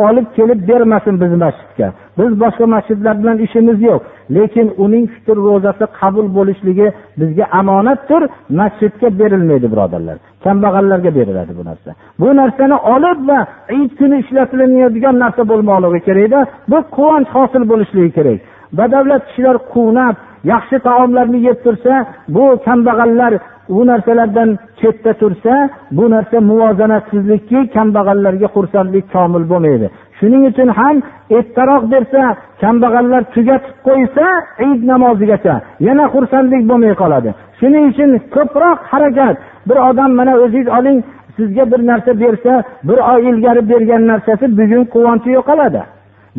olib 0.07 0.27
kelib 0.37 0.61
bermasin 0.69 1.15
bizni 1.23 1.39
masjidga. 1.47 1.89
Biz 2.19 2.31
boshqa 2.43 2.67
masjidlar 2.77 3.15
bilan 3.23 3.39
ishimiz 3.47 3.79
yo'q 3.89 4.01
lekin 4.37 4.67
uning 4.85 5.05
fitr 5.15 5.37
ro'zasi 5.47 5.85
qabul 6.01 6.27
bo'lishligi 6.37 6.89
bizga 7.21 7.45
omonatdir 7.61 8.23
masjidga 8.61 9.09
berilmaydi 9.21 9.67
birodarlar. 9.73 10.17
Kambag'allarga 10.45 11.11
beriladi 11.19 11.53
bu 11.59 11.65
narsa. 11.71 11.91
Bu 12.21 12.29
narsani 12.41 12.77
olib 12.95 13.19
va 13.29 13.39
id 13.81 13.91
kuni 13.99 14.17
ishlatilinadigan 14.23 15.17
narsa 15.25 15.43
bo'lmoqligi 15.51 16.01
kerakda 16.09 16.41
bu 16.71 16.79
quvonch 16.97 17.31
hosil 17.37 17.63
bo'lishligi 17.73 18.11
kerak. 18.19 18.41
Badavlat 18.79 19.23
kishilar 19.29 19.57
quvnab 19.75 20.15
yaxshi 20.53 20.77
taomlarni 20.89 21.39
yeb 21.49 21.59
tursa 21.65 21.95
bu 22.37 22.45
kambag'allar 22.67 23.33
u 23.69 23.87
narsalardan 23.87 24.59
chetda 24.81 25.13
tursa 25.13 25.71
bu 25.91 26.11
narsa 26.11 26.41
muvozanatsizlikki 26.41 27.59
kambag'allarga 27.75 28.49
xursandlik 28.57 29.05
komil 29.13 29.45
bo'lmaydi. 29.53 29.87
Shuning 30.19 30.43
uchun 30.51 30.69
ham 30.79 30.97
ertaroq 31.39 31.83
bersa 31.93 32.23
kambag'allar 32.63 33.23
tugatib 33.35 33.75
qo'ysa 33.87 34.27
id 34.69 34.81
namozigacha 34.93 35.55
yana 35.89 36.05
xursandlik 36.15 36.63
bo'lmay 36.71 36.95
qoladi. 37.03 37.31
Shuning 37.61 37.85
uchun 37.93 38.11
ko'proq 38.35 38.79
harakat. 38.93 39.37
Bir 39.69 39.79
odam 39.89 40.11
mana 40.19 40.33
o'zingiz 40.45 40.69
oling 40.79 40.99
sizga 41.37 41.65
bir 41.73 41.81
narsa 41.91 42.21
bersa 42.21 42.53
bir 42.89 42.99
oy 43.13 43.21
ilgari 43.31 43.63
bergan 43.71 44.03
narsasi 44.11 44.47
bugun 44.59 44.85
quvonchi 44.95 45.31
yo'qoladi. 45.39 45.83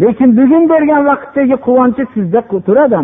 Lekin 0.01 0.29
bugun 0.39 0.63
bergan 0.69 1.01
vaqtdagi 1.09 1.55
quvonchi 1.67 2.03
sizda 2.13 2.39
turadi 2.67 2.95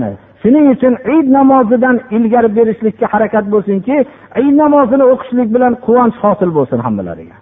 shuning 0.43 0.65
uchun 0.73 0.93
id 1.15 1.27
namozidan 1.37 1.97
ilgari 2.17 2.49
berishlikka 2.57 3.05
harakat 3.13 3.45
bo'lsinki 3.53 3.95
id 4.45 4.53
namozini 4.63 5.05
o'qishlik 5.13 5.49
bilan 5.55 5.73
quvonch 5.85 6.15
hosil 6.23 6.49
bo'lsin 6.57 6.79
hammalariga. 6.85 7.35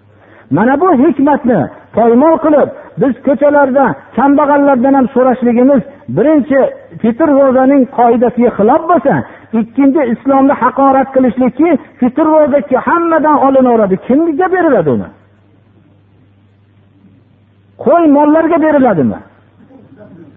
Mana 0.56 0.74
bu 0.82 0.88
hikmatni 1.04 1.60
poymol 1.98 2.36
qilib 2.46 2.70
biz 3.02 3.14
ko'chalarda 3.28 3.86
kambag'allardan 4.18 4.94
ham 4.98 5.08
so'rashligimiz 5.16 5.82
birinchi 6.18 6.60
fitr 7.02 7.28
ro'zaning 7.40 7.84
qoidasiga 7.98 8.52
xilof 8.58 8.82
bo'lsa 8.92 9.14
ikkinchi 9.60 10.02
islomni 10.14 10.54
haqorat 10.62 11.08
qilishlikki 11.16 11.70
fitr 12.00 12.26
ro'za 12.36 12.60
hammadan 12.88 13.38
olinaveradi 13.48 13.96
kimga 14.08 14.48
beriladi 14.56 14.90
uni? 14.98 15.10
Qo'y 17.86 18.04
mollarga 18.18 18.58
beriladimi? 18.66 19.20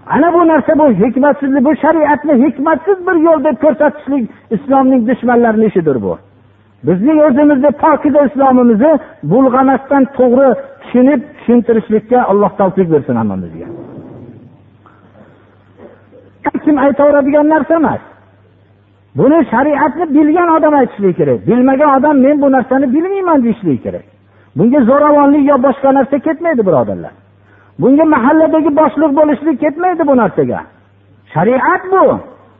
Ana 0.07 0.35
bu 0.35 0.49
narsa 0.49 0.79
bu 0.79 0.87
hikmatsizlik 0.91 1.65
bu 1.65 1.77
shariatni 1.77 2.35
hikmatsiz 2.45 3.07
bir 3.07 3.17
yo'l 3.27 3.45
deb 3.45 3.57
ko'rsatishlik 3.65 4.31
islomning 4.51 5.09
dushmanlarini 5.09 5.67
ishidir 5.67 6.03
bu. 6.03 6.19
Bizning 6.87 7.19
o'zimizni 7.27 7.71
pokiza 7.85 8.21
islomimizni 8.29 8.93
bulg'amasdan 9.33 10.05
to'g'ri 10.19 10.49
tushunib 10.83 11.21
tushuntirishlikka 11.39 12.19
alloh 12.31 12.51
tavfiq 12.61 12.93
bersin 12.93 13.15
hammamizga. 13.21 13.67
Kim 16.65 16.79
aytaveradigan 16.79 17.49
narsa 17.49 17.75
emas. 17.75 18.03
Buni 19.19 19.39
shariatni 19.53 20.05
bilgan 20.17 20.49
odam 20.57 20.75
aytishligi 20.75 21.15
kerak. 21.21 21.47
Bilmagan 21.47 21.91
odam 21.99 22.17
men 22.27 22.37
bu 22.43 22.53
narsani 22.53 22.87
bilmayman 22.95 23.45
deyishligi 23.45 23.83
kerak. 23.83 24.05
Bunga 24.57 24.81
zo'ravonlik 24.91 25.45
yo 25.51 25.57
boshqa 25.67 25.95
narsa 25.95 26.19
ketmaydi 26.19 26.63
birodarlar. 26.69 27.13
Bunga 27.81 28.05
mahalladagi 28.15 28.71
boshliq 28.81 29.13
bo'lishlik 29.19 29.57
ketmaydi 29.65 30.03
bu 30.11 30.15
narsaga. 30.23 30.61
Shariat 31.35 31.83
bu. 31.93 32.05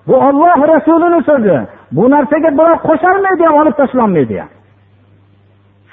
Bu 0.09 0.15
olloh 0.29 0.59
rasulini 0.73 1.21
so'zi. 1.29 1.57
Bu 1.97 2.05
narsaga 2.15 2.51
birov 2.59 2.79
qo'sholmaydi 2.89 3.43
ham 3.49 3.55
olib 3.61 3.75
tashlanmaydi 3.81 4.37
ham. 4.41 4.51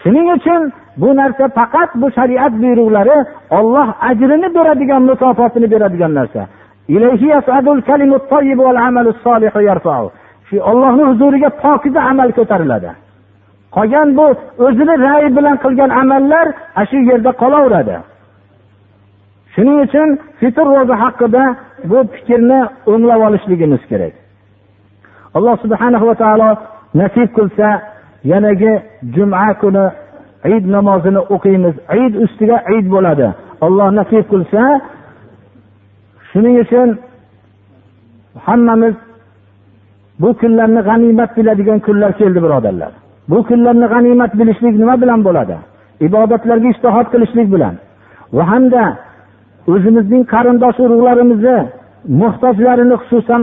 Shuning 0.01 0.27
uchun 0.37 0.61
bu 1.01 1.09
narsa 1.19 1.45
faqat 1.57 1.89
bu 2.01 2.07
shariat 2.17 2.53
buyruqlari 2.61 3.17
olloh 3.57 3.87
ajrini 4.09 4.47
beradigan 4.55 5.01
mukofotini 5.09 5.67
beradigan 5.73 6.13
narsa. 6.19 6.41
Shu 10.47 10.57
ollohni 10.71 11.03
huzuriga 11.09 11.49
pokiza 11.63 12.01
amal 12.11 12.29
ko'tariladi. 12.37 12.91
Qolgan 13.75 14.07
bu 14.17 14.25
o'zini 14.65 14.95
ray 15.05 15.23
bilan 15.37 15.55
qilgan 15.63 15.91
amallar 16.01 16.47
ana 16.75 16.85
shu 16.89 16.97
yerda 17.09 17.31
qolaveradi. 17.41 17.95
Shuning 19.53 19.77
uchun 19.85 20.09
fitr 20.39 20.65
ro'za 20.75 20.95
haqida 21.03 21.43
bu 21.91 21.97
fikrni 22.13 22.59
o'nglab 22.91 23.21
olishligimiz 23.27 23.81
kerak. 23.91 24.13
Alloh 25.37 25.55
subhana 25.63 25.97
va 26.09 26.15
taolo 26.23 26.49
nasib 27.01 27.29
qilsa 27.37 27.67
yanagi 28.31 28.73
juma 29.15 29.53
kuni 29.61 29.85
id 30.55 30.63
namozini 30.75 31.21
o'qiymiz. 31.35 31.75
Id 32.03 32.13
ustiga 32.25 32.57
id 32.77 32.85
bo'ladi. 32.95 33.27
Alloh 33.65 33.87
nasib 33.99 34.25
qilsa 34.33 34.61
shuning 36.31 36.55
uchun 36.63 36.89
hammamiz 38.45 38.95
bu 40.21 40.29
kunlarni 40.41 40.81
g'animat 40.89 41.31
biladigan 41.37 41.79
kunlar 41.85 42.11
keldi 42.19 42.39
birodarlar. 42.45 42.91
Bu 43.29 43.37
kunlarni 43.49 43.87
g'animat 43.93 44.31
bilishlik 44.39 44.75
nima 44.81 44.95
bilan 45.01 45.19
bo'ladi? 45.27 45.55
Ibodatlarga 46.07 46.67
ishtihod 46.73 47.07
qilishlik 47.13 47.47
bilan. 47.55 47.75
Va 48.35 48.43
hamda 48.51 48.83
o'zimizning 49.73 50.23
qarindosh 50.33 50.77
urug'larimizni 50.85 51.57
muhtojlarini 52.21 52.95
xususan 53.01 53.41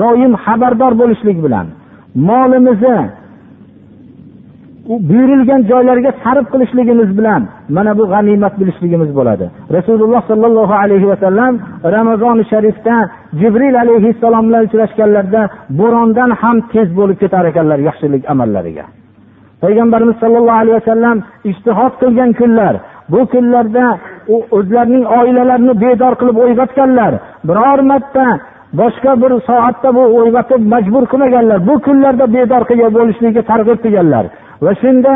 doim 0.00 0.32
xabardor 0.44 0.92
bo'lishlik 1.00 1.38
bilan 1.44 1.66
molimizni 2.28 2.98
buyurilgan 4.88 5.60
joylarga 5.70 6.10
sarf 6.24 6.46
qilishligimiz 6.52 7.10
bilan 7.18 7.42
mana 7.76 7.92
bu 7.98 8.04
g'animat 8.12 8.54
bilishligimiz 8.60 9.10
bo'ladi. 9.18 9.46
Rasululloh 9.76 10.22
sollallohu 10.30 10.74
alayhi 10.82 11.06
vasallam 11.12 11.52
ramazoni 11.96 12.44
sharifda 12.52 12.96
jibril 13.40 13.74
alayhissalom 13.84 14.44
bilan 14.48 14.62
uchrashganlarida 14.68 15.42
bo'rondan 15.80 16.30
ham 16.42 16.56
tez 16.72 16.88
bo'lib 16.98 17.16
ketar 17.22 17.44
ekanlar 17.50 17.78
yaxshilik 17.88 18.22
amallariga. 18.32 18.84
Payg'ambarimiz 19.62 20.16
sollallohu 20.22 20.60
alayhi 20.62 20.76
vasallam 20.80 21.16
ishtihod 21.50 21.92
qilgan 22.02 22.30
kunlar 22.40 22.74
bu 23.12 23.20
kunlarda 23.32 23.84
o'zlarining 24.56 25.04
oilalarini 25.18 25.74
bedor 25.84 26.12
qilib 26.20 26.36
o'yg'otganlar 26.44 27.12
biror 27.48 27.80
marta 27.90 28.26
boshqa 28.80 29.12
bir 29.22 29.32
soatda 29.48 29.88
bu 29.96 30.02
o'yg'otib 30.18 30.62
majbur 30.72 31.04
qilmaganlar. 31.12 31.58
Bu 31.68 31.74
kunlarda 31.86 32.26
bedor 32.36 32.62
qilgan 32.70 32.92
bo'lishlikka 32.98 33.42
targ'ib 33.50 33.78
qilganlar. 33.84 34.24
Va 34.64 34.72
shunda 34.82 35.14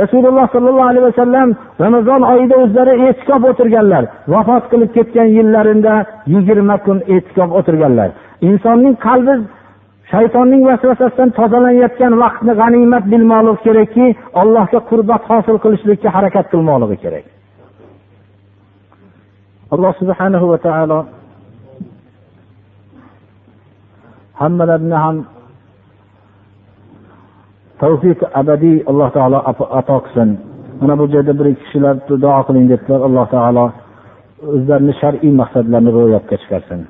rasululloh 0.00 0.46
sollallohu 0.54 0.88
alayhi 0.92 1.06
vasallam 1.10 1.48
ramazon 1.84 2.20
oyida 2.32 2.56
o'zlari 2.64 2.94
e'tikob 3.06 3.42
o'tirganlar. 3.50 4.02
Vafot 4.32 4.64
qilib 4.72 4.90
ketgan 4.96 5.28
yillarida 5.36 5.94
yigirma 6.34 6.76
kun 6.86 6.98
e'tikob 7.14 7.50
o'tirganlar. 7.58 8.08
Insonning 8.48 8.94
qalbi 9.06 9.34
shaytonning 10.12 10.62
vasvasasidan 10.68 11.30
tozalanayotgan 11.38 12.12
vaqtni 12.22 12.52
g'animat 12.60 13.04
bilmoqligi 13.12 13.62
kerakki 13.66 14.06
allohga 14.42 14.80
qurbat 14.90 15.22
hosil 15.30 15.56
qilishlikka 15.64 16.08
harakat 16.16 16.46
qilmoqligi 16.52 16.96
kerak. 17.04 17.26
Alloh 19.74 19.92
subhanahu 20.00 20.46
va 20.52 20.58
taolo 20.66 20.98
hammalarini 24.40 24.98
ham 25.04 25.16
tavfiq 27.82 28.20
abadiy 28.40 28.76
alloh 28.90 29.08
taolo 29.16 29.38
ato 29.80 29.96
qilsin. 30.04 30.30
Mana 30.80 30.94
bu 31.00 31.04
joyda 31.14 31.32
bir 31.38 31.46
ikki 31.52 31.64
kishilar 31.64 31.94
duo 32.22 32.40
qiling 32.46 32.66
debdilar 32.72 33.00
alloh 33.08 33.26
taolo 33.36 33.66
o'zlarini 34.54 34.94
shar'iy 35.00 35.32
maqsadlarini 35.40 35.90
ro'yobga 35.98 36.36
chiqarsin. 36.42 36.80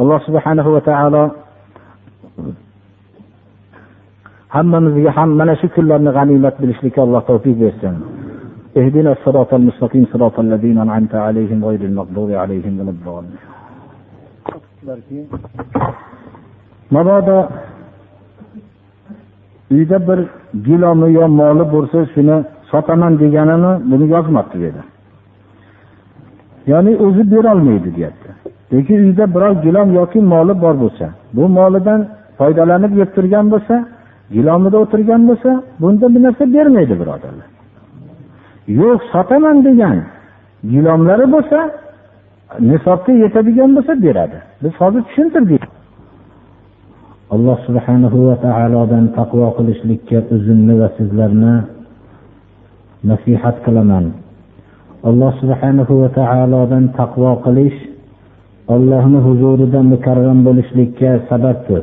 Alloh 0.00 0.18
subhanahu 0.26 0.70
va 0.76 0.82
taolo 0.90 1.22
hammamizga 4.55 5.11
ham 5.17 5.29
mana 5.39 5.53
shu 5.61 5.67
kunlarni 5.75 6.11
g'animat 6.17 6.55
bilishlikka 6.61 6.99
alloh 7.05 7.21
tavfiq 7.29 7.55
bersin 7.63 7.95
اهدنا 8.81 9.11
الصراط 9.17 9.51
المستقيم 9.59 10.03
صراط 10.13 10.35
الذين 10.45 10.77
أنعمت 10.85 11.13
عليهم 11.27 11.59
غير 11.69 11.81
المغضوب 11.89 12.29
عليهم 12.41 12.73
ولا 12.79 12.91
الضالين 12.95 13.37
mabodo 16.91 17.47
uyda 19.71 20.07
bir 20.07 20.19
gilomi 20.65 21.13
yo 21.13 21.27
moli 21.27 21.71
bo'lsa 21.73 22.05
shuni 22.13 22.35
sotaman 22.71 23.13
deganini 23.19 23.71
buni 23.91 24.05
yozmabdi 24.15 24.55
bu 24.59 24.63
yerda 24.65 24.83
ya'ni 26.71 26.91
o'zi 27.05 27.23
berolmaydi 27.31 27.89
deyapti 27.95 28.29
lekin 28.73 28.97
uyda 29.07 29.25
biror 29.35 29.53
gilom 29.65 29.89
yoki 29.99 30.19
moli 30.33 30.53
bor 30.63 30.75
bo'lsa 30.83 31.05
bu 31.35 31.43
molidan 31.57 32.01
foydalanib 32.40 32.92
yeb 33.00 33.10
turgan 33.16 33.46
bo'lsa 33.52 33.76
gilomida 34.34 34.76
o'tirgan 34.84 35.22
bo'lsa 35.30 35.50
bunda 35.82 36.06
bir 36.14 36.20
narsa 36.26 36.44
bermaydi 36.56 36.94
birodarlar. 37.00 37.48
Yo'q 38.80 38.98
sotaman 39.12 39.56
degan 39.68 39.96
gilomlari 40.72 41.26
bo'lsa 41.34 41.58
nisobga 42.70 43.12
yetadigan 43.24 43.70
bo'lsa 43.76 43.92
beradi. 44.04 44.38
Biz 44.62 44.72
hozir 44.80 45.02
tushuntirdik. 45.08 45.62
Alloh 47.34 47.58
subhanahu 47.66 48.18
va 48.28 48.36
taolodan 48.46 49.04
taqvo 49.18 49.48
qilishlikka 49.58 50.18
o'zimni 50.34 50.74
va 50.80 50.88
sizlarni 50.98 51.54
nasihat 53.10 53.56
qilaman. 53.66 54.04
Alloh 55.08 55.32
subhanahu 55.42 55.94
va 56.02 56.08
taolodan 56.20 56.84
taqvo 57.00 57.32
qilish 57.44 57.78
ollohni 58.74 59.18
huzurida 59.26 59.80
mukarram 59.92 60.38
bo'lishlikka 60.46 61.10
sababdir. 61.30 61.82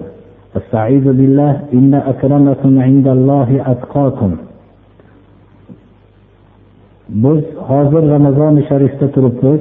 biz 7.24 7.42
hozir 7.68 8.02
ramazoni 8.14 8.62
sharifda 8.68 9.06
turibmiz 9.14 9.60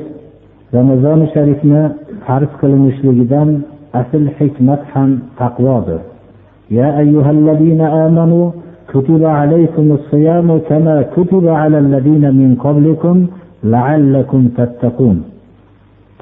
ramazoni 0.78 1.28
sharifni 1.34 1.82
farz 2.26 2.52
qilinishligidan 2.62 3.50
asl 4.02 4.24
hikmat 4.40 4.82
ham 4.94 5.10
taqvodir 5.40 6.02
يا 6.80 6.90
أيها 7.04 7.32
الذين 7.32 7.82
آمنوا 8.06 8.46
كتب 8.94 9.22
عليكم 9.40 9.86
الصيام 9.98 10.48
كما 10.70 10.96
كتب 11.16 11.46
على 11.62 11.78
الذين 11.86 12.26
من 12.42 12.50
قبلكم 12.66 13.16
لعلكم 13.64 14.42
تتقون 14.58 15.18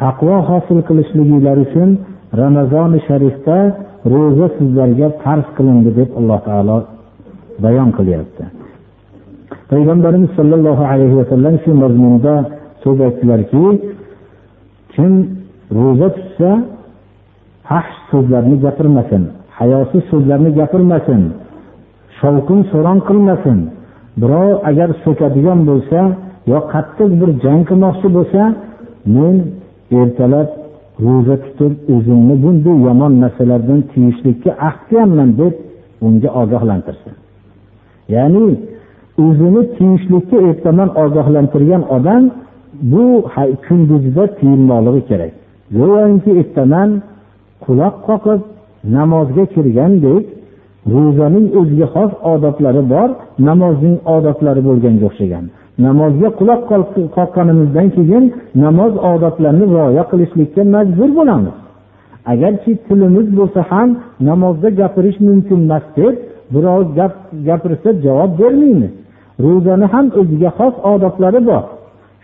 taqvo 0.03 0.35
hosil 0.49 0.79
qilishliginglar 0.87 1.57
uchun 1.65 1.89
ramazoni 2.41 2.99
sharifda 3.07 3.57
ro'za 4.12 4.46
sizlarga 4.56 5.08
farz 5.22 5.46
qilindi 5.56 5.90
deb 5.98 6.10
alloh 6.18 6.40
taolo 6.48 6.76
bayon 7.64 7.90
qilyapti. 7.98 8.44
Payg'ambarimiz 9.70 10.30
sollallohu 10.38 10.84
alayhi 10.92 11.16
vasallam 11.20 11.54
shu 11.64 11.70
mazmunda 11.82 12.34
so'z 12.82 12.98
aytdilarki 13.06 13.64
kim 14.94 15.12
ro'za 15.78 16.08
tutsa 16.16 16.50
fahsh 17.68 17.94
so'zlarni 18.10 18.56
gapirmasin 18.64 19.22
hayosiz 19.58 20.02
so'zlarni 20.10 20.50
gapirmasin 20.60 21.22
shovqin 22.18 22.60
so'ron 22.72 22.98
qilmasin 23.08 23.58
birov 24.20 24.50
agar 24.70 24.88
so'kadigan 25.04 25.60
bo'lsa 25.70 26.00
yo 26.52 26.58
qattiq 26.72 27.10
bir 27.20 27.30
jang 27.44 27.62
qilmoqchi 27.68 28.08
bo'lsa 28.16 28.42
men 29.16 29.36
ertalab 30.00 30.48
ro'za 31.02 31.36
tutib 31.44 31.72
o'zimni 31.94 32.34
bunday 32.44 32.76
yomon 32.86 33.12
narsalardan 33.22 33.80
tiyishlikka 33.92 34.50
ahd 34.68 34.90
deb 35.40 35.54
unga 36.06 36.28
ogohlantirsin. 36.42 37.14
Ya'ni 38.14 38.46
o'zini 39.24 39.62
tiyishlikka 39.76 40.36
ertaman 40.50 40.88
ogohlantirgan 41.04 41.82
odam 41.96 42.22
bu 42.92 43.04
kunduzda 43.66 44.24
tiyilmoqligi 44.38 45.02
kerak. 45.10 45.32
Go'yoki 45.78 46.30
ertaman 46.40 46.90
quloq 47.64 47.94
qoqib 48.08 48.40
namozga 48.96 49.44
kirgandek 49.54 50.24
ro'zaning 50.94 51.46
o'ziga 51.60 51.86
xos 51.94 52.12
odoblari 52.32 52.82
bor 52.92 53.08
namozning 53.48 53.96
odoblari 54.16 54.62
bo'lganga 54.68 55.04
o'xshagan. 55.10 55.44
Namozga 55.78 56.28
quloq 56.38 56.60
qoqqanimizdan 57.16 57.88
keyin 57.96 58.24
namoz 58.64 58.92
odatlarini 59.12 59.66
rioya 59.72 60.04
qilishlikka 60.10 60.62
majbur 60.74 61.10
bo'lamiz. 61.18 61.56
Agarki 62.32 62.72
tilimiz 62.86 63.26
bo'lsa 63.38 63.60
ham 63.70 63.88
namozda 64.28 64.68
gapirish 64.80 65.18
mumkin 65.28 65.58
emas 65.66 65.84
deb 65.96 66.14
biroz 66.54 66.86
gap 66.98 67.12
gapirsa 67.48 67.88
javob 68.04 68.30
bermaymiz. 68.40 68.92
Ro'zani 69.44 69.86
ham 69.92 70.06
o'ziga 70.20 70.50
xos 70.58 70.74
odoblari 70.92 71.40
bor. 71.48 71.64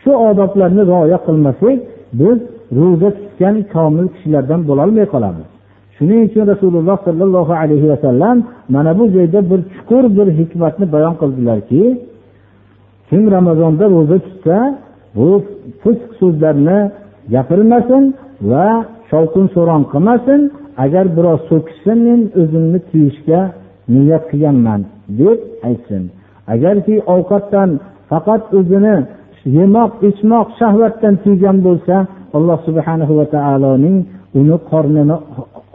Shu 0.02 0.10
odoblarni 0.28 0.82
rioya 0.90 1.18
qilmasak 1.26 1.76
biz 2.20 2.38
ro'za 2.78 3.08
tutgan 3.18 3.56
komil 3.74 4.06
kishilardan 4.14 4.60
bo'lolmay 4.68 5.06
qolamiz. 5.14 5.46
Shuning 5.96 6.20
uchun 6.28 6.44
rasululloh 6.52 6.98
sollallohu 7.06 7.52
alayhi 7.62 7.86
vasallam 7.92 8.36
mana 8.74 8.92
bu 8.98 9.04
joyda 9.14 9.40
bir 9.50 9.60
chuqur 9.72 10.04
bir 10.16 10.28
hikmatni 10.38 10.86
bayon 10.94 11.14
qildilarki 11.20 11.82
kim 13.10 13.22
ramazonda 13.36 13.84
ro'za 13.94 14.18
tutsa 14.26 14.56
bu 15.16 15.28
fisq 15.82 16.10
so'zlarni 16.20 16.78
gapirmasin 17.34 18.04
va 18.50 18.68
shovqin 19.10 19.46
suron 19.54 19.82
qilmasin. 19.92 20.40
Agar 20.84 21.06
biroz 21.16 21.40
so'kishsa 21.50 21.92
men 22.06 22.20
o'zimni 22.40 22.80
tiyishga 22.90 23.40
niyat 23.94 24.24
qilganman 24.30 24.80
deb 25.18 25.38
aytsin. 25.68 26.02
Agarki 26.54 26.94
ovqatdan 27.14 27.70
faqat 28.10 28.42
o'zini 28.58 28.96
yemoq 29.58 29.92
ichmoq 30.08 30.48
shahvatdan 30.60 31.14
tiygan 31.24 31.56
bo'lsa 31.66 31.94
alloh 32.36 32.58
subhanahu 32.68 33.12
va 33.20 33.26
taoloning 33.36 33.98
uni 34.40 34.56
qornini 34.70 35.16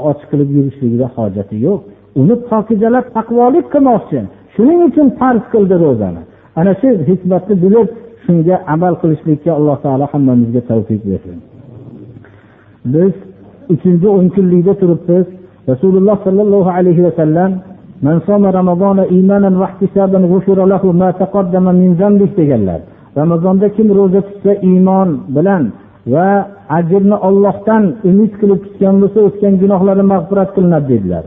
och 0.09 0.19
qilib 0.29 0.49
yurishligiga 0.57 1.07
hojati 1.15 1.55
yo'q. 1.67 1.79
Uni 2.21 2.36
pokizalab 2.49 3.05
taqvolik 3.17 3.65
qilmoqchi. 3.73 4.19
Shuning 4.53 4.79
uchun 4.89 5.07
farz 5.19 5.43
qildi 5.53 5.75
ro'zani. 5.86 6.21
ana 6.61 6.72
shu 6.80 6.90
hikmatni 7.09 7.55
bilib 7.64 7.88
shunga 8.24 8.57
amal 8.74 8.94
qilishlikka 9.03 9.51
alloh 9.59 9.76
taolo 9.84 10.05
hammamizga 10.12 10.61
tavfiq 10.70 11.01
bersin 11.11 11.38
biz 12.92 13.12
uchinchi 13.74 14.07
o'n 14.16 14.26
kunlikda 14.34 14.72
turibmiz 14.80 15.26
rasululloh 15.70 16.16
sollallohu 16.26 16.70
alayhi 16.78 17.03
vasallam 17.09 17.53
من 18.09 18.16
صام 18.26 18.44
رمضان 18.61 18.98
إيمانا 19.14 19.51
واحتسابا 19.61 20.18
غفر 20.32 20.59
له 20.72 20.82
ما 21.01 21.09
تقدم 21.22 21.66
من 21.80 21.90
ذنبه 22.01 22.28
deganlar 22.38 22.80
ramazonda 23.16 23.68
kim 23.76 23.88
ro'za 23.98 24.20
tutsa 24.28 24.53
iymon 24.68 25.09
bilan 25.36 25.62
va 26.12 26.28
ajrni 26.78 27.16
ollohdan 27.28 27.84
umid 28.11 28.32
qilib 28.40 28.61
tutgan 28.64 28.94
bo'lsa 29.03 29.18
o'tgan 29.28 29.55
gunohlari 29.62 30.05
mag'firat 30.12 30.51
qilinadi 30.57 30.86
dedilar 30.92 31.24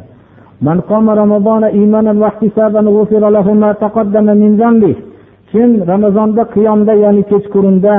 kim 5.51 5.71
ramazonda 5.93 6.43
qiyomda 6.55 6.93
ya'ni 7.05 7.23
kechqurunda 7.31 7.95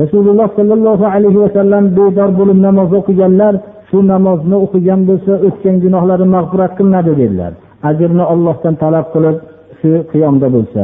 rasululloh 0.00 0.48
sollallohu 0.58 1.04
alayhi 1.14 1.38
vasallam 1.44 1.84
bedor 1.98 2.30
bo'lib 2.38 2.58
namoz 2.66 2.90
o'qiganlar 3.00 3.54
shu 3.88 3.98
namozni 4.12 4.56
o'qigan 4.64 5.00
bo'lsa 5.08 5.32
o'tgan 5.46 5.76
gunohlari 5.84 6.26
mag'firat 6.36 6.72
qilinadi 6.78 7.12
dedilar. 7.20 7.52
Ajrni 7.90 8.24
ollohdan 8.32 8.74
talab 8.82 9.06
qilib 9.14 9.36
shu 9.78 9.90
qiyomda 10.12 10.48
bo'lsa. 10.56 10.82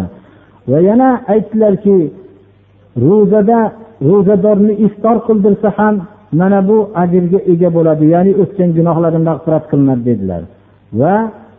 Va 0.71 0.79
yana 0.89 1.09
aytdilarki 1.35 1.97
ro'zada 3.07 3.61
ro'zadorni 4.09 4.75
iftor 4.87 5.17
qildirsa 5.29 5.69
ham 5.79 5.95
mana 6.41 6.61
bu 6.69 6.79
ajrga 7.03 7.41
ega 7.53 7.69
bo'ladi 7.77 8.05
ya'ni 8.15 8.33
o'tgan 8.43 8.71
gunohlari 8.79 9.19
mag'firat 9.29 9.65
qilinadi 9.71 10.03
dedilar. 10.11 10.43
Va 11.01 11.17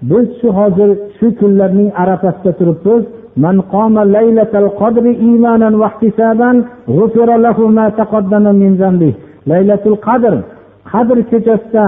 biz 0.10 0.26
shu 0.40 0.50
hozir 0.60 0.90
shu 1.18 1.28
kunlarning 1.40 1.90
arafasida 2.04 2.52
turibmiz. 2.60 3.04
من 3.45 3.57
قام 3.61 3.95
ليلة 4.17 4.53
القدر 4.63 5.05
إيمانا 5.27 5.69
واحتسابا 5.81 6.51
غفر 6.99 7.29
له 7.47 7.59
ما 7.79 7.87
تقدم 8.01 8.45
من 8.63 8.71
ذنبه 8.81 9.13
ليلة 9.53 9.83
القدر 9.93 10.35
qadr 10.93 11.19
kechasida 11.31 11.87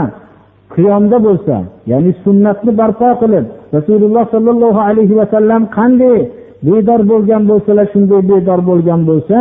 qiyomda 0.75 1.17
bo'lsa 1.27 1.57
ya'ni 1.91 2.13
sunnatni 2.25 2.73
barpo 2.81 3.09
qilib 3.21 3.45
rasululloh 3.77 4.25
sollallohu 4.35 4.81
alayhi 4.89 5.15
vasallam 5.21 5.63
qanday 5.79 6.19
bedor 6.67 7.01
bo'lgan 7.11 7.43
bo'lsalar 7.51 7.87
shunday 7.93 8.21
bedor 8.33 8.61
bo'lgan 8.71 9.01
bo'lsa 9.11 9.37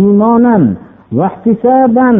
iymonan 0.00 0.62
vahtisaban 1.18 2.16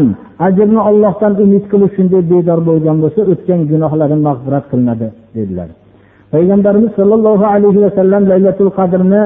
ajrni 0.47 0.81
ollohdan 0.91 1.33
umid 1.45 1.65
qilib 1.73 1.91
shunday 1.97 2.23
bedor 2.33 2.61
bo'lgan 2.69 2.97
bo'lsa 3.03 3.21
o'tgan 3.33 3.61
gunohlari 3.71 4.17
mag'firat 4.29 4.65
qilinadi 4.71 5.09
dedilar 5.37 5.69
Payg'ambarimiz 6.34 6.92
sollallohu 7.00 7.46
alayhi 7.56 7.80
vasallam 7.86 8.24
laylatul 8.32 8.72
qadrni 8.80 9.22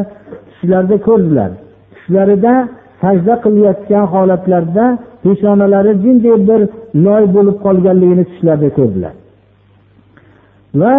tushlarida 0.50 0.98
ko'rdilar. 1.08 1.50
Tushlarida 1.96 2.54
sajda 3.02 3.34
qilayotgan 3.44 4.06
holatlarida 4.14 4.86
peshonalari 5.24 5.92
jinday 6.04 6.36
bir 6.50 6.62
loy 7.06 7.24
bo'lib 7.36 7.58
qolganligini 7.66 8.24
tushlarida 8.30 8.70
ko'rdilar. 8.78 9.14
Va 10.82 10.94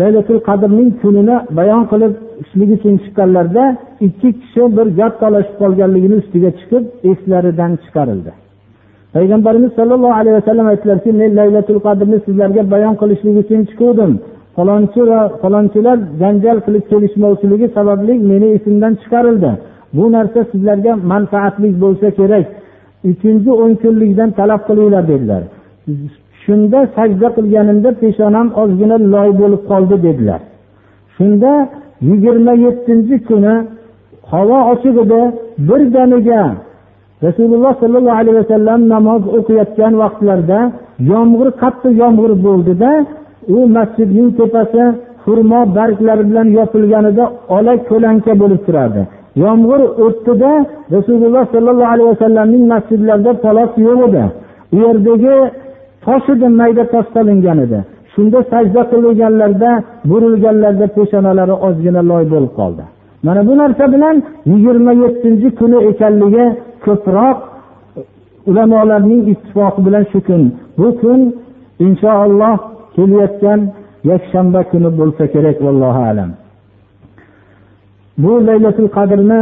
laylatul 0.00 0.40
qadrning 0.48 0.90
kunini 1.02 1.36
bayon 1.58 1.82
qilib 1.92 2.12
ishlik 2.42 2.70
uchun 2.76 2.94
chiqqanlarida 3.04 3.64
ikki 4.06 4.28
kishi 4.40 4.62
bir 4.76 4.86
gap 5.00 5.14
talashib 5.22 5.56
qolganligini 5.62 6.16
ustiga 6.22 6.50
chiqib 6.58 6.84
eslaridan 7.10 7.72
chiqarildi. 7.84 8.32
Payg'ambarimiz 9.14 9.70
sollallohu 9.78 10.16
alayhi 10.20 10.36
vasallam 10.40 10.66
aytdilarki 10.72 11.10
men 11.20 11.30
laylatul 11.40 11.80
qadrni 11.86 12.18
sizlarga 12.26 12.62
bayon 12.74 12.94
qilishlik 13.00 13.36
uchun 13.42 13.60
chiquvdim. 13.70 14.12
Falonchi 14.56 15.00
va 15.10 15.20
falonchilar 15.42 15.98
janjal 16.20 16.58
qilib 16.66 16.84
kelishmovchiligi 16.90 17.66
sababli 17.76 18.14
meni 18.30 18.48
esimdan 18.56 18.92
chiqarildi. 19.02 19.50
Bu 19.96 20.04
narsa 20.14 20.40
sizlarga 20.50 20.92
manfaatli 21.12 21.68
bo'lsa 21.82 22.08
kerak. 22.18 22.46
Uchinchi 23.10 23.50
o'n 23.62 23.72
kunlikdan 23.82 24.30
talab 24.38 24.60
qilinglar 24.68 25.04
dedilar. 25.12 25.42
Shunda 26.42 26.80
sajda 26.96 27.28
qilganimda 27.36 27.90
peshonam 28.02 28.46
ozgina 28.62 28.96
loy 29.14 29.30
bo'lib 29.40 29.62
qoldi 29.70 29.96
dedilar. 30.06 30.40
Shunda 31.16 31.52
yigirma 32.08 32.52
yettinchi 32.64 33.16
kuni 33.28 33.54
havo 34.32 34.58
ochiq 34.72 34.96
edi 35.04 35.20
birdaniga 35.68 36.42
rasululloh 37.26 37.72
sollallohu 37.82 38.18
alayhi 38.22 38.38
vasallam 38.42 38.80
namoz 38.94 39.22
o'qiyotgan 39.36 39.92
vaqtlarida 40.02 40.60
yomg'ir 41.12 41.48
qattiq 41.62 41.92
yomg'ir 42.02 42.32
bo'ldida 42.46 42.90
u 43.48 43.56
masjidning 43.76 44.28
tepasi 44.38 44.82
xurmo 45.24 45.60
barglari 45.76 46.24
bilan 46.30 46.48
yopilganida 46.58 47.24
ola 47.56 47.72
ko'lanka 47.88 48.32
bo'lib 48.42 48.60
turardi 48.66 49.02
yomg'ir 49.36 49.80
o'tdida 50.06 50.52
rasululloh 50.94 51.44
sollallohu 51.54 51.92
alayhi 51.94 52.10
vasallamning 52.14 52.64
masjidlarida 52.72 53.32
palos 53.44 53.70
yo'q 53.86 54.00
edi. 54.08 54.24
U 54.74 54.76
yerdagi 54.84 55.34
tosh 56.04 56.28
edi 56.34 56.48
mayda 56.60 56.84
tosh 56.92 57.08
solingan 57.14 57.58
edi. 57.66 57.78
Shunda 58.14 58.38
sajda 58.52 58.82
qilganlarda 58.90 59.70
burilganlarda 60.10 60.86
peshonalari 60.96 61.54
ozgina 61.66 62.02
loy 62.10 62.24
bo'lib 62.32 62.52
qoldi. 62.60 62.84
Mana 63.26 63.40
bu 63.48 63.52
narsa 63.60 63.84
bilan 63.94 64.16
yigirma 64.50 64.92
yettinchi 65.02 65.48
kuni 65.58 65.78
ekanligi 65.90 66.46
ko'proq 66.84 67.36
ulamolarning 68.50 69.22
ittifoqi 69.32 69.80
bilan 69.86 70.04
shu 70.12 70.20
kun. 70.28 70.42
Bu 70.78 70.88
kun 71.00 71.20
inshaalloh 71.86 72.56
kelayotgan 72.96 73.60
yakshanba 74.10 74.60
kuni 74.70 74.90
bo'lsa 74.98 75.24
kerak 75.34 75.56
vallohu 75.66 76.00
alam. 76.10 76.30
Bu 78.22 78.32
laylatul 78.48 78.90
qadrni 78.96 79.40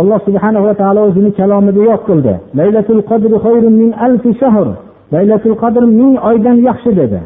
alloh 0.00 0.18
subhana 0.26 0.60
va 0.66 0.72
taolo 0.80 1.00
o'zini 1.08 1.30
kalomida 1.38 1.80
yo'q 1.90 2.02
qildi. 2.08 2.34
Laylatul 2.58 3.02
qadr 3.10 3.32
min 3.80 3.90
alfi 4.06 4.30
shahr. 4.42 4.68
Laylatul 5.14 5.56
qadr 5.62 5.82
ming 5.98 6.14
oydan 6.30 6.56
yaxshi 6.68 6.90
dedi. 7.00 7.20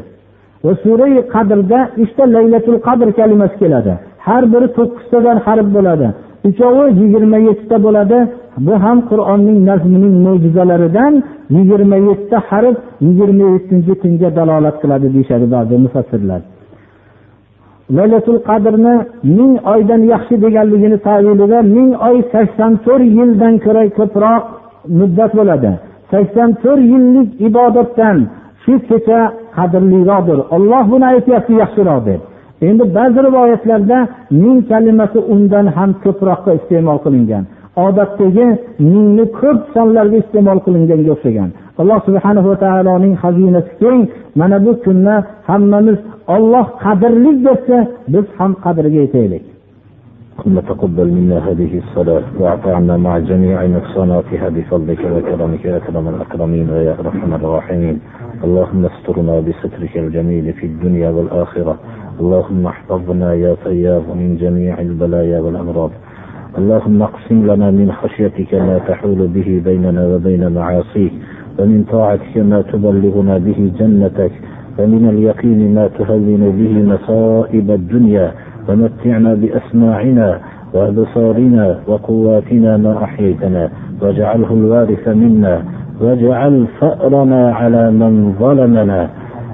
Va 0.65 0.73
surai 0.83 1.13
qadrda 1.35 1.79
uchta 2.03 2.23
laylatul 2.35 2.79
qadr 2.87 3.07
kalimasi 3.19 3.55
keladi. 3.61 3.93
Har 4.27 4.43
biri 4.53 4.67
to'qqiztadan 4.77 5.37
harf 5.45 5.67
bo'ladi. 5.75 6.07
Uchovi 6.47 6.85
yigirma 6.99 7.37
yettita 7.47 7.77
bo'ladi. 7.85 8.17
Bu 8.65 8.73
ham 8.83 8.97
qur'onning 9.09 9.59
nazmining 9.69 10.15
mo'jizalaridan 10.25 11.13
yigirma 11.55 11.97
yettita 12.09 12.37
harf 12.49 12.75
yigirma 13.05 13.45
yettinchi 13.53 13.93
kunga 14.01 14.29
dalolat 14.37 14.75
qiladi 14.81 15.07
deyishadi 15.15 15.45
ba'zi 15.55 15.75
mufassirlar. 15.85 16.41
Laylatul 17.97 18.39
qadrni 18.49 18.95
ming 19.37 19.53
oydan 19.73 20.01
yaxshi 20.13 20.35
deganligini 20.43 20.97
tavilida 21.07 21.59
ming 21.75 21.89
oy 22.09 22.17
sakson 22.33 22.71
to'rt 22.85 23.07
yildan 23.17 23.53
ko'ra 23.65 23.83
ko'proq 23.99 24.43
muddat 24.99 25.31
bo'ladi. 25.39 25.71
Sakson 26.11 26.49
to'rt 26.63 26.83
yillik 26.93 27.29
ibodatdan 27.47 28.17
shu 28.63 28.73
kecha 28.89 29.19
qadrliroqdir. 29.57 30.39
Olloh 30.55 30.83
buni 30.91 31.05
aytyapti 31.13 31.53
yaxshiroq 31.63 31.99
deb. 32.09 32.21
Endi 32.67 32.83
ba'zi 32.97 33.19
rivoyatlarda 33.27 33.97
ming 34.43 34.57
kalimasi 34.69 35.19
undan 35.33 35.65
ham 35.77 35.89
ko'proqqa 36.03 36.51
iste'mol 36.59 36.99
qilingan. 37.05 37.43
odatdagi 37.86 38.46
mingni 38.90 39.24
ko'p 39.40 39.58
sonlarga 39.74 40.16
iste'mol 40.22 40.58
qilinganga 40.66 41.10
o'xshagan 41.16 41.50
alloh 41.80 41.98
subhana 42.06 42.40
va 42.48 42.54
taoloning 42.64 43.14
xazinasi 43.22 43.72
keng 43.80 44.00
mana 44.40 44.56
bu 44.64 44.72
kunni 44.84 45.16
hammamiz 45.48 45.98
olloh 46.36 46.66
qadrli 46.84 47.30
debsa 47.46 47.78
biz 48.12 48.26
ham 48.38 48.52
qadriga 48.64 49.00
yetaylik 49.06 49.44
اللهم 50.38 50.60
تقبل 50.72 51.08
منا 51.18 51.38
هذه 51.48 51.72
الصلاة 51.82 52.22
واعف 52.40 52.64
عنا 52.76 52.96
مع 52.96 53.18
جميع 53.30 53.66
نقصاناتها 53.76 54.48
بفضلك 54.48 55.02
وكرمك 55.14 55.64
يا 55.64 55.76
أكرم 55.76 56.08
الأكرمين 56.08 56.66
ويا 56.70 56.94
أرحم 57.02 57.30
الراحمين 57.34 57.96
اللهم 58.46 58.82
استرنا 58.92 59.34
بسترك 59.46 59.94
الجميل 60.04 60.46
في 60.58 60.66
الدنيا 60.70 61.10
والآخرة 61.16 61.74
اللهم 62.20 62.62
احفظنا 62.66 63.28
يا 63.34 63.52
فياض 63.64 64.06
من 64.20 64.36
جميع 64.42 64.74
البلايا 64.80 65.38
والأمراض 65.44 65.90
اللهم 66.57 67.01
اقسم 67.01 67.51
لنا 67.51 67.71
من 67.71 67.91
خشيتك 67.91 68.53
ما 68.53 68.77
تحول 68.87 69.27
به 69.27 69.61
بيننا 69.65 70.07
وبين 70.07 70.51
معاصيك 70.51 71.13
ومن 71.59 71.83
طاعتك 71.91 72.37
ما 72.37 72.61
تبلغنا 72.61 73.37
به 73.37 73.71
جنتك 73.79 74.31
ومن 74.79 75.09
اليقين 75.09 75.75
ما 75.75 75.87
تهون 75.87 76.43
به 76.59 76.73
مصائب 76.93 77.71
الدنيا 77.71 78.31
ومتعنا 78.69 79.33
بأسماعنا 79.33 80.39
وأبصارنا 80.73 81.79
وقواتنا 81.87 82.77
ما 82.77 83.03
أحييتنا 83.03 83.69
واجعله 84.01 84.53
الوارث 84.53 85.07
منا 85.07 85.63
واجعل 86.01 86.65
فأرنا 86.79 87.51
على 87.53 87.91
من 87.91 88.33
ظلمنا 88.39 89.09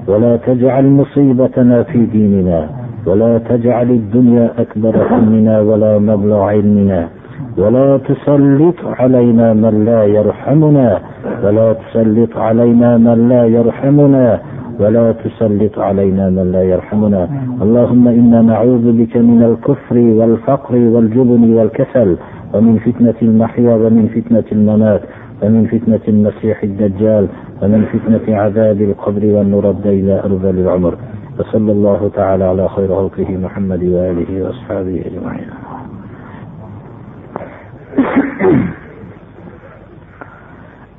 ولا 0.08 0.38
تجعل 0.38 0.86
مصيبتنا 0.86 1.84
في 1.84 2.06
ديننا. 2.06 2.70
ولا 3.10 3.38
تجعل 3.38 3.90
الدنيا 3.92 4.46
أكبر 4.64 4.94
همنا 5.12 5.56
ولا 5.62 6.00
مبلغ 6.00 6.40
علمنا 6.42 7.08
ولا 7.58 7.98
تسلط 7.98 8.76
علينا 8.86 9.54
من 9.54 9.86
لا 9.86 10.02
يرحمنا 10.04 11.00
ولا 11.44 11.74
تسلط 11.74 12.38
علينا 12.38 12.98
من 12.98 13.30
لا 13.30 13.44
يرحمنا 13.46 14.40
ولا 14.80 15.12
تسلط 15.12 15.80
علينا 15.80 16.30
من 16.30 16.52
لا 16.52 16.64
يرحمنا. 16.64 17.22
اللهم 17.62 18.08
إنا 18.08 18.40
نعوذ 18.42 18.86
بك 19.00 19.18
من 19.18 19.42
الكفر 19.50 19.98
والفقر 19.98 20.76
والجبن 20.76 21.44
والكسل 21.58 22.10
ومن 22.54 22.78
فتنة 22.86 23.20
المحيا 23.22 23.74
ومن 23.76 24.06
فتنة 24.16 24.48
الممات 24.52 25.02
ومن 25.44 25.66
فتنة 25.66 26.06
المسيح 26.08 26.64
الدجال 26.64 27.28
ومن 27.62 27.82
فتنة 27.94 28.26
عذاب 28.42 28.82
القبر 28.82 29.24
والنرد 29.26 29.86
إلى 29.88 30.16
أرذل 30.26 30.60
العمر. 30.60 30.94
وصلى 31.40 31.72
الله 31.72 32.12
تعالى 32.16 32.44
على 32.44 32.70
خير 32.70 32.96
خلقه 32.96 33.38
محمد 33.38 33.84
وآله 33.84 34.44
وأصحابه 34.44 35.04
أجمعين. 35.06 35.50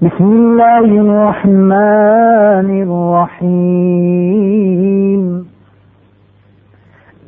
بسم 0.03 0.24
الله 0.24 0.78
الرحمن 0.78 2.68
الرحيم. 3.43 5.22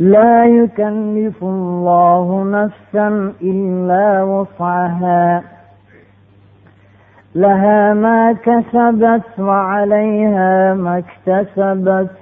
لا 0.00 0.44
يكلف 0.44 1.42
الله 1.42 2.44
نفسا 2.44 3.32
إلا 3.42 4.22
وسعها. 4.22 5.42
لها 7.34 7.94
ما 7.94 8.32
كسبت 8.32 9.38
وعليها 9.38 10.74
ما 10.74 10.98
اكتسبت. 10.98 12.21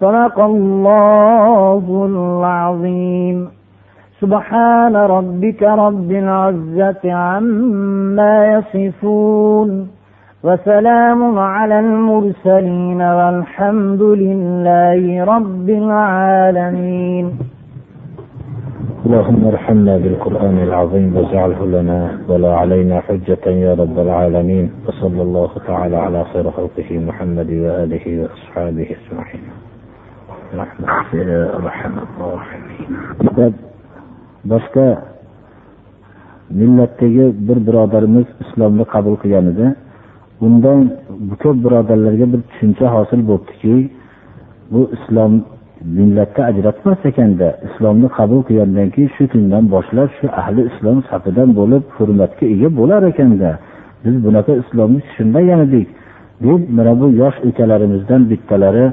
صدق 0.00 0.40
الله 0.40 1.84
العظيم. 2.06 3.48
سبحان 4.20 4.96
ربك 4.96 5.62
رب 5.62 6.10
العزة 6.10 7.12
عما 7.12 8.34
يصفون 8.54 9.88
وسلام 10.44 11.38
على 11.38 11.80
المرسلين 11.80 13.00
والحمد 13.02 14.02
لله 14.02 15.24
رب 15.24 15.68
العالمين. 15.68 17.26
اللهم 19.06 19.42
ارحمنا 19.52 19.94
بالقرآن 19.96 20.58
العظيم 20.68 21.16
واجعله 21.16 21.66
لنا 21.66 22.00
ولا 22.28 22.54
علينا 22.54 23.00
حجة 23.00 23.44
يا 23.46 23.74
رب 23.74 23.98
العالمين. 23.98 24.70
وصلى 24.86 25.22
الله 25.22 25.50
تعالى 25.66 25.96
على 25.96 26.24
خير 26.24 26.50
خلقه 26.50 26.88
محمد 27.08 27.50
وآله 27.50 28.04
وأصحابه 28.22 28.88
أجمعين. 28.98 29.67
Boshqa 34.52 34.86
millatdagi 36.60 37.24
bir 37.48 37.58
birodarimiz 37.66 38.26
islomni 38.42 38.84
qabul 38.94 39.14
qilgan 39.22 39.46
edi. 39.52 39.66
Undan 40.46 40.80
ko'p 41.42 41.56
birodarlarga 41.64 42.26
bir 42.32 42.40
tushuncha 42.48 42.86
hosil 42.96 43.20
bo'libdiki 43.28 43.74
bu 44.72 44.80
islom 44.96 45.32
millatda 45.96 46.42
ajratmas 46.50 47.00
ekanda 47.10 47.48
islomni 47.66 48.08
qabul 48.18 48.40
qilgandan 48.48 48.88
keyin 48.94 49.10
shu 49.16 49.24
kundan 49.32 49.64
boshlab 49.74 50.08
shu 50.18 50.26
ahli 50.40 50.62
islom 50.70 50.98
safidan 51.10 51.48
bo'lib 51.58 51.82
hurmatga 51.96 52.44
ega 52.54 52.68
bo'lar 52.78 53.02
ekanda 53.12 53.50
biz 54.04 54.14
bunaqa 54.26 54.52
islomni 54.62 55.00
tushunmagan 55.06 55.60
edik 55.66 55.88
deb 56.44 56.60
mana 56.76 56.92
bu 57.00 57.06
yosh 57.22 57.38
ukalarimizdan 57.50 58.22
bittalari 58.30 58.86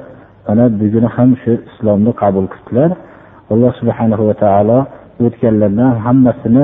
mana 0.47 0.63
buguni 0.79 1.09
ham 1.15 1.29
shu 1.41 1.51
islomni 1.69 2.11
qabul 2.21 2.45
qildilar. 2.53 2.91
Alloh 3.53 3.71
subhanahu 3.79 4.23
va 4.29 4.35
taolo 4.43 4.79
o'tganlardan 5.25 5.91
hammasini 6.05 6.63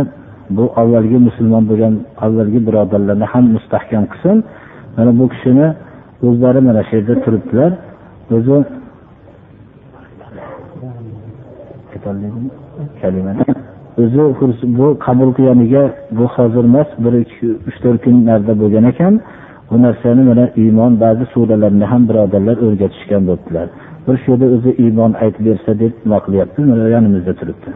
bu 0.58 0.64
avvalgi 0.82 1.18
musulmon 1.28 1.64
bo'lgan 1.70 1.94
avvalgi 2.26 2.60
birodarlarni 2.68 3.28
ham 3.34 3.46
mustahkam 3.56 4.04
qilsin. 4.12 4.38
Mana 4.98 5.12
bu 5.20 5.26
kishini 5.34 5.68
o'zlari 6.28 6.60
mana 6.68 6.82
shu 6.88 6.94
yerda 6.98 7.16
turibdilar. 7.24 7.72
O'zi 8.36 8.52
o'zi 14.02 14.66
bu 14.80 14.88
qabul 15.06 15.30
qilganiga 15.38 15.84
bu 16.18 16.26
hozir 16.36 16.64
emas 16.70 16.90
bir 17.04 17.14
ikki 17.24 17.48
uch 17.70 17.78
to'rt 17.84 18.00
kun 18.04 18.16
narida 18.30 18.54
bo'lgan 18.62 18.86
ekan. 18.92 19.14
Bu 19.72 19.82
narsani 19.82 20.24
mana 20.30 20.46
iymon 20.62 20.94
ba'zi 21.04 21.26
suralarni 21.34 21.86
ham 21.92 22.02
birodarlar 22.10 22.58
o'rgatishgan 22.66 23.22
bo'libdilar. 23.28 23.68
Bir 24.08 24.16
shu 24.22 24.28
yerda 24.32 24.48
o'zi 24.56 24.72
iymon 24.84 25.12
aytib 25.24 25.44
bersa 25.50 25.72
deb 25.82 25.94
nima 26.04 26.20
qilyapti? 26.26 26.60
Mana 26.72 26.86
yonimizda 26.96 27.34
turibdi. 27.40 27.70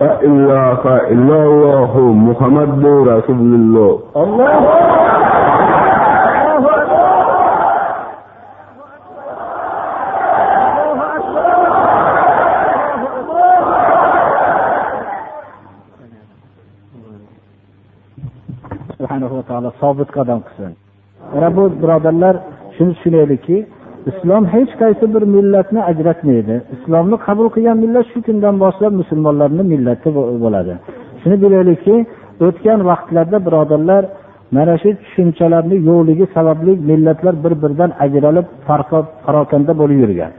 La 0.00 0.12
ilaha 0.30 0.94
illalloh 1.14 1.92
Muhammadur 2.28 2.98
Rasululloh. 3.12 3.92
Allohu 4.22 4.84
subhanahu 19.14 19.36
va 19.36 19.42
taolo 19.48 19.70
sobit 19.84 20.10
qadam 20.16 20.38
qilsin. 20.46 20.72
Mana 21.34 21.48
bu 21.56 21.62
birodarlar 21.82 22.34
shuni 22.76 22.92
tushunaylikki 22.96 23.56
islom 24.10 24.42
hech 24.54 24.72
qaysi 24.82 25.04
bir 25.14 25.22
millatni 25.34 25.80
ajratmaydi. 25.90 26.54
Islomni 26.74 27.16
qabul 27.26 27.48
qilgan 27.54 27.76
millat 27.84 28.06
shu 28.12 28.18
kundan 28.26 28.54
boshlab 28.64 28.92
musulmonlarni 29.00 29.62
millati 29.72 30.08
bo'ladi. 30.44 30.74
Shuni 31.20 31.36
bilaylikki 31.44 31.96
o'tgan 32.46 32.80
vaqtlarda 32.90 33.38
birodarlar 33.46 34.02
mana 34.56 34.74
shu 34.82 34.90
tushunchalarni 35.02 35.76
yo'qligi 35.88 36.26
sababli 36.36 36.72
millatlar 36.90 37.34
bir 37.44 37.52
biridan 37.62 37.90
ajralib 38.04 38.46
parokanda 39.26 39.72
bo'lib 39.80 39.98
yurgan. 40.04 40.30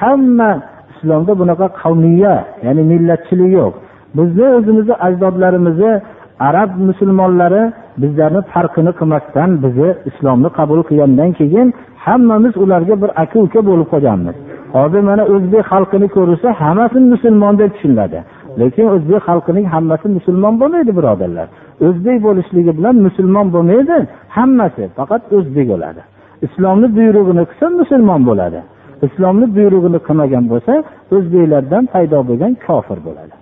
Hamma 0.00 0.50
islomda 0.92 1.32
bunaqa 1.40 1.66
qavmiya 1.82 2.34
ya'ni 2.66 2.82
millatchilik 2.92 3.50
yo'q. 3.58 3.72
Bizni 4.18 4.46
o'zimizni 4.56 4.94
ajdodlarimizni 5.06 5.92
arab 6.40 6.70
musulmonlari 6.88 7.72
bizlarni 8.02 8.40
farqini 8.52 8.92
qilmasdan 8.98 9.50
bizni 9.64 9.90
islomni 10.10 10.48
qabul 10.58 10.80
qilgandan 10.88 11.30
keyin 11.38 11.68
hammamiz 12.06 12.54
ularga 12.56 12.94
bir 13.02 13.10
aka 13.22 13.38
uka 13.46 13.60
bo'lib 13.68 13.88
qolganmiz. 13.92 14.36
Hozir 14.76 15.02
mana 15.08 15.24
o'zbek 15.34 15.64
xalqini 15.72 16.08
ko'rilsa 16.16 16.48
hammasi 16.62 16.98
musulmon 17.12 17.54
deb 17.60 17.70
tushuniladi. 17.74 18.18
Lekin 18.60 18.86
o'zbek 18.94 19.20
xalqining 19.28 19.66
hammasi 19.74 20.06
musulmon 20.16 20.54
bo'lmaydi 20.60 20.92
birodarlar. 20.98 21.46
O'zbek 21.86 22.18
bo'lishligi 22.26 22.72
bilan 22.78 22.96
musulmon 23.06 23.46
bo'lmaydi 23.54 23.96
hammasi 24.36 24.82
faqat 24.98 25.22
o'zbek 25.36 25.66
bo'ladi. 25.72 26.00
Islomni 26.46 26.88
buyrug'ini 26.96 27.42
qilsa 27.50 27.66
musulmon 27.80 28.20
bo'ladi. 28.28 28.60
Islomni 29.06 29.46
buyrug'ini 29.56 29.98
qilmagan 30.06 30.44
bo'lsa 30.52 30.72
o'zbeklardan 31.14 31.84
paydo 31.94 32.18
bo'lgan 32.28 32.52
kofir 32.66 32.98
bo'ladi. 33.06 33.34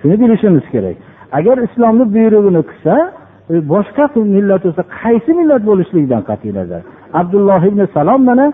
Shuni 0.00 0.16
bilishimiz 0.22 0.66
kerak. 0.74 0.96
Agar 1.38 1.56
islomni 1.66 2.04
buyrug'ini 2.14 2.62
qilsa 2.70 2.94
e, 3.52 3.54
boshqa 3.72 4.04
millat 4.36 4.62
bo'lsa 4.66 4.82
qaysi 5.00 5.30
millat 5.40 5.62
bo'lishligidan 5.70 6.22
qat'iy 6.30 6.52
nazar? 6.58 6.82
Abdulloh 7.20 7.62
ibn 7.70 7.80
salom 7.94 8.20
mana 8.30 8.46